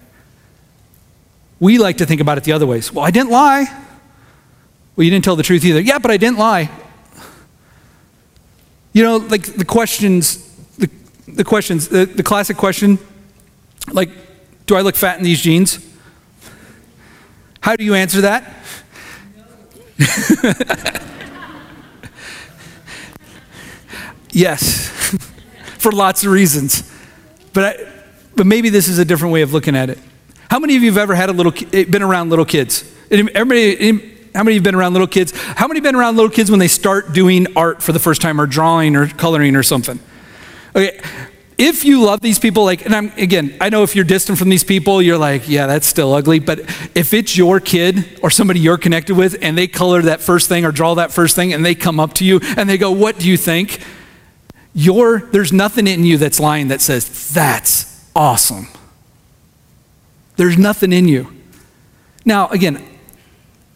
We 1.60 1.78
like 1.78 1.98
to 1.98 2.06
think 2.06 2.20
about 2.20 2.38
it 2.38 2.44
the 2.44 2.52
other 2.52 2.66
ways. 2.66 2.92
Well, 2.92 3.04
I 3.04 3.10
didn't 3.10 3.30
lie. 3.30 3.64
Well, 4.96 5.04
you 5.04 5.10
didn't 5.10 5.24
tell 5.24 5.36
the 5.36 5.42
truth 5.42 5.64
either. 5.64 5.80
Yeah, 5.80 5.98
but 5.98 6.10
I 6.10 6.16
didn't 6.16 6.38
lie. 6.38 6.70
You 8.92 9.02
know, 9.02 9.16
like 9.16 9.42
the 9.42 9.64
questions, 9.64 10.38
the, 10.78 10.88
the 11.26 11.44
questions, 11.44 11.88
the, 11.88 12.04
the 12.04 12.22
classic 12.22 12.56
question, 12.56 12.98
like, 13.92 14.10
do 14.66 14.76
I 14.76 14.80
look 14.82 14.94
fat 14.94 15.18
in 15.18 15.24
these 15.24 15.40
jeans? 15.40 15.84
How 17.60 17.76
do 17.76 17.84
you 17.84 17.94
answer 17.94 18.20
that? 18.22 18.54
yes, 24.30 24.88
for 25.78 25.92
lots 25.92 26.24
of 26.24 26.32
reasons. 26.32 26.90
But, 27.52 27.64
I, 27.64 27.76
but 28.34 28.46
maybe 28.46 28.70
this 28.70 28.88
is 28.88 28.98
a 28.98 29.04
different 29.04 29.32
way 29.32 29.42
of 29.42 29.52
looking 29.52 29.76
at 29.76 29.90
it. 29.90 29.98
How 30.50 30.58
many 30.58 30.76
of 30.76 30.82
you 30.82 30.90
have 30.90 30.98
ever 30.98 31.14
had 31.14 31.30
a 31.30 31.32
little, 31.32 31.52
eh, 31.72 31.84
been 31.84 32.02
around 32.02 32.30
little 32.30 32.44
kids? 32.44 32.90
Everybody, 33.10 34.34
how 34.34 34.42
many 34.42 34.52
of 34.52 34.54
you 34.54 34.54
have 34.54 34.62
been 34.64 34.74
around 34.74 34.94
little 34.94 35.06
kids? 35.06 35.32
How 35.36 35.68
many 35.68 35.78
have 35.78 35.84
been 35.84 35.94
around 35.94 36.16
little 36.16 36.30
kids 36.30 36.50
when 36.50 36.58
they 36.58 36.68
start 36.68 37.12
doing 37.12 37.46
art 37.56 37.82
for 37.82 37.92
the 37.92 38.00
first 38.00 38.20
time 38.20 38.40
or 38.40 38.46
drawing 38.46 38.96
or 38.96 39.06
coloring 39.06 39.54
or 39.54 39.62
something? 39.62 40.00
Okay, 40.74 41.00
if 41.56 41.84
you 41.84 42.02
love 42.02 42.20
these 42.20 42.38
people, 42.38 42.64
like, 42.64 42.84
and 42.84 42.94
I'm, 42.94 43.12
again, 43.16 43.56
I 43.60 43.68
know 43.68 43.84
if 43.84 43.94
you're 43.94 44.04
distant 44.04 44.38
from 44.38 44.48
these 44.48 44.64
people, 44.64 45.00
you're 45.00 45.18
like, 45.18 45.48
yeah, 45.48 45.66
that's 45.66 45.86
still 45.86 46.12
ugly. 46.12 46.40
But 46.40 46.60
if 46.96 47.14
it's 47.14 47.36
your 47.36 47.60
kid 47.60 48.18
or 48.22 48.30
somebody 48.30 48.58
you're 48.58 48.78
connected 48.78 49.16
with 49.16 49.36
and 49.40 49.56
they 49.56 49.68
color 49.68 50.02
that 50.02 50.20
first 50.20 50.48
thing 50.48 50.64
or 50.64 50.72
draw 50.72 50.94
that 50.94 51.12
first 51.12 51.36
thing 51.36 51.52
and 51.52 51.64
they 51.64 51.76
come 51.76 52.00
up 52.00 52.14
to 52.14 52.24
you 52.24 52.40
and 52.56 52.68
they 52.68 52.76
go, 52.76 52.90
what 52.90 53.18
do 53.18 53.28
you 53.28 53.36
think? 53.36 53.80
Your, 54.74 55.20
there's 55.20 55.52
nothing 55.52 55.86
in 55.86 56.04
you 56.04 56.18
that's 56.18 56.40
lying 56.40 56.68
that 56.68 56.80
says, 56.80 57.32
that's 57.32 58.04
awesome. 58.16 58.66
There's 60.36 60.58
nothing 60.58 60.92
in 60.92 61.06
you. 61.06 61.32
Now, 62.24 62.48
again, 62.48 62.84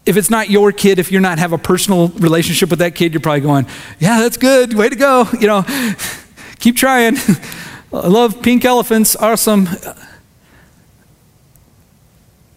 if 0.04 0.16
it's 0.16 0.30
not 0.30 0.50
your 0.50 0.72
kid, 0.72 0.98
if 0.98 1.12
you're 1.12 1.20
not 1.20 1.38
have 1.38 1.52
a 1.52 1.58
personal 1.58 2.08
relationship 2.08 2.70
with 2.70 2.80
that 2.80 2.96
kid, 2.96 3.12
you're 3.12 3.20
probably 3.20 3.42
going, 3.42 3.66
yeah, 4.00 4.20
that's 4.20 4.36
good. 4.36 4.74
Way 4.74 4.88
to 4.88 4.96
go. 4.96 5.28
You 5.38 5.46
know, 5.46 5.64
keep 6.58 6.74
trying. 6.74 7.16
I 7.92 8.08
love 8.08 8.42
pink 8.42 8.64
elephants. 8.64 9.16
Awesome. 9.16 9.68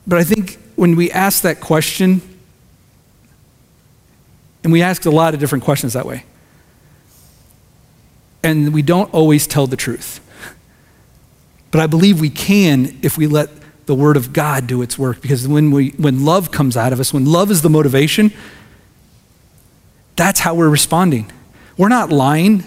But 0.06 0.20
I 0.20 0.24
think 0.24 0.60
when 0.76 0.96
we 0.96 1.10
ask 1.12 1.44
that 1.44 1.62
question, 1.62 2.22
and 4.64 4.74
we 4.74 4.82
ask 4.82 5.06
a 5.06 5.10
lot 5.10 5.34
of 5.34 5.40
different 5.40 5.64
questions 5.64 5.94
that 5.94 6.06
way, 6.06 6.26
and 8.44 8.74
we 8.74 8.82
don't 8.82 9.14
always 9.14 9.48
tell 9.48 9.68
the 9.68 9.78
truth. 9.78 10.20
But 11.70 11.80
I 11.80 11.88
believe 11.88 12.20
we 12.20 12.30
can 12.30 13.00
if 13.02 13.18
we 13.18 13.28
let 13.28 13.50
the 13.86 13.96
Word 13.96 14.18
of 14.18 14.34
God 14.34 14.68
do 14.68 14.82
its 14.82 14.98
work. 14.98 15.22
Because 15.22 15.48
when, 15.48 15.72
we, 15.72 15.90
when 15.92 16.26
love 16.26 16.52
comes 16.52 16.76
out 16.76 16.94
of 16.94 17.00
us, 17.00 17.14
when 17.14 17.26
love 17.26 17.50
is 17.52 17.62
the 17.62 17.70
motivation, 17.70 18.32
that's 20.16 20.42
how 20.42 20.54
we're 20.54 20.70
responding. 20.70 21.32
We're 21.78 21.90
not 21.90 22.10
lying 22.10 22.64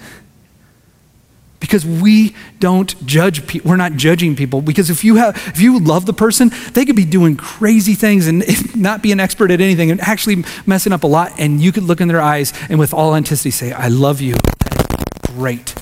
because 1.64 1.86
we 1.86 2.34
don't 2.60 3.06
judge 3.06 3.46
people. 3.46 3.70
We're 3.70 3.78
not 3.78 3.94
judging 3.94 4.36
people 4.36 4.60
because 4.60 4.90
if 4.90 5.02
you 5.02 5.16
have 5.16 5.34
if 5.48 5.62
you 5.62 5.80
love 5.80 6.04
the 6.04 6.12
person, 6.12 6.50
they 6.74 6.84
could 6.84 6.94
be 6.94 7.06
doing 7.06 7.38
crazy 7.38 7.94
things 7.94 8.26
and 8.26 8.44
not 8.76 9.02
be 9.02 9.12
an 9.12 9.18
expert 9.18 9.50
at 9.50 9.62
anything 9.62 9.90
and 9.90 9.98
actually 10.02 10.44
messing 10.66 10.92
up 10.92 11.04
a 11.04 11.06
lot 11.06 11.32
and 11.38 11.62
you 11.62 11.72
could 11.72 11.84
look 11.84 12.02
in 12.02 12.08
their 12.08 12.20
eyes 12.20 12.52
and 12.68 12.78
with 12.78 12.92
all 12.92 13.14
intensity 13.14 13.50
say, 13.50 13.72
"I 13.72 13.88
love 13.88 14.20
you." 14.20 14.34
Great. 15.28 15.74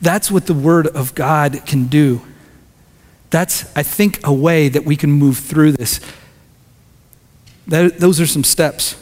That's 0.00 0.28
what 0.28 0.46
the 0.46 0.54
word 0.54 0.88
of 0.88 1.14
God 1.14 1.62
can 1.64 1.86
do. 1.86 2.22
That's, 3.30 3.64
I 3.76 3.84
think, 3.84 4.26
a 4.26 4.32
way 4.32 4.68
that 4.68 4.84
we 4.84 4.96
can 4.96 5.12
move 5.12 5.38
through 5.38 5.72
this. 5.72 6.00
That, 7.68 8.00
those 8.00 8.20
are 8.20 8.26
some 8.26 8.42
steps. 8.42 8.96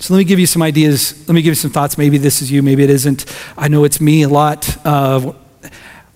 So 0.00 0.14
let 0.14 0.18
me 0.18 0.24
give 0.24 0.38
you 0.38 0.46
some 0.46 0.62
ideas. 0.62 1.26
Let 1.26 1.34
me 1.34 1.42
give 1.42 1.50
you 1.50 1.56
some 1.56 1.72
thoughts. 1.72 1.98
Maybe 1.98 2.18
this 2.18 2.40
is 2.40 2.52
you, 2.52 2.62
maybe 2.62 2.84
it 2.84 2.90
isn't. 2.90 3.24
I 3.56 3.66
know 3.66 3.82
it's 3.82 4.00
me 4.00 4.22
a 4.22 4.28
lot. 4.28 4.76
Uh, 4.86 5.32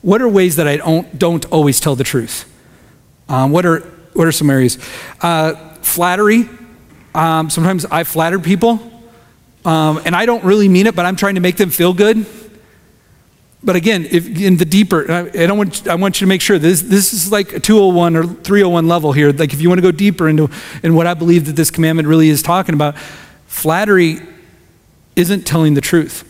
what 0.03 0.23
are 0.23 0.29
ways 0.29 0.57
that 0.57 0.69
I 0.69 0.77
don't, 0.77 1.19
don't 1.19 1.45
always 1.47 1.81
tell 1.81 1.97
the 1.97 2.05
truth? 2.05 2.49
Um, 3.29 3.51
what, 3.51 3.67
are, 3.67 3.81
what 4.13 4.29
are 4.29 4.33
some 4.33 4.51
areas? 4.51 4.79
Uh, 5.21 5.55
flattery. 5.81 6.49
Um, 7.13 7.51
sometimes 7.51 7.85
I 7.85 8.05
flatter 8.05 8.39
people, 8.39 8.81
um, 9.65 10.01
and 10.05 10.15
I 10.15 10.27
don't 10.27 10.45
really 10.45 10.69
mean 10.69 10.87
it, 10.87 10.95
but 10.95 11.05
I'm 11.05 11.17
trying 11.17 11.35
to 11.35 11.41
make 11.41 11.57
them 11.57 11.71
feel 11.71 11.93
good. 11.93 12.25
But 13.65 13.77
again, 13.77 14.07
if 14.11 14.27
in 14.41 14.57
the 14.57 14.65
deeper, 14.65 15.11
I, 15.11 15.21
I, 15.27 15.47
don't 15.47 15.59
want, 15.59 15.89
I 15.89 15.97
want 15.97 16.21
you 16.21 16.27
to 16.27 16.29
make 16.29 16.41
sure 16.41 16.59
this, 16.59 16.83
this 16.83 17.13
is 17.13 17.31
like 17.31 17.53
a 17.53 17.61
201 17.61 18.17
or 18.17 18.25
301 18.25 18.89
level 18.89 19.13
here. 19.13 19.33
Like 19.33 19.53
if 19.53 19.61
you 19.61 19.69
want 19.69 19.79
to 19.79 19.83
go 19.83 19.93
deeper 19.93 20.29
into 20.29 20.51
in 20.83 20.95
what 20.95 21.07
I 21.07 21.15
believe 21.15 21.47
that 21.47 21.57
this 21.57 21.71
commandment 21.71 22.09
really 22.09 22.29
is 22.29 22.43
talking 22.43 22.75
about, 22.75 22.97
flattery 23.53 24.19
isn't 25.15 25.47
telling 25.47 25.75
the 25.75 25.81
truth. 25.81 26.25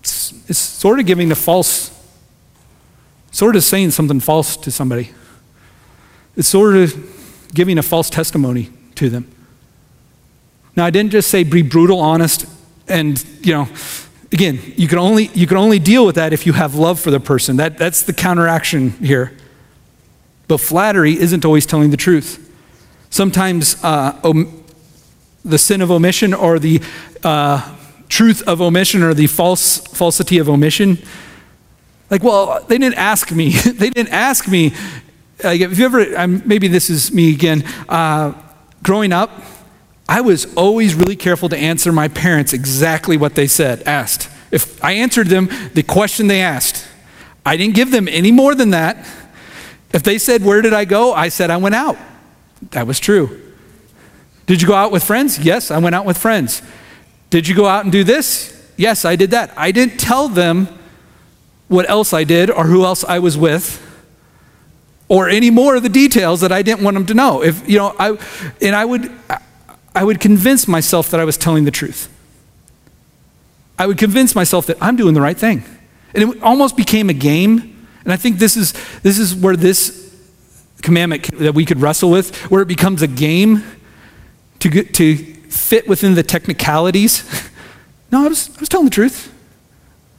It's, 0.00 0.32
it's 0.48 0.58
sort 0.58 1.00
of 1.00 1.06
giving 1.06 1.32
a 1.32 1.34
false, 1.34 1.90
sort 3.32 3.56
of 3.56 3.64
saying 3.64 3.90
something 3.90 4.20
false 4.20 4.56
to 4.58 4.70
somebody. 4.70 5.10
It's 6.36 6.48
sort 6.48 6.76
of 6.76 7.50
giving 7.52 7.78
a 7.78 7.82
false 7.82 8.08
testimony 8.08 8.70
to 8.94 9.10
them. 9.10 9.28
Now, 10.76 10.84
I 10.86 10.90
didn't 10.90 11.10
just 11.10 11.28
say 11.28 11.42
be 11.42 11.62
brutal, 11.62 11.98
honest, 11.98 12.46
and, 12.86 13.22
you 13.42 13.52
know, 13.54 13.68
again, 14.30 14.60
you 14.76 14.86
can 14.86 14.98
only, 14.98 15.30
you 15.34 15.48
can 15.48 15.56
only 15.56 15.80
deal 15.80 16.06
with 16.06 16.14
that 16.14 16.32
if 16.32 16.46
you 16.46 16.52
have 16.52 16.76
love 16.76 17.00
for 17.00 17.10
the 17.10 17.18
person. 17.20 17.56
That, 17.56 17.76
that's 17.76 18.02
the 18.02 18.12
counteraction 18.12 18.90
here. 18.90 19.36
But 20.46 20.58
flattery 20.58 21.18
isn't 21.18 21.44
always 21.44 21.66
telling 21.66 21.90
the 21.90 21.96
truth. 21.96 22.45
Sometimes 23.16 23.82
uh, 23.82 24.20
om- 24.24 24.62
the 25.42 25.56
sin 25.56 25.80
of 25.80 25.90
omission 25.90 26.34
or 26.34 26.58
the 26.58 26.82
uh, 27.24 27.74
truth 28.10 28.46
of 28.46 28.60
omission 28.60 29.02
or 29.02 29.14
the 29.14 29.26
false 29.26 29.78
falsity 29.78 30.36
of 30.36 30.50
omission. 30.50 30.98
Like, 32.10 32.22
well, 32.22 32.62
they 32.68 32.76
didn't 32.76 32.98
ask 32.98 33.32
me. 33.32 33.52
they 33.52 33.88
didn't 33.88 34.12
ask 34.12 34.46
me. 34.46 34.74
Like, 35.42 35.62
if 35.62 35.78
you 35.78 35.86
ever, 35.86 36.18
um, 36.18 36.42
maybe 36.44 36.68
this 36.68 36.90
is 36.90 37.10
me 37.10 37.32
again. 37.32 37.64
Uh, 37.88 38.34
growing 38.82 39.14
up, 39.14 39.30
I 40.06 40.20
was 40.20 40.54
always 40.54 40.94
really 40.94 41.16
careful 41.16 41.48
to 41.48 41.56
answer 41.56 41.92
my 41.92 42.08
parents 42.08 42.52
exactly 42.52 43.16
what 43.16 43.34
they 43.34 43.46
said, 43.46 43.82
asked. 43.84 44.28
If 44.50 44.84
I 44.84 44.92
answered 44.92 45.28
them 45.28 45.48
the 45.72 45.82
question 45.82 46.26
they 46.26 46.42
asked, 46.42 46.86
I 47.46 47.56
didn't 47.56 47.76
give 47.76 47.92
them 47.92 48.08
any 48.08 48.30
more 48.30 48.54
than 48.54 48.72
that. 48.72 49.08
If 49.94 50.02
they 50.02 50.18
said, 50.18 50.44
Where 50.44 50.60
did 50.60 50.74
I 50.74 50.84
go? 50.84 51.14
I 51.14 51.30
said, 51.30 51.48
I 51.48 51.56
went 51.56 51.76
out. 51.76 51.96
That 52.70 52.86
was 52.86 52.98
true. 52.98 53.42
Did 54.46 54.62
you 54.62 54.68
go 54.68 54.74
out 54.74 54.92
with 54.92 55.04
friends? 55.04 55.38
Yes, 55.38 55.70
I 55.70 55.78
went 55.78 55.94
out 55.94 56.06
with 56.06 56.16
friends. 56.16 56.62
Did 57.30 57.48
you 57.48 57.54
go 57.54 57.66
out 57.66 57.84
and 57.84 57.92
do 57.92 58.04
this? 58.04 58.52
Yes, 58.76 59.04
I 59.04 59.16
did 59.16 59.30
that. 59.32 59.52
I 59.56 59.72
didn't 59.72 59.98
tell 59.98 60.28
them 60.28 60.68
what 61.68 61.88
else 61.90 62.12
I 62.12 62.24
did 62.24 62.50
or 62.50 62.66
who 62.66 62.84
else 62.84 63.04
I 63.04 63.18
was 63.18 63.36
with 63.36 63.82
or 65.08 65.28
any 65.28 65.50
more 65.50 65.76
of 65.76 65.82
the 65.82 65.88
details 65.88 66.40
that 66.40 66.52
I 66.52 66.62
didn't 66.62 66.82
want 66.82 66.94
them 66.94 67.06
to 67.06 67.14
know. 67.14 67.42
If, 67.42 67.68
you 67.68 67.78
know, 67.78 67.94
I, 67.98 68.16
and 68.60 68.74
I 68.74 68.84
would, 68.84 69.10
I 69.94 70.04
would 70.04 70.20
convince 70.20 70.68
myself 70.68 71.10
that 71.10 71.20
I 71.20 71.24
was 71.24 71.36
telling 71.36 71.64
the 71.64 71.70
truth. 71.70 72.08
I 73.78 73.86
would 73.86 73.98
convince 73.98 74.34
myself 74.34 74.66
that 74.66 74.78
I'm 74.80 74.96
doing 74.96 75.14
the 75.14 75.20
right 75.20 75.36
thing. 75.36 75.64
And 76.14 76.30
it 76.30 76.42
almost 76.42 76.76
became 76.76 77.10
a 77.10 77.14
game. 77.14 77.86
And 78.04 78.12
I 78.12 78.16
think 78.16 78.38
this 78.38 78.56
is, 78.56 78.72
this 79.02 79.18
is 79.18 79.34
where 79.34 79.56
this 79.56 80.05
commandment 80.82 81.24
that 81.38 81.54
we 81.54 81.64
could 81.64 81.80
wrestle 81.80 82.10
with, 82.10 82.36
where 82.50 82.62
it 82.62 82.68
becomes 82.68 83.02
a 83.02 83.06
game 83.06 83.64
to, 84.60 84.68
get, 84.68 84.94
to 84.94 85.16
fit 85.16 85.88
within 85.88 86.14
the 86.14 86.22
technicalities. 86.22 87.24
no, 88.12 88.24
I 88.24 88.28
was, 88.28 88.56
I 88.56 88.60
was 88.60 88.68
telling 88.68 88.86
the 88.86 88.90
truth. 88.90 89.32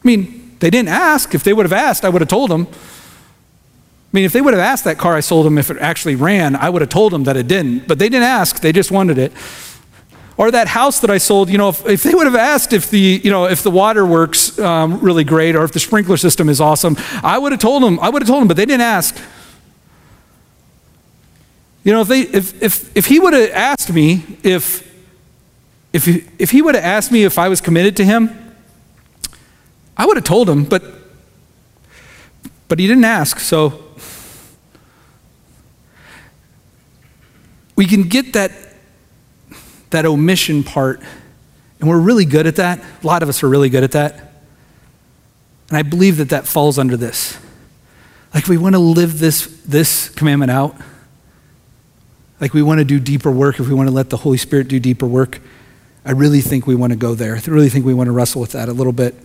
I 0.03 0.07
mean, 0.07 0.55
they 0.59 0.69
didn't 0.69 0.89
ask. 0.89 1.35
If 1.35 1.43
they 1.43 1.53
would 1.53 1.65
have 1.65 1.73
asked, 1.73 2.05
I 2.05 2.09
would 2.09 2.21
have 2.21 2.29
told 2.29 2.49
them. 2.49 2.67
I 2.71 4.09
mean, 4.13 4.25
if 4.25 4.33
they 4.33 4.41
would 4.41 4.53
have 4.53 4.61
asked 4.61 4.85
that 4.85 4.97
car 4.97 5.15
I 5.15 5.19
sold 5.19 5.45
them 5.45 5.57
if 5.57 5.69
it 5.69 5.77
actually 5.77 6.15
ran, 6.15 6.55
I 6.55 6.69
would 6.69 6.81
have 6.81 6.89
told 6.89 7.11
them 7.11 7.25
that 7.25 7.35
it 7.35 7.47
didn't. 7.47 7.87
But 7.87 7.99
they 7.99 8.09
didn't 8.09 8.23
ask, 8.23 8.61
they 8.61 8.71
just 8.71 8.89
wanted 8.89 9.17
it. 9.17 9.33
Or 10.37 10.51
that 10.51 10.67
house 10.67 10.99
that 10.99 11.09
I 11.09 11.17
sold, 11.17 11.49
you 11.49 11.57
know, 11.57 11.69
if, 11.69 11.85
if 11.85 12.03
they 12.03 12.13
would 12.13 12.25
have 12.27 12.35
asked 12.35 12.71
if 12.71 12.89
the, 12.89 13.21
you 13.23 13.31
know, 13.31 13.45
if 13.45 13.63
the 13.63 13.71
water 13.71 14.05
works 14.05 14.57
um, 14.59 14.99
really 14.99 15.23
great 15.23 15.55
or 15.55 15.63
if 15.63 15.71
the 15.71 15.79
sprinkler 15.79 16.15
system 16.15 16.47
is 16.47 16.61
awesome, 16.61 16.95
I 17.23 17.37
would 17.37 17.51
have 17.51 17.59
told 17.59 17.81
them, 17.81 17.99
I 17.99 18.09
would 18.09 18.21
have 18.21 18.27
told 18.29 18.41
them, 18.41 18.47
but 18.47 18.55
they 18.55 18.65
didn't 18.65 18.81
ask. 18.81 19.19
You 21.87 21.93
know, 21.93 22.01
if, 22.01 22.09
they, 22.09 22.19
if, 22.19 22.61
if, 22.61 22.97
if 22.97 23.05
he 23.05 23.17
would 23.17 23.31
have 23.31 23.49
asked 23.51 23.93
me 23.93 24.21
if, 24.43 24.85
if, 25.93 26.05
if 26.37 26.51
he 26.51 26.61
would 26.61 26.75
have 26.75 26.83
asked 26.83 27.13
me 27.13 27.23
if 27.23 27.39
I 27.39 27.47
was 27.47 27.61
committed 27.61 27.95
to 27.95 28.03
him, 28.03 28.53
I 29.95 30.05
would 30.05 30.17
have 30.17 30.25
told 30.25 30.49
him, 30.49 30.65
but, 30.65 30.83
but 32.67 32.77
he 32.77 32.87
didn't 32.87 33.05
ask, 33.05 33.39
so 33.39 33.85
we 37.77 37.85
can 37.85 38.03
get 38.03 38.33
that, 38.33 38.51
that 39.91 40.05
omission 40.05 40.65
part, 40.65 41.01
and 41.79 41.87
we're 41.87 42.01
really 42.01 42.25
good 42.25 42.47
at 42.47 42.57
that. 42.57 42.83
A 43.01 43.07
lot 43.07 43.23
of 43.23 43.29
us 43.29 43.41
are 43.43 43.47
really 43.47 43.69
good 43.69 43.85
at 43.85 43.93
that. 43.93 44.33
And 45.69 45.77
I 45.77 45.83
believe 45.83 46.17
that 46.17 46.27
that 46.31 46.47
falls 46.47 46.77
under 46.77 46.97
this. 46.97 47.37
Like 48.33 48.47
we 48.47 48.57
want 48.57 48.75
to 48.75 48.79
live 48.79 49.19
this, 49.19 49.45
this 49.65 50.09
commandment 50.09 50.51
out 50.51 50.75
like 52.39 52.53
we 52.53 52.61
want 52.61 52.79
to 52.79 52.85
do 52.85 52.99
deeper 52.99 53.31
work, 53.31 53.59
if 53.59 53.67
we 53.67 53.73
want 53.73 53.89
to 53.89 53.93
let 53.93 54.09
the 54.09 54.17
Holy 54.17 54.37
Spirit 54.37 54.67
do 54.67 54.79
deeper 54.79 55.07
work, 55.07 55.39
I 56.05 56.11
really 56.11 56.41
think 56.41 56.67
we 56.67 56.75
want 56.75 56.93
to 56.93 56.97
go 56.97 57.15
there. 57.15 57.35
I 57.35 57.41
really 57.47 57.69
think 57.69 57.85
we 57.85 57.93
want 57.93 58.07
to 58.07 58.11
wrestle 58.11 58.41
with 58.41 58.51
that 58.51 58.69
a 58.69 58.73
little 58.73 58.93
bit. 58.93 59.15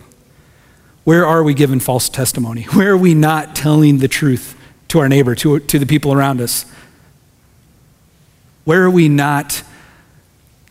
Where 1.03 1.25
are 1.25 1.43
we 1.43 1.53
giving 1.53 1.79
false 1.79 2.09
testimony? 2.09 2.63
Where 2.73 2.91
are 2.91 2.97
we 2.97 3.13
not 3.13 3.55
telling 3.55 3.99
the 3.99 4.07
truth 4.07 4.55
to 4.89 4.99
our 4.99 5.09
neighbor, 5.09 5.35
to, 5.35 5.59
to 5.59 5.79
the 5.79 5.85
people 5.85 6.13
around 6.13 6.41
us? 6.41 6.65
Where 8.65 8.83
are 8.83 8.89
we 8.89 9.09
not 9.09 9.63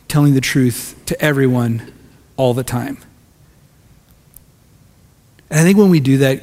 telling 0.09 0.35
the 0.35 0.41
truth 0.41 1.01
to 1.07 1.21
everyone 1.21 1.93
all 2.37 2.55
the 2.55 2.65
time? 2.65 2.99
And 5.51 5.61
I 5.61 5.63
think 5.63 5.77
when 5.77 5.91
we 5.91 6.01
do 6.01 6.19
that, 6.19 6.43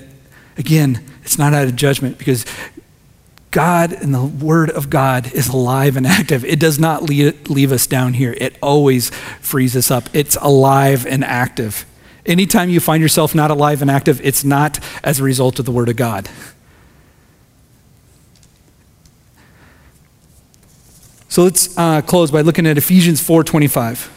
again, 0.57 1.03
it's 1.23 1.37
not 1.37 1.53
out 1.53 1.65
of 1.67 1.75
judgment 1.75 2.17
because 2.17 2.45
God 3.51 3.93
and 3.93 4.13
the 4.13 4.23
Word 4.23 4.69
of 4.69 4.89
God 4.89 5.33
is 5.33 5.47
alive 5.47 5.97
and 5.97 6.05
active. 6.05 6.45
It 6.45 6.59
does 6.59 6.77
not 6.79 7.03
leave, 7.03 7.71
us 7.71 7.87
down 7.87 8.13
here, 8.13 8.35
it 8.37 8.57
always 8.61 9.09
frees 9.41 9.75
us 9.75 9.89
up. 9.89 10.09
It's 10.13 10.35
alive 10.37 11.05
and 11.05 11.23
active. 11.23 11.85
Anytime 12.25 12.69
you 12.69 12.79
find 12.79 13.01
yourself 13.01 13.33
not 13.33 13.49
alive 13.49 13.81
and 13.81 13.89
active, 13.89 14.21
it's 14.23 14.43
not 14.43 14.79
as 15.03 15.19
a 15.19 15.23
result 15.23 15.57
of 15.57 15.65
the 15.65 15.71
Word 15.71 15.89
of 15.89 15.95
God. 15.95 16.29
So 21.27 21.43
let's 21.43 21.75
uh, 21.77 22.01
close 22.01 22.31
by 22.31 22.41
looking 22.41 22.67
at 22.67 22.77
Ephesians 22.77 23.21
4:25. 23.21 24.09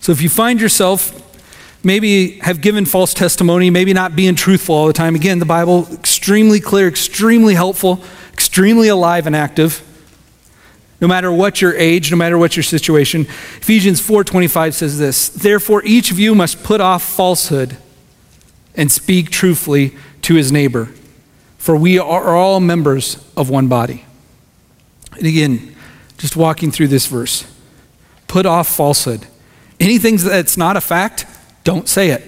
So 0.00 0.12
if 0.12 0.20
you 0.20 0.28
find 0.28 0.60
yourself 0.60 1.23
maybe 1.84 2.38
have 2.40 2.60
given 2.60 2.86
false 2.86 3.14
testimony, 3.14 3.70
maybe 3.70 3.92
not 3.92 4.16
being 4.16 4.34
truthful 4.34 4.74
all 4.74 4.86
the 4.86 4.92
time. 4.92 5.14
Again, 5.14 5.38
the 5.38 5.44
Bible, 5.44 5.86
extremely 5.92 6.60
clear, 6.60 6.88
extremely 6.88 7.54
helpful, 7.54 8.02
extremely 8.32 8.88
alive 8.88 9.26
and 9.26 9.36
active. 9.36 9.82
No 11.00 11.08
matter 11.08 11.30
what 11.30 11.60
your 11.60 11.74
age, 11.76 12.10
no 12.10 12.16
matter 12.16 12.38
what 12.38 12.56
your 12.56 12.62
situation. 12.62 13.26
Ephesians 13.56 14.00
4:25 14.00 14.74
says 14.74 14.98
this, 14.98 15.28
"Therefore 15.28 15.82
each 15.84 16.10
of 16.10 16.18
you 16.18 16.34
must 16.34 16.62
put 16.62 16.80
off 16.80 17.02
falsehood 17.02 17.76
and 18.76 18.90
speak 18.90 19.30
truthfully 19.30 19.94
to 20.22 20.34
his 20.34 20.50
neighbor, 20.50 20.88
for 21.58 21.76
we 21.76 21.98
are 21.98 22.34
all 22.34 22.60
members 22.60 23.18
of 23.36 23.50
one 23.50 23.66
body." 23.66 24.04
And 25.18 25.26
again, 25.26 25.74
just 26.16 26.36
walking 26.36 26.70
through 26.70 26.88
this 26.88 27.06
verse. 27.06 27.44
Put 28.26 28.46
off 28.46 28.68
falsehood. 28.68 29.26
Anything 29.78 30.16
that's 30.16 30.56
not 30.56 30.76
a 30.76 30.80
fact, 30.80 31.26
don't 31.64 31.88
say 31.88 32.10
it. 32.10 32.22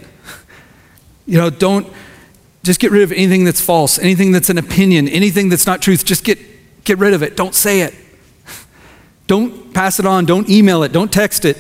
You 1.27 1.39
know, 1.39 1.51
don't 1.51 1.87
just 2.63 2.81
get 2.81 2.91
rid 2.91 3.03
of 3.03 3.13
anything 3.13 3.45
that's 3.45 3.61
false, 3.61 3.99
anything 3.99 4.33
that's 4.33 4.51
an 4.51 4.59
opinion, 4.59 5.09
anything 5.09 5.49
that's 5.49 5.67
not 5.67 5.81
truth. 5.81 6.05
Just 6.05 6.25
get, 6.25 6.39
get 6.85 6.99
rid 6.99 7.15
of 7.15 7.23
it. 7.23 7.37
Don't 7.37 7.55
say 7.55 7.83
it. 7.83 7.95
Don't 9.27 9.73
pass 9.73 10.01
it 10.01 10.07
on. 10.07 10.25
Don't 10.25 10.49
email 10.49 10.83
it. 10.83 10.93
Don't 10.93 11.13
text 11.13 11.45
it. 11.45 11.59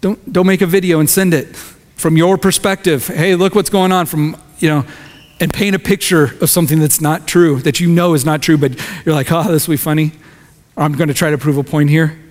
Don't, 0.00 0.32
don't 0.32 0.46
make 0.46 0.60
a 0.60 0.66
video 0.66 1.00
and 1.00 1.08
send 1.08 1.34
it 1.34 1.56
from 1.96 2.16
your 2.16 2.36
perspective. 2.36 3.06
Hey, 3.06 3.34
look 3.34 3.54
what's 3.54 3.70
going 3.70 3.92
on 3.92 4.06
from, 4.06 4.36
you 4.58 4.68
know, 4.68 4.84
and 5.40 5.52
paint 5.52 5.74
a 5.74 5.78
picture 5.78 6.36
of 6.40 6.50
something 6.50 6.78
that's 6.78 7.00
not 7.00 7.26
true, 7.26 7.60
that 7.62 7.80
you 7.80 7.88
know 7.88 8.14
is 8.14 8.24
not 8.24 8.42
true, 8.42 8.58
but 8.58 8.72
you're 9.04 9.14
like, 9.14 9.32
oh, 9.32 9.50
this 9.50 9.66
will 9.66 9.72
be 9.72 9.78
funny. 9.78 10.12
I'm 10.76 10.92
going 10.92 11.08
to 11.08 11.14
try 11.14 11.30
to 11.30 11.38
prove 11.38 11.58
a 11.58 11.64
point 11.64 11.90
here. 11.90 12.21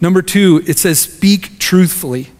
Number 0.00 0.22
two, 0.22 0.62
it 0.66 0.78
says, 0.78 0.98
speak 0.98 1.58
truthfully. 1.58 2.30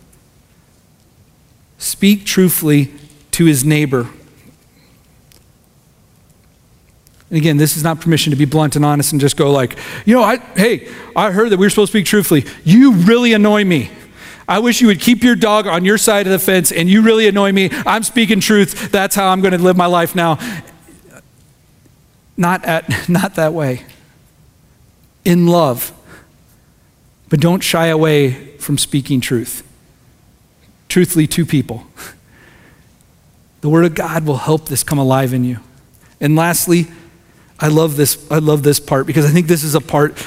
Speak 1.78 2.24
truthfully 2.24 2.92
to 3.32 3.44
his 3.44 3.64
neighbor. 3.64 4.08
And 7.30 7.38
again, 7.38 7.56
this 7.56 7.76
is 7.76 7.82
not 7.82 8.00
permission 8.00 8.30
to 8.30 8.36
be 8.36 8.44
blunt 8.44 8.76
and 8.76 8.84
honest 8.84 9.12
and 9.12 9.20
just 9.20 9.36
go 9.36 9.50
like, 9.50 9.76
you 10.04 10.14
know, 10.14 10.22
I, 10.22 10.36
hey, 10.56 10.88
I 11.16 11.30
heard 11.30 11.50
that 11.50 11.58
we 11.58 11.66
were 11.66 11.70
supposed 11.70 11.90
to 11.90 11.98
speak 11.98 12.06
truthfully. 12.06 12.44
You 12.64 12.92
really 12.92 13.32
annoy 13.32 13.64
me. 13.64 13.90
I 14.46 14.58
wish 14.58 14.80
you 14.80 14.88
would 14.88 15.00
keep 15.00 15.22
your 15.22 15.34
dog 15.34 15.66
on 15.66 15.84
your 15.84 15.98
side 15.98 16.26
of 16.26 16.32
the 16.32 16.38
fence 16.38 16.70
and 16.70 16.88
you 16.88 17.02
really 17.02 17.26
annoy 17.26 17.52
me. 17.52 17.70
I'm 17.86 18.02
speaking 18.02 18.40
truth. 18.40 18.92
That's 18.92 19.16
how 19.16 19.28
I'm 19.28 19.40
going 19.40 19.52
to 19.52 19.58
live 19.58 19.76
my 19.76 19.86
life 19.86 20.14
now. 20.14 20.38
Not, 22.36 22.64
at, 22.64 23.08
not 23.08 23.36
that 23.36 23.52
way. 23.52 23.84
In 25.24 25.46
love. 25.46 25.92
But 27.28 27.40
don't 27.40 27.62
shy 27.62 27.86
away 27.86 28.56
from 28.58 28.78
speaking 28.78 29.20
truth. 29.20 29.66
Truthfully, 30.88 31.26
to 31.28 31.46
people. 31.46 31.86
The 33.60 33.70
Word 33.70 33.86
of 33.86 33.94
God 33.94 34.26
will 34.26 34.36
help 34.36 34.68
this 34.68 34.84
come 34.84 34.98
alive 34.98 35.32
in 35.32 35.42
you. 35.42 35.58
And 36.20 36.36
lastly, 36.36 36.86
I 37.58 37.68
love 37.68 37.96
this, 37.96 38.30
I 38.30 38.38
love 38.38 38.62
this 38.62 38.78
part 38.78 39.06
because 39.06 39.24
I 39.24 39.30
think 39.30 39.46
this 39.46 39.64
is 39.64 39.74
a 39.74 39.80
part 39.80 40.22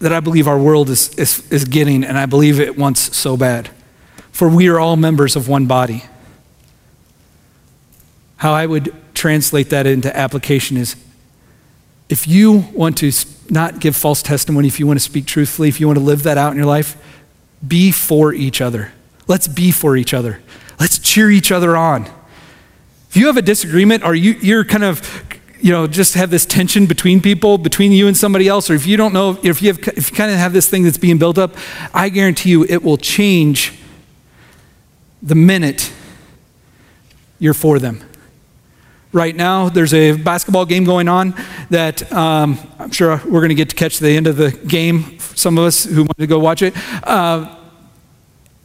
that 0.00 0.12
I 0.12 0.20
believe 0.20 0.46
our 0.46 0.58
world 0.58 0.90
is, 0.90 1.08
is, 1.14 1.50
is 1.50 1.64
getting, 1.64 2.04
and 2.04 2.18
I 2.18 2.26
believe 2.26 2.60
it 2.60 2.76
wants 2.76 3.16
so 3.16 3.34
bad. 3.34 3.70
For 4.30 4.46
we 4.46 4.68
are 4.68 4.78
all 4.78 4.96
members 4.96 5.36
of 5.36 5.48
one 5.48 5.64
body. 5.64 6.04
How 8.36 8.52
I 8.52 8.66
would 8.66 8.94
translate 9.14 9.70
that 9.70 9.86
into 9.86 10.14
application 10.14 10.76
is 10.76 10.96
if 12.08 12.28
you 12.28 12.64
want 12.72 12.98
to 12.98 13.10
not 13.48 13.80
give 13.80 13.96
false 13.96 14.22
testimony, 14.22 14.68
if 14.68 14.78
you 14.78 14.86
want 14.86 14.98
to 14.98 15.04
speak 15.04 15.26
truthfully, 15.26 15.68
if 15.68 15.80
you 15.80 15.86
want 15.86 15.98
to 15.98 16.04
live 16.04 16.22
that 16.24 16.38
out 16.38 16.52
in 16.52 16.56
your 16.56 16.66
life, 16.66 16.96
be 17.66 17.90
for 17.90 18.32
each 18.32 18.60
other. 18.60 18.92
Let's 19.28 19.48
be 19.48 19.70
for 19.70 19.96
each 19.96 20.12
other. 20.12 20.40
Let's 20.80 20.98
cheer 20.98 21.30
each 21.30 21.52
other 21.52 21.76
on. 21.76 22.06
If 23.08 23.16
you 23.16 23.26
have 23.26 23.36
a 23.36 23.42
disagreement 23.42 24.04
or 24.04 24.14
you, 24.14 24.32
you're 24.32 24.64
kind 24.64 24.84
of, 24.84 25.24
you 25.60 25.70
know, 25.70 25.86
just 25.86 26.14
have 26.14 26.30
this 26.30 26.44
tension 26.44 26.86
between 26.86 27.20
people, 27.20 27.58
between 27.58 27.92
you 27.92 28.08
and 28.08 28.16
somebody 28.16 28.48
else, 28.48 28.68
or 28.68 28.74
if 28.74 28.86
you 28.86 28.96
don't 28.96 29.12
know, 29.12 29.38
if 29.42 29.62
you, 29.62 29.68
have, 29.68 29.78
if 29.96 30.10
you 30.10 30.16
kind 30.16 30.30
of 30.30 30.38
have 30.38 30.52
this 30.52 30.68
thing 30.68 30.82
that's 30.82 30.98
being 30.98 31.18
built 31.18 31.38
up, 31.38 31.54
I 31.94 32.08
guarantee 32.08 32.50
you 32.50 32.64
it 32.64 32.82
will 32.82 32.96
change 32.96 33.74
the 35.22 35.34
minute 35.34 35.92
you're 37.38 37.54
for 37.54 37.78
them 37.78 38.02
right 39.12 39.34
now. 39.36 39.68
There's 39.68 39.94
a 39.94 40.12
basketball 40.12 40.64
game 40.64 40.84
going 40.84 41.08
on 41.08 41.34
that 41.70 42.10
um, 42.12 42.58
I'm 42.78 42.90
sure 42.90 43.20
we're 43.24 43.40
going 43.40 43.50
to 43.50 43.54
get 43.54 43.70
to 43.70 43.76
catch 43.76 43.98
the 43.98 44.10
end 44.10 44.26
of 44.26 44.36
the 44.36 44.50
game, 44.50 45.18
some 45.20 45.58
of 45.58 45.64
us 45.64 45.84
who 45.84 46.02
want 46.02 46.18
to 46.18 46.26
go 46.26 46.38
watch 46.38 46.62
it. 46.62 46.74
Uh, 47.06 47.56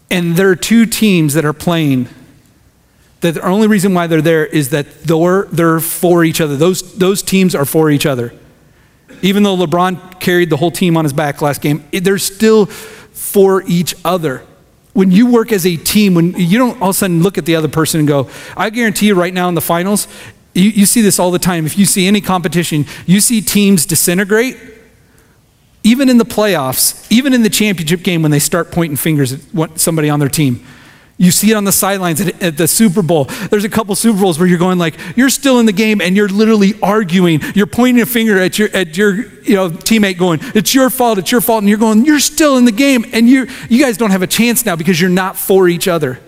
and 0.10 0.36
there 0.36 0.50
are 0.50 0.56
two 0.56 0.86
teams 0.86 1.34
that 1.34 1.46
are 1.46 1.54
playing. 1.54 2.08
That 3.22 3.34
the 3.36 3.42
only 3.42 3.68
reason 3.68 3.94
why 3.94 4.08
they're 4.08 4.22
there 4.22 4.46
is 4.46 4.70
that 4.70 5.04
they're, 5.04 5.44
they're 5.46 5.80
for 5.80 6.24
each 6.24 6.40
other. 6.40 6.56
Those, 6.56 6.98
those 6.98 7.22
teams 7.22 7.56
are 7.56 7.66
for 7.66 7.90
each 7.90 8.06
other. 8.06 8.34
Even 9.22 9.44
though 9.44 9.58
LeBron 9.58 10.20
carried 10.20 10.50
the 10.50 10.58
whole 10.58 10.72
team 10.72 10.96
on 10.96 11.04
his 11.04 11.14
back 11.14 11.42
last 11.42 11.62
game, 11.62 11.84
they're 11.92 12.20
still 12.20 12.68
for 12.68 13.64
each 13.64 13.96
other 14.06 14.44
when 14.98 15.12
you 15.12 15.28
work 15.28 15.52
as 15.52 15.64
a 15.64 15.78
team, 15.78 16.16
when 16.16 16.34
you 16.34 16.58
don't 16.58 16.82
all 16.82 16.90
of 16.90 16.96
a 16.96 16.98
sudden 16.98 17.22
look 17.22 17.38
at 17.38 17.46
the 17.46 17.56
other 17.56 17.68
person 17.68 18.00
and 18.00 18.08
go, 18.08 18.28
I 18.58 18.72
guarantee 18.72 19.06
you 19.06 19.14
right 19.14 19.32
now 19.32 19.48
in 19.48 19.54
the 19.54 19.62
finals, 19.62 20.08
you, 20.58 20.70
you 20.72 20.86
see 20.86 21.02
this 21.02 21.20
all 21.20 21.32
the 21.32 21.40
time. 21.40 21.66
If 21.66 21.78
you 21.78 21.86
see 21.86 22.08
any 22.08 22.22
competition, 22.22 22.86
you 23.06 23.20
see 23.20 23.42
teams 23.42 23.86
disintegrate. 23.86 24.58
Even 25.84 26.10
in 26.10 26.18
the 26.18 26.26
playoffs, 26.26 27.10
even 27.12 27.34
in 27.34 27.44
the 27.44 27.50
championship 27.50 28.04
game, 28.04 28.22
when 28.22 28.32
they 28.32 28.40
start 28.40 28.72
pointing 28.72 28.98
fingers 28.98 29.32
at 29.32 29.80
somebody 29.80 30.10
on 30.10 30.20
their 30.20 30.30
team, 30.30 30.66
you 31.20 31.32
see 31.32 31.50
it 31.52 31.56
on 31.56 31.64
the 31.64 31.72
sidelines 31.72 32.22
at, 32.22 32.42
at, 32.44 32.58
the 32.58 32.68
Super 32.68 33.02
Bowl. 33.02 33.26
There's 33.50 33.64
a 33.64 33.70
couple 33.70 33.96
Super 33.96 34.20
Bowls 34.20 34.38
where 34.38 34.48
you're 34.48 34.60
going 34.60 34.78
like, 34.78 34.96
you're 35.16 35.30
still 35.30 35.60
in 35.60 35.66
the 35.66 35.72
game 35.72 36.00
and 36.00 36.16
you're 36.16 36.28
literally 36.28 36.74
arguing. 36.82 37.42
You're 37.56 37.66
pointing 37.66 38.02
a 38.02 38.06
finger 38.06 38.38
at 38.40 38.60
your 38.60 38.70
at 38.76 38.98
your 38.98 39.16
you 39.42 39.56
know 39.56 39.70
teammate, 39.70 40.18
going, 40.18 40.40
"It's 40.54 40.76
your 40.76 40.90
fault. 40.90 41.18
It's 41.18 41.32
your 41.32 41.42
fault," 41.42 41.64
and 41.64 41.70
you're 41.70 41.80
going, 41.80 42.06
"You're 42.06 42.20
still 42.20 42.58
in 42.58 42.66
the 42.66 42.72
game, 42.72 43.06
and 43.14 43.28
you 43.28 43.48
you 43.70 43.84
guys 43.84 43.98
don't 43.98 44.12
have 44.12 44.22
a 44.22 44.28
chance 44.28 44.66
now 44.66 44.76
because 44.76 45.02
you're 45.02 45.10
not 45.10 45.38
for 45.38 45.68
each 45.68 45.88
other." 45.88 46.20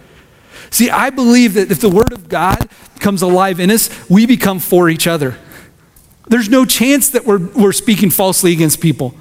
See, 0.72 0.90
I 0.90 1.10
believe 1.10 1.56
that 1.56 1.72
if 1.72 1.82
the 1.82 1.90
Word 1.90 2.12
of 2.14 2.30
God 2.30 2.70
comes 3.00 3.22
alive 3.22 3.60
in 3.60 3.72
us, 3.72 3.90
we 4.10 4.26
become 4.26 4.60
for 4.60 4.90
each 4.90 5.08
other. 5.08 5.38
There's 6.28 6.50
no 6.50 6.66
chance 6.66 7.10
that 7.10 7.26
we're, 7.26 7.40
we're 7.40 7.72
speaking 7.72 8.12
falsely 8.12 8.54
against 8.54 8.80
people. 8.80 9.16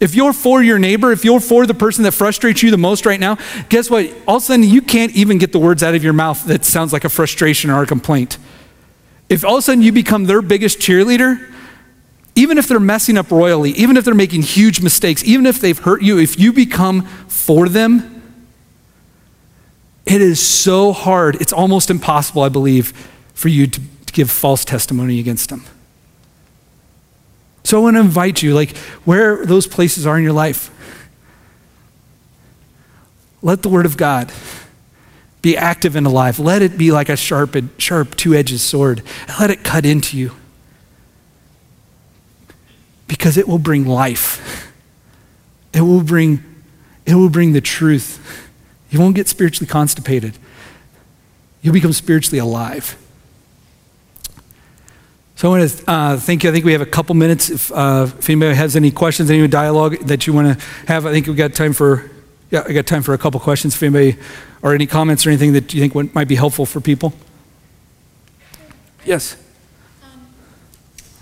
If 0.00 0.14
you're 0.14 0.32
for 0.32 0.62
your 0.62 0.78
neighbor, 0.78 1.12
if 1.12 1.24
you're 1.24 1.40
for 1.40 1.66
the 1.66 1.74
person 1.74 2.04
that 2.04 2.12
frustrates 2.12 2.62
you 2.62 2.70
the 2.70 2.78
most 2.78 3.04
right 3.04 3.18
now, 3.18 3.36
guess 3.68 3.90
what? 3.90 4.06
All 4.26 4.36
of 4.36 4.42
a 4.42 4.46
sudden, 4.46 4.64
you 4.64 4.80
can't 4.80 5.12
even 5.14 5.38
get 5.38 5.52
the 5.52 5.58
words 5.58 5.82
out 5.82 5.94
of 5.94 6.04
your 6.04 6.12
mouth 6.12 6.44
that 6.46 6.64
sounds 6.64 6.92
like 6.92 7.04
a 7.04 7.08
frustration 7.08 7.68
or 7.70 7.82
a 7.82 7.86
complaint. 7.86 8.38
if 9.28 9.44
all 9.44 9.56
of 9.56 9.58
a 9.58 9.62
sudden 9.62 9.82
you 9.82 9.92
become 9.92 10.24
their 10.24 10.40
biggest 10.40 10.78
cheerleader, 10.78 11.52
even 12.34 12.56
if 12.56 12.68
they're 12.68 12.80
messing 12.80 13.18
up 13.18 13.30
royally, 13.30 13.72
even 13.72 13.96
if 13.96 14.04
they're 14.04 14.14
making 14.14 14.42
huge 14.42 14.80
mistakes, 14.80 15.24
even 15.24 15.44
if 15.44 15.60
they've 15.60 15.78
hurt 15.78 16.02
you, 16.02 16.18
if 16.18 16.38
you 16.38 16.52
become 16.52 17.02
for 17.26 17.68
them, 17.68 18.17
it 20.08 20.22
is 20.22 20.40
so 20.40 20.92
hard. 20.94 21.36
It's 21.40 21.52
almost 21.52 21.90
impossible, 21.90 22.42
I 22.42 22.48
believe, 22.48 22.92
for 23.34 23.48
you 23.48 23.66
to, 23.66 23.80
to 24.06 24.12
give 24.12 24.30
false 24.30 24.64
testimony 24.64 25.20
against 25.20 25.50
them. 25.50 25.64
So 27.62 27.78
I 27.78 27.82
want 27.82 27.96
to 27.96 28.00
invite 28.00 28.42
you, 28.42 28.54
like 28.54 28.74
where 29.04 29.44
those 29.44 29.66
places 29.66 30.06
are 30.06 30.16
in 30.16 30.24
your 30.24 30.32
life, 30.32 30.70
let 33.42 33.62
the 33.62 33.68
Word 33.68 33.84
of 33.84 33.98
God 33.98 34.32
be 35.42 35.58
active 35.58 35.94
and 35.94 36.06
alive. 36.06 36.38
Let 36.38 36.62
it 36.62 36.78
be 36.78 36.90
like 36.90 37.10
a 37.10 37.16
sharp, 37.16 37.54
sharp 37.76 38.16
two 38.16 38.34
edged 38.34 38.58
sword. 38.60 39.02
Let 39.38 39.50
it 39.50 39.62
cut 39.62 39.84
into 39.84 40.16
you. 40.16 40.32
Because 43.06 43.36
it 43.36 43.46
will 43.46 43.58
bring 43.58 43.86
life. 43.86 44.72
It 45.74 45.82
will 45.82 46.02
bring, 46.02 46.42
it 47.04 47.14
will 47.14 47.28
bring 47.28 47.52
the 47.52 47.60
truth. 47.60 48.47
You 48.90 49.00
won't 49.00 49.14
get 49.14 49.28
spiritually 49.28 49.66
constipated. 49.66 50.38
You'll 51.62 51.74
become 51.74 51.92
spiritually 51.92 52.38
alive. 52.38 52.96
So 55.36 55.52
I 55.52 55.58
want 55.58 55.70
to 55.70 55.90
uh, 55.90 56.16
thank 56.16 56.42
you. 56.42 56.50
I 56.50 56.52
think 56.52 56.64
we 56.64 56.72
have 56.72 56.80
a 56.80 56.86
couple 56.86 57.14
minutes. 57.14 57.48
If, 57.48 57.70
uh, 57.70 58.06
if 58.18 58.28
anybody 58.28 58.54
has 58.56 58.74
any 58.74 58.90
questions, 58.90 59.30
any 59.30 59.46
dialogue 59.46 59.98
that 60.06 60.26
you 60.26 60.32
want 60.32 60.58
to 60.58 60.64
have, 60.86 61.06
I 61.06 61.12
think 61.12 61.26
we've 61.26 61.36
got 61.36 61.54
time 61.54 61.72
for 61.72 62.10
yeah, 62.50 62.64
I 62.66 62.72
got 62.72 62.86
time 62.86 63.02
for 63.02 63.12
a 63.12 63.18
couple 63.18 63.38
questions 63.40 63.74
if 63.74 63.82
anybody, 63.82 64.16
or 64.62 64.74
any 64.74 64.86
comments 64.86 65.26
or 65.26 65.30
anything 65.30 65.52
that 65.52 65.74
you 65.74 65.86
think 65.86 66.14
might 66.14 66.28
be 66.28 66.34
helpful 66.34 66.64
for 66.64 66.80
people. 66.80 67.12
Yes. 69.04 69.36
Um, 70.02 70.28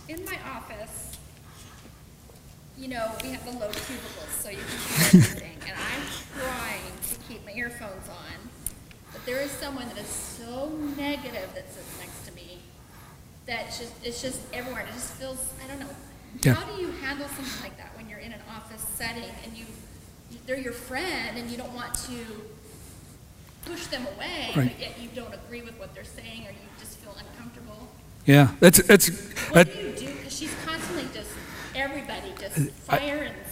in 0.09 0.25
my 0.25 0.39
office, 0.55 1.19
you 2.79 2.89
know, 2.89 3.11
we 3.23 3.31
have 3.31 3.45
the 3.45 3.53
low 3.53 3.69
cubicles, 3.69 4.31
so 4.41 4.51
you 4.51 4.59
can 4.59 5.21
hear 5.21 5.23
everything, 5.23 5.59
and 5.67 5.77
I'm 5.77 6.41
trying 6.41 6.93
to 7.11 7.19
keep 7.29 7.45
my 7.45 7.53
earphones 7.53 8.09
on, 8.09 8.51
but 9.13 9.27
there 9.27 9.41
is 9.43 9.51
someone 9.51 9.89
that 9.89 9.99
is 9.99 10.07
so 10.07 10.71
negative 10.97 11.51
that 11.55 11.73
sits 11.73 11.99
next 11.99 12.25
to 12.27 12.33
me 12.35 12.61
that 13.47 13.67
just 13.67 13.93
it's 14.05 14.21
just 14.23 14.41
everywhere. 14.53 14.83
It 14.89 14.93
just 14.93 15.13
feels 15.15 15.53
I 15.65 15.69
don't 15.69 15.81
know. 15.81 15.95
Yeah. 16.43 16.55
How 16.55 16.65
do 16.75 16.81
you 16.81 16.91
handle 16.93 17.29
something 17.29 17.63
like 17.63 17.77
that 17.79 17.97
when 17.97 18.09
you're 18.09 18.19
in 18.19 18.33
an 18.33 18.41
office 18.55 18.85
setting 18.95 19.25
and 19.45 19.57
you 19.57 19.65
they're 20.47 20.59
your 20.59 20.73
friend 20.73 21.39
and 21.39 21.51
you 21.51 21.57
don't 21.57 21.73
want 21.75 21.95
to 21.95 22.17
push 23.65 23.87
them 23.87 24.07
away, 24.17 24.53
Right. 24.55 24.71
but 24.71 24.81
yet 24.81 25.01
you 25.01 25.09
don't 25.15 25.35
agree 25.35 25.63
with 25.63 25.79
what 25.79 25.95
they're 25.95 26.05
saying 26.05 26.43
or 26.47 26.51
you 26.51 26.69
just 26.79 26.99
feel 26.99 27.17
uncomfortable. 27.19 27.89
Yeah, 28.25 28.49
that's 28.61 28.83
that's. 28.83 29.09
What 29.51 29.55
that- 29.67 29.73
do 29.73 29.79
you 29.89 29.93
do? 30.09 30.15
Because 30.17 30.37
she's 30.37 30.55
constantly 30.65 31.07
just, 31.15 31.31
everybody 31.75 32.33
just 32.39 32.71
fire 32.83 33.23
and 33.33 33.46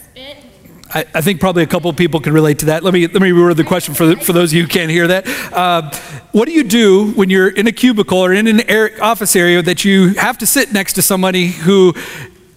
I, 0.93 1.05
I 1.13 1.21
think 1.21 1.39
probably 1.39 1.63
a 1.63 1.67
couple 1.67 1.89
of 1.89 1.97
people 1.97 2.19
can 2.21 2.33
relate 2.33 2.59
to 2.59 2.67
that. 2.67 2.83
Let 2.83 2.93
me 2.93 3.07
let 3.07 3.21
me 3.21 3.31
reword 3.31 3.57
the 3.57 3.63
question 3.63 3.93
for 3.93 4.05
the, 4.05 4.15
for 4.15 4.33
those 4.33 4.51
of 4.51 4.57
you 4.57 4.63
who 4.63 4.69
can't 4.69 4.89
hear 4.89 5.07
that. 5.07 5.27
Uh, 5.51 5.91
what 6.31 6.45
do 6.45 6.53
you 6.53 6.63
do 6.63 7.11
when 7.11 7.29
you're 7.29 7.49
in 7.49 7.67
a 7.67 7.71
cubicle 7.71 8.19
or 8.19 8.31
in 8.31 8.47
an 8.47 8.69
air, 8.69 8.91
office 9.01 9.35
area 9.35 9.61
that 9.61 9.83
you 9.83 10.13
have 10.13 10.37
to 10.37 10.45
sit 10.45 10.71
next 10.71 10.93
to 10.93 11.01
somebody 11.01 11.47
who 11.47 11.93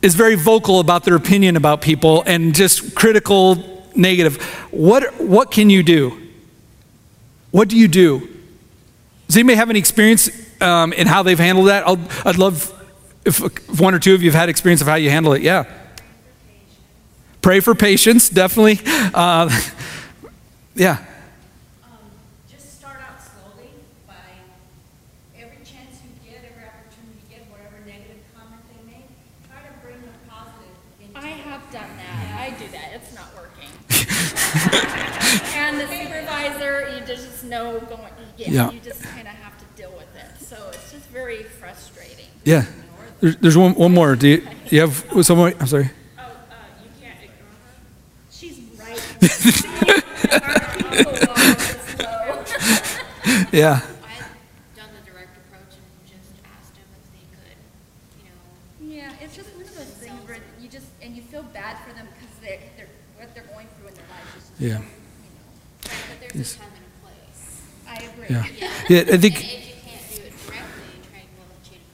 is 0.03 0.15
very 0.15 0.37
vocal 0.37 0.79
about 0.79 1.05
their 1.05 1.17
opinion 1.17 1.57
about 1.57 1.81
people 1.81 2.23
and 2.27 2.55
just 2.55 2.95
critical, 2.95 3.85
negative? 3.97 4.43
What 4.71 5.21
what 5.21 5.51
can 5.51 5.69
you 5.71 5.83
do? 5.83 6.17
What 7.51 7.69
do 7.69 7.77
you 7.77 7.89
do? 7.89 8.21
Does 9.27 9.37
anybody 9.37 9.57
have 9.57 9.71
any 9.71 9.79
experience 9.79 10.31
um, 10.63 10.93
in 10.93 11.07
how 11.07 11.23
they've 11.23 11.39
handled 11.39 11.69
that? 11.69 11.87
I'll, 11.87 11.99
I'd 12.25 12.39
love 12.39 12.73
if, 13.25 13.43
if 13.43 13.81
one 13.81 13.95
or 13.95 13.99
two 13.99 14.15
of 14.15 14.23
you 14.23 14.31
have 14.31 14.39
had 14.39 14.49
experience 14.49 14.81
of 14.81 14.87
how 14.87 14.95
you 14.95 15.11
handle 15.11 15.33
it. 15.33 15.43
Yeah. 15.43 15.65
Pray 17.43 17.61
for 17.61 17.75
patience, 17.75 18.29
definitely. 18.29 18.81
Uh, 19.15 19.49
yeah. 20.75 20.99
Um, 21.85 21.91
just 22.51 22.79
start 22.81 22.97
out 23.01 23.21
slowly 23.23 23.71
by 24.07 24.15
every 25.39 25.57
chance 25.65 26.03
you 26.03 26.11
get, 26.31 26.45
every 26.45 26.65
opportunity 26.67 27.23
you 27.31 27.37
get, 27.37 27.47
whatever 27.51 27.79
negative 27.87 28.19
comment 28.37 28.61
they 28.69 28.93
make, 28.93 29.07
try 29.49 29.61
to 29.63 29.73
bring 29.83 30.01
the 30.03 30.13
positive 30.29 30.77
into 31.01 31.19
I 31.19 31.31
have 31.31 31.63
done 31.73 31.91
that. 31.97 32.41
I 32.41 32.51
do 32.59 32.69
that. 32.73 32.93
It's 32.95 33.15
not 33.15 33.31
working. 33.35 33.71
and 35.55 35.81
the 35.81 35.87
supervisor, 35.87 36.99
you 36.99 37.07
just 37.07 37.45
know 37.45 37.79
going, 37.81 38.13
yeah, 38.37 38.51
Yeah. 38.51 38.71
you 38.73 38.81
just 38.81 39.03
kind 39.05 39.29
of 39.29 39.35
have 39.35 39.57
to 39.59 39.65
deal 39.81 39.93
with 39.93 40.15
it. 40.17 40.45
So 40.45 40.57
it's 40.73 40.93
just 40.93 41.07
very 41.07 41.45
frustrating. 41.45 42.27
Yeah. 42.45 42.65
There's, 43.21 43.37
there's 43.37 43.57
one, 43.57 43.75
one 43.75 43.95
more. 43.95 44.17
Do 44.17 44.29
you, 44.29 44.39
do 44.69 44.77
you 44.77 44.81
have 44.83 45.05
someone? 45.23 45.55
I'm 45.61 45.67
sorry. 45.67 45.91
know, 53.53 53.81
Yeah, 58.81 59.13
it's 59.21 59.35
just 59.37 59.53
one 59.55 59.65
of 59.65 59.75
those 59.75 59.85
things 59.87 60.27
where 60.29 60.39
you 60.61 60.69
just, 60.69 60.87
and 61.03 61.17
you 61.17 61.23
feel 61.23 61.43
bad 61.43 61.77
for 61.87 61.93
them 61.95 62.07
because 62.15 62.35
they, 62.41 62.61
they're, 62.77 62.87
what 63.17 63.35
they're 63.35 63.43
going 63.45 63.67
through 63.79 63.89
in 63.89 63.95
their 63.95 64.05
lives 64.05 64.51
Yeah. 64.59 64.69
you 64.69 64.75
know, 64.75 64.81
right, 65.85 65.93
but 66.09 66.21
there's 66.33 66.55
a 66.55 66.59
time 66.59 66.69
and 66.77 66.85
a 66.87 66.89
place. 67.05 67.63
I 67.89 67.97
agree. 68.13 68.27
Yeah. 68.31 68.47
Yeah. 68.57 68.71
Yeah, 68.89 69.15
I 69.15 69.17
think- 69.19 69.35
And 69.35 69.45
if 69.45 69.69
you 69.69 69.75
can't 69.85 70.09
do 70.15 70.23
it 70.23 70.33
directly, 70.47 71.01
try 71.11 71.21
and 71.21 71.29
go 71.37 71.43
with 71.49 71.59
the 71.63 71.69
chain 71.71 71.81
of 71.83 71.89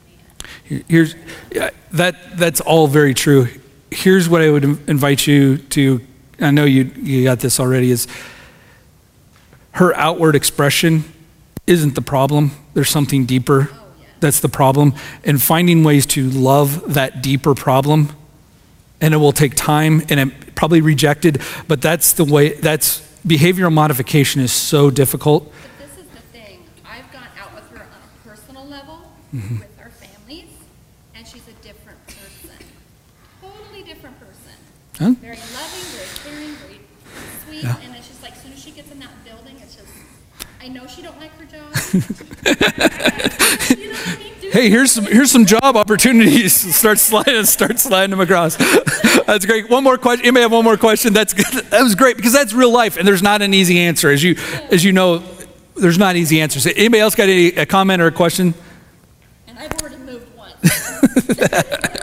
command. 0.68 0.84
Here's 0.88 1.10
yeah, 1.50 1.70
that. 1.92 2.14
That's 2.36 2.60
all 2.60 2.86
very 2.86 3.14
true. 3.14 3.48
Here's 3.90 4.28
what 4.28 4.42
I 4.42 4.50
would 4.50 4.64
invite 4.88 5.26
you 5.26 5.56
to. 5.58 6.00
I 6.41 6.51
know 6.51 6.64
you 6.64 6.85
you 6.97 7.24
got 7.24 7.41
this 7.41 7.61
already. 7.61 7.91
Is 7.91 8.07
her 9.72 9.95
outward 9.95 10.35
expression 10.37 11.05
isn't 11.66 11.95
the 11.95 12.03
problem. 12.03 12.53
There's 12.74 12.91
something 12.91 13.24
deeper. 13.26 13.68
That's 14.20 14.41
the 14.41 14.49
problem. 14.49 14.95
And 15.24 15.43
finding 15.43 15.85
ways 15.85 16.07
to 16.07 16.28
love 16.30 16.95
that 16.95 17.22
deeper 17.22 17.55
problem. 17.55 18.11
And 19.01 19.12
it 19.12 19.16
will 19.18 19.32
take 19.32 19.55
time 19.55 20.03
and 20.09 20.20
it 20.20 20.55
probably 20.55 20.80
rejected, 20.80 21.43
but 21.68 21.82
that's 21.82 22.12
the 22.12 22.24
way. 22.24 22.55
That's 22.55 23.01
behavioral 23.26 23.72
modification 23.72 24.41
is 24.41 24.53
so 24.53 24.91
difficult. 24.91 25.45
But 25.78 25.87
this 25.89 25.99
is 25.99 26.11
the 26.11 26.20
thing, 26.32 26.62
I've 26.87 27.11
gone 27.12 27.26
out 27.41 27.55
with 27.55 27.68
her 27.72 27.80
on 27.82 27.87
a 27.87 28.28
personal 28.28 28.66
level, 28.66 29.01
Mm-hmm. 29.35 29.59
with 29.59 29.78
our 29.80 29.91
families, 29.91 30.49
and 31.14 31.26
she's 31.26 31.47
a 31.49 31.53
different 31.66 31.99
person. 32.07 32.57
Totally 33.43 33.82
different 33.82 34.16
person. 34.20 34.55
Huh? 34.99 35.11
Very 35.20 35.37
caring, 36.22 36.55
very 36.55 36.80
sweet, 37.45 37.64
Yeah. 37.64 37.76
and 37.82 37.97
it's 37.97 38.07
just 38.09 38.22
like, 38.22 38.32
as 38.32 38.43
soon 38.43 38.53
as 38.53 38.62
she 38.62 38.70
gets 38.70 38.91
in 38.93 39.01
that 39.01 39.24
building, 39.24 39.57
it's 39.61 39.74
just, 39.74 39.89
I 40.62 40.68
know 40.68 40.87
she 40.87 41.03
don't 41.03 41.18
like 41.20 41.32
her 41.39 41.45
job. 41.45 41.53
You 41.53 41.59
know 41.59 41.64
what 41.64 41.76
I 41.76 41.80
mean? 41.80 41.84
Do 41.84 41.84
Hey, 44.55 44.70
here's 44.70 44.92
some 44.92 45.05
here's 45.07 45.32
some 45.32 45.47
job 45.47 45.76
opportunities. 45.76 46.55
Start 46.76 47.01
sliding, 47.01 47.45
start 47.45 47.80
sliding 47.80 48.11
them 48.11 48.20
across. 48.20 48.55
That's 49.26 49.45
great. 49.47 49.68
One 49.68 49.82
more 49.82 49.99
question. 49.99 50.24
Anybody 50.26 50.42
have 50.42 50.53
one 50.53 50.62
more 50.62 50.76
question? 50.76 51.12
That's 51.12 51.34
good. 51.34 51.64
That 51.70 51.82
was 51.82 51.97
great 51.97 52.14
because 52.14 52.32
that's 52.32 52.53
real 52.53 52.70
life, 52.70 52.97
and 52.97 53.09
there's 53.09 53.22
not 53.22 53.42
an 53.42 53.53
easy 53.53 53.80
answer, 53.80 54.11
as 54.11 54.22
you 54.22 54.36
as 54.70 54.84
you 54.84 54.92
know. 54.92 55.24
There's 55.74 55.99
not 55.99 56.14
easy 56.14 56.40
answers. 56.40 56.66
Anybody 56.66 57.01
else 57.01 57.16
got 57.16 57.28
any 57.28 57.49
a 57.49 57.66
comment 57.66 58.01
or 58.01 58.07
a 58.07 58.12
question? 58.12 58.55
And 59.49 59.59
I've 59.59 59.72
already 59.72 59.97
moved 59.97 60.28
once. 60.36 62.01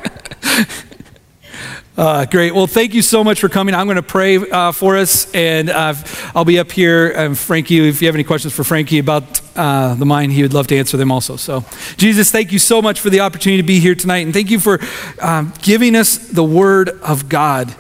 Uh, 2.01 2.25
great. 2.25 2.51
Well, 2.51 2.65
thank 2.65 2.95
you 2.95 3.03
so 3.03 3.23
much 3.23 3.39
for 3.39 3.47
coming. 3.47 3.75
I'm 3.75 3.85
going 3.85 3.95
to 3.95 4.01
pray 4.01 4.37
uh, 4.37 4.71
for 4.71 4.97
us, 4.97 5.31
and 5.35 5.69
uh, 5.69 5.93
I'll 6.33 6.45
be 6.45 6.57
up 6.57 6.71
here. 6.71 7.13
Um, 7.15 7.35
Frankie, 7.35 7.87
if 7.87 8.01
you 8.01 8.07
have 8.07 8.15
any 8.15 8.23
questions 8.23 8.55
for 8.55 8.63
Frankie 8.63 8.97
about 8.97 9.39
uh, 9.55 9.93
the 9.93 10.05
mind, 10.07 10.31
he 10.31 10.41
would 10.41 10.51
love 10.51 10.65
to 10.69 10.75
answer 10.75 10.97
them 10.97 11.11
also. 11.11 11.35
So, 11.35 11.63
Jesus, 11.97 12.31
thank 12.31 12.51
you 12.51 12.57
so 12.57 12.81
much 12.81 12.99
for 12.99 13.11
the 13.11 13.19
opportunity 13.19 13.61
to 13.61 13.67
be 13.67 13.79
here 13.79 13.93
tonight, 13.93 14.25
and 14.25 14.33
thank 14.33 14.49
you 14.49 14.59
for 14.59 14.79
um, 15.21 15.53
giving 15.61 15.95
us 15.95 16.17
the 16.17 16.43
Word 16.43 16.89
of 16.89 17.29
God. 17.29 17.75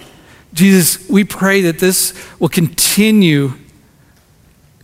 Jesus, 0.53 1.09
we 1.09 1.23
pray 1.23 1.61
that 1.61 1.79
this 1.79 2.13
will 2.39 2.47
continue 2.47 3.53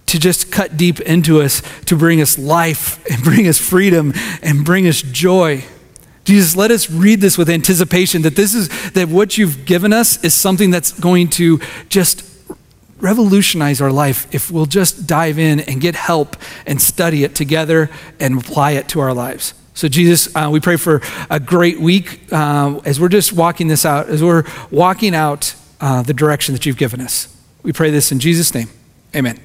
to 0.08 0.20
just 0.20 0.52
cut 0.52 0.78
deep 0.78 1.00
into 1.02 1.42
us, 1.42 1.62
to 1.86 1.96
bring 1.96 2.22
us 2.22 2.40
life 2.40 3.06
and 3.12 3.22
bring 3.22 3.48
us 3.48 3.60
freedom 3.60 4.14
and 4.42 4.66
bring 4.66 4.88
us 4.88 5.04
joy. 5.04 5.64
Jesus, 6.28 6.58
let 6.58 6.72
us 6.72 6.92
read 6.92 7.22
this 7.22 7.38
with 7.38 7.50
anticipation 7.50 8.24
that 8.24 8.36
this 8.36 8.54
is 8.54 8.68
that 8.92 9.08
what 9.08 9.38
you've 9.38 9.66
given 9.66 9.94
us 9.94 10.22
is 10.26 10.34
something 10.34 10.72
that's 10.72 10.92
going 10.92 11.30
to 11.30 11.62
just 11.88 12.22
revolutionize 13.00 13.80
our 13.80 13.94
life 13.94 14.28
if 14.36 14.52
we'll 14.52 14.66
just 14.66 15.08
dive 15.08 15.40
in 15.40 15.62
and 15.62 15.80
get 15.80 15.96
help 15.96 16.36
and 16.66 16.82
study 16.82 17.24
it 17.24 17.34
together 17.34 17.90
and 18.20 18.40
apply 18.42 18.72
it 18.72 18.90
to 18.90 19.00
our 19.00 19.14
lives. 19.14 19.54
So, 19.74 19.88
Jesus, 19.88 20.36
uh, 20.36 20.50
we 20.52 20.60
pray 20.60 20.76
for 20.76 21.02
a 21.30 21.40
great 21.40 21.80
week 21.80 22.20
uh, 22.34 22.82
as 22.84 23.00
we're 23.00 23.08
just 23.08 23.32
walking 23.32 23.70
this 23.70 23.86
out, 23.86 24.10
as 24.10 24.22
we're 24.22 24.44
walking 24.70 25.16
out 25.16 25.56
uh, 25.80 26.02
the 26.02 26.14
direction 26.14 26.52
that 26.56 26.66
you've 26.66 26.78
given 26.78 27.00
us. 27.00 27.34
We 27.64 27.72
pray 27.72 27.90
this 27.90 28.12
in 28.12 28.20
Jesus' 28.20 28.54
name. 28.54 28.68
Amen. 29.16 29.40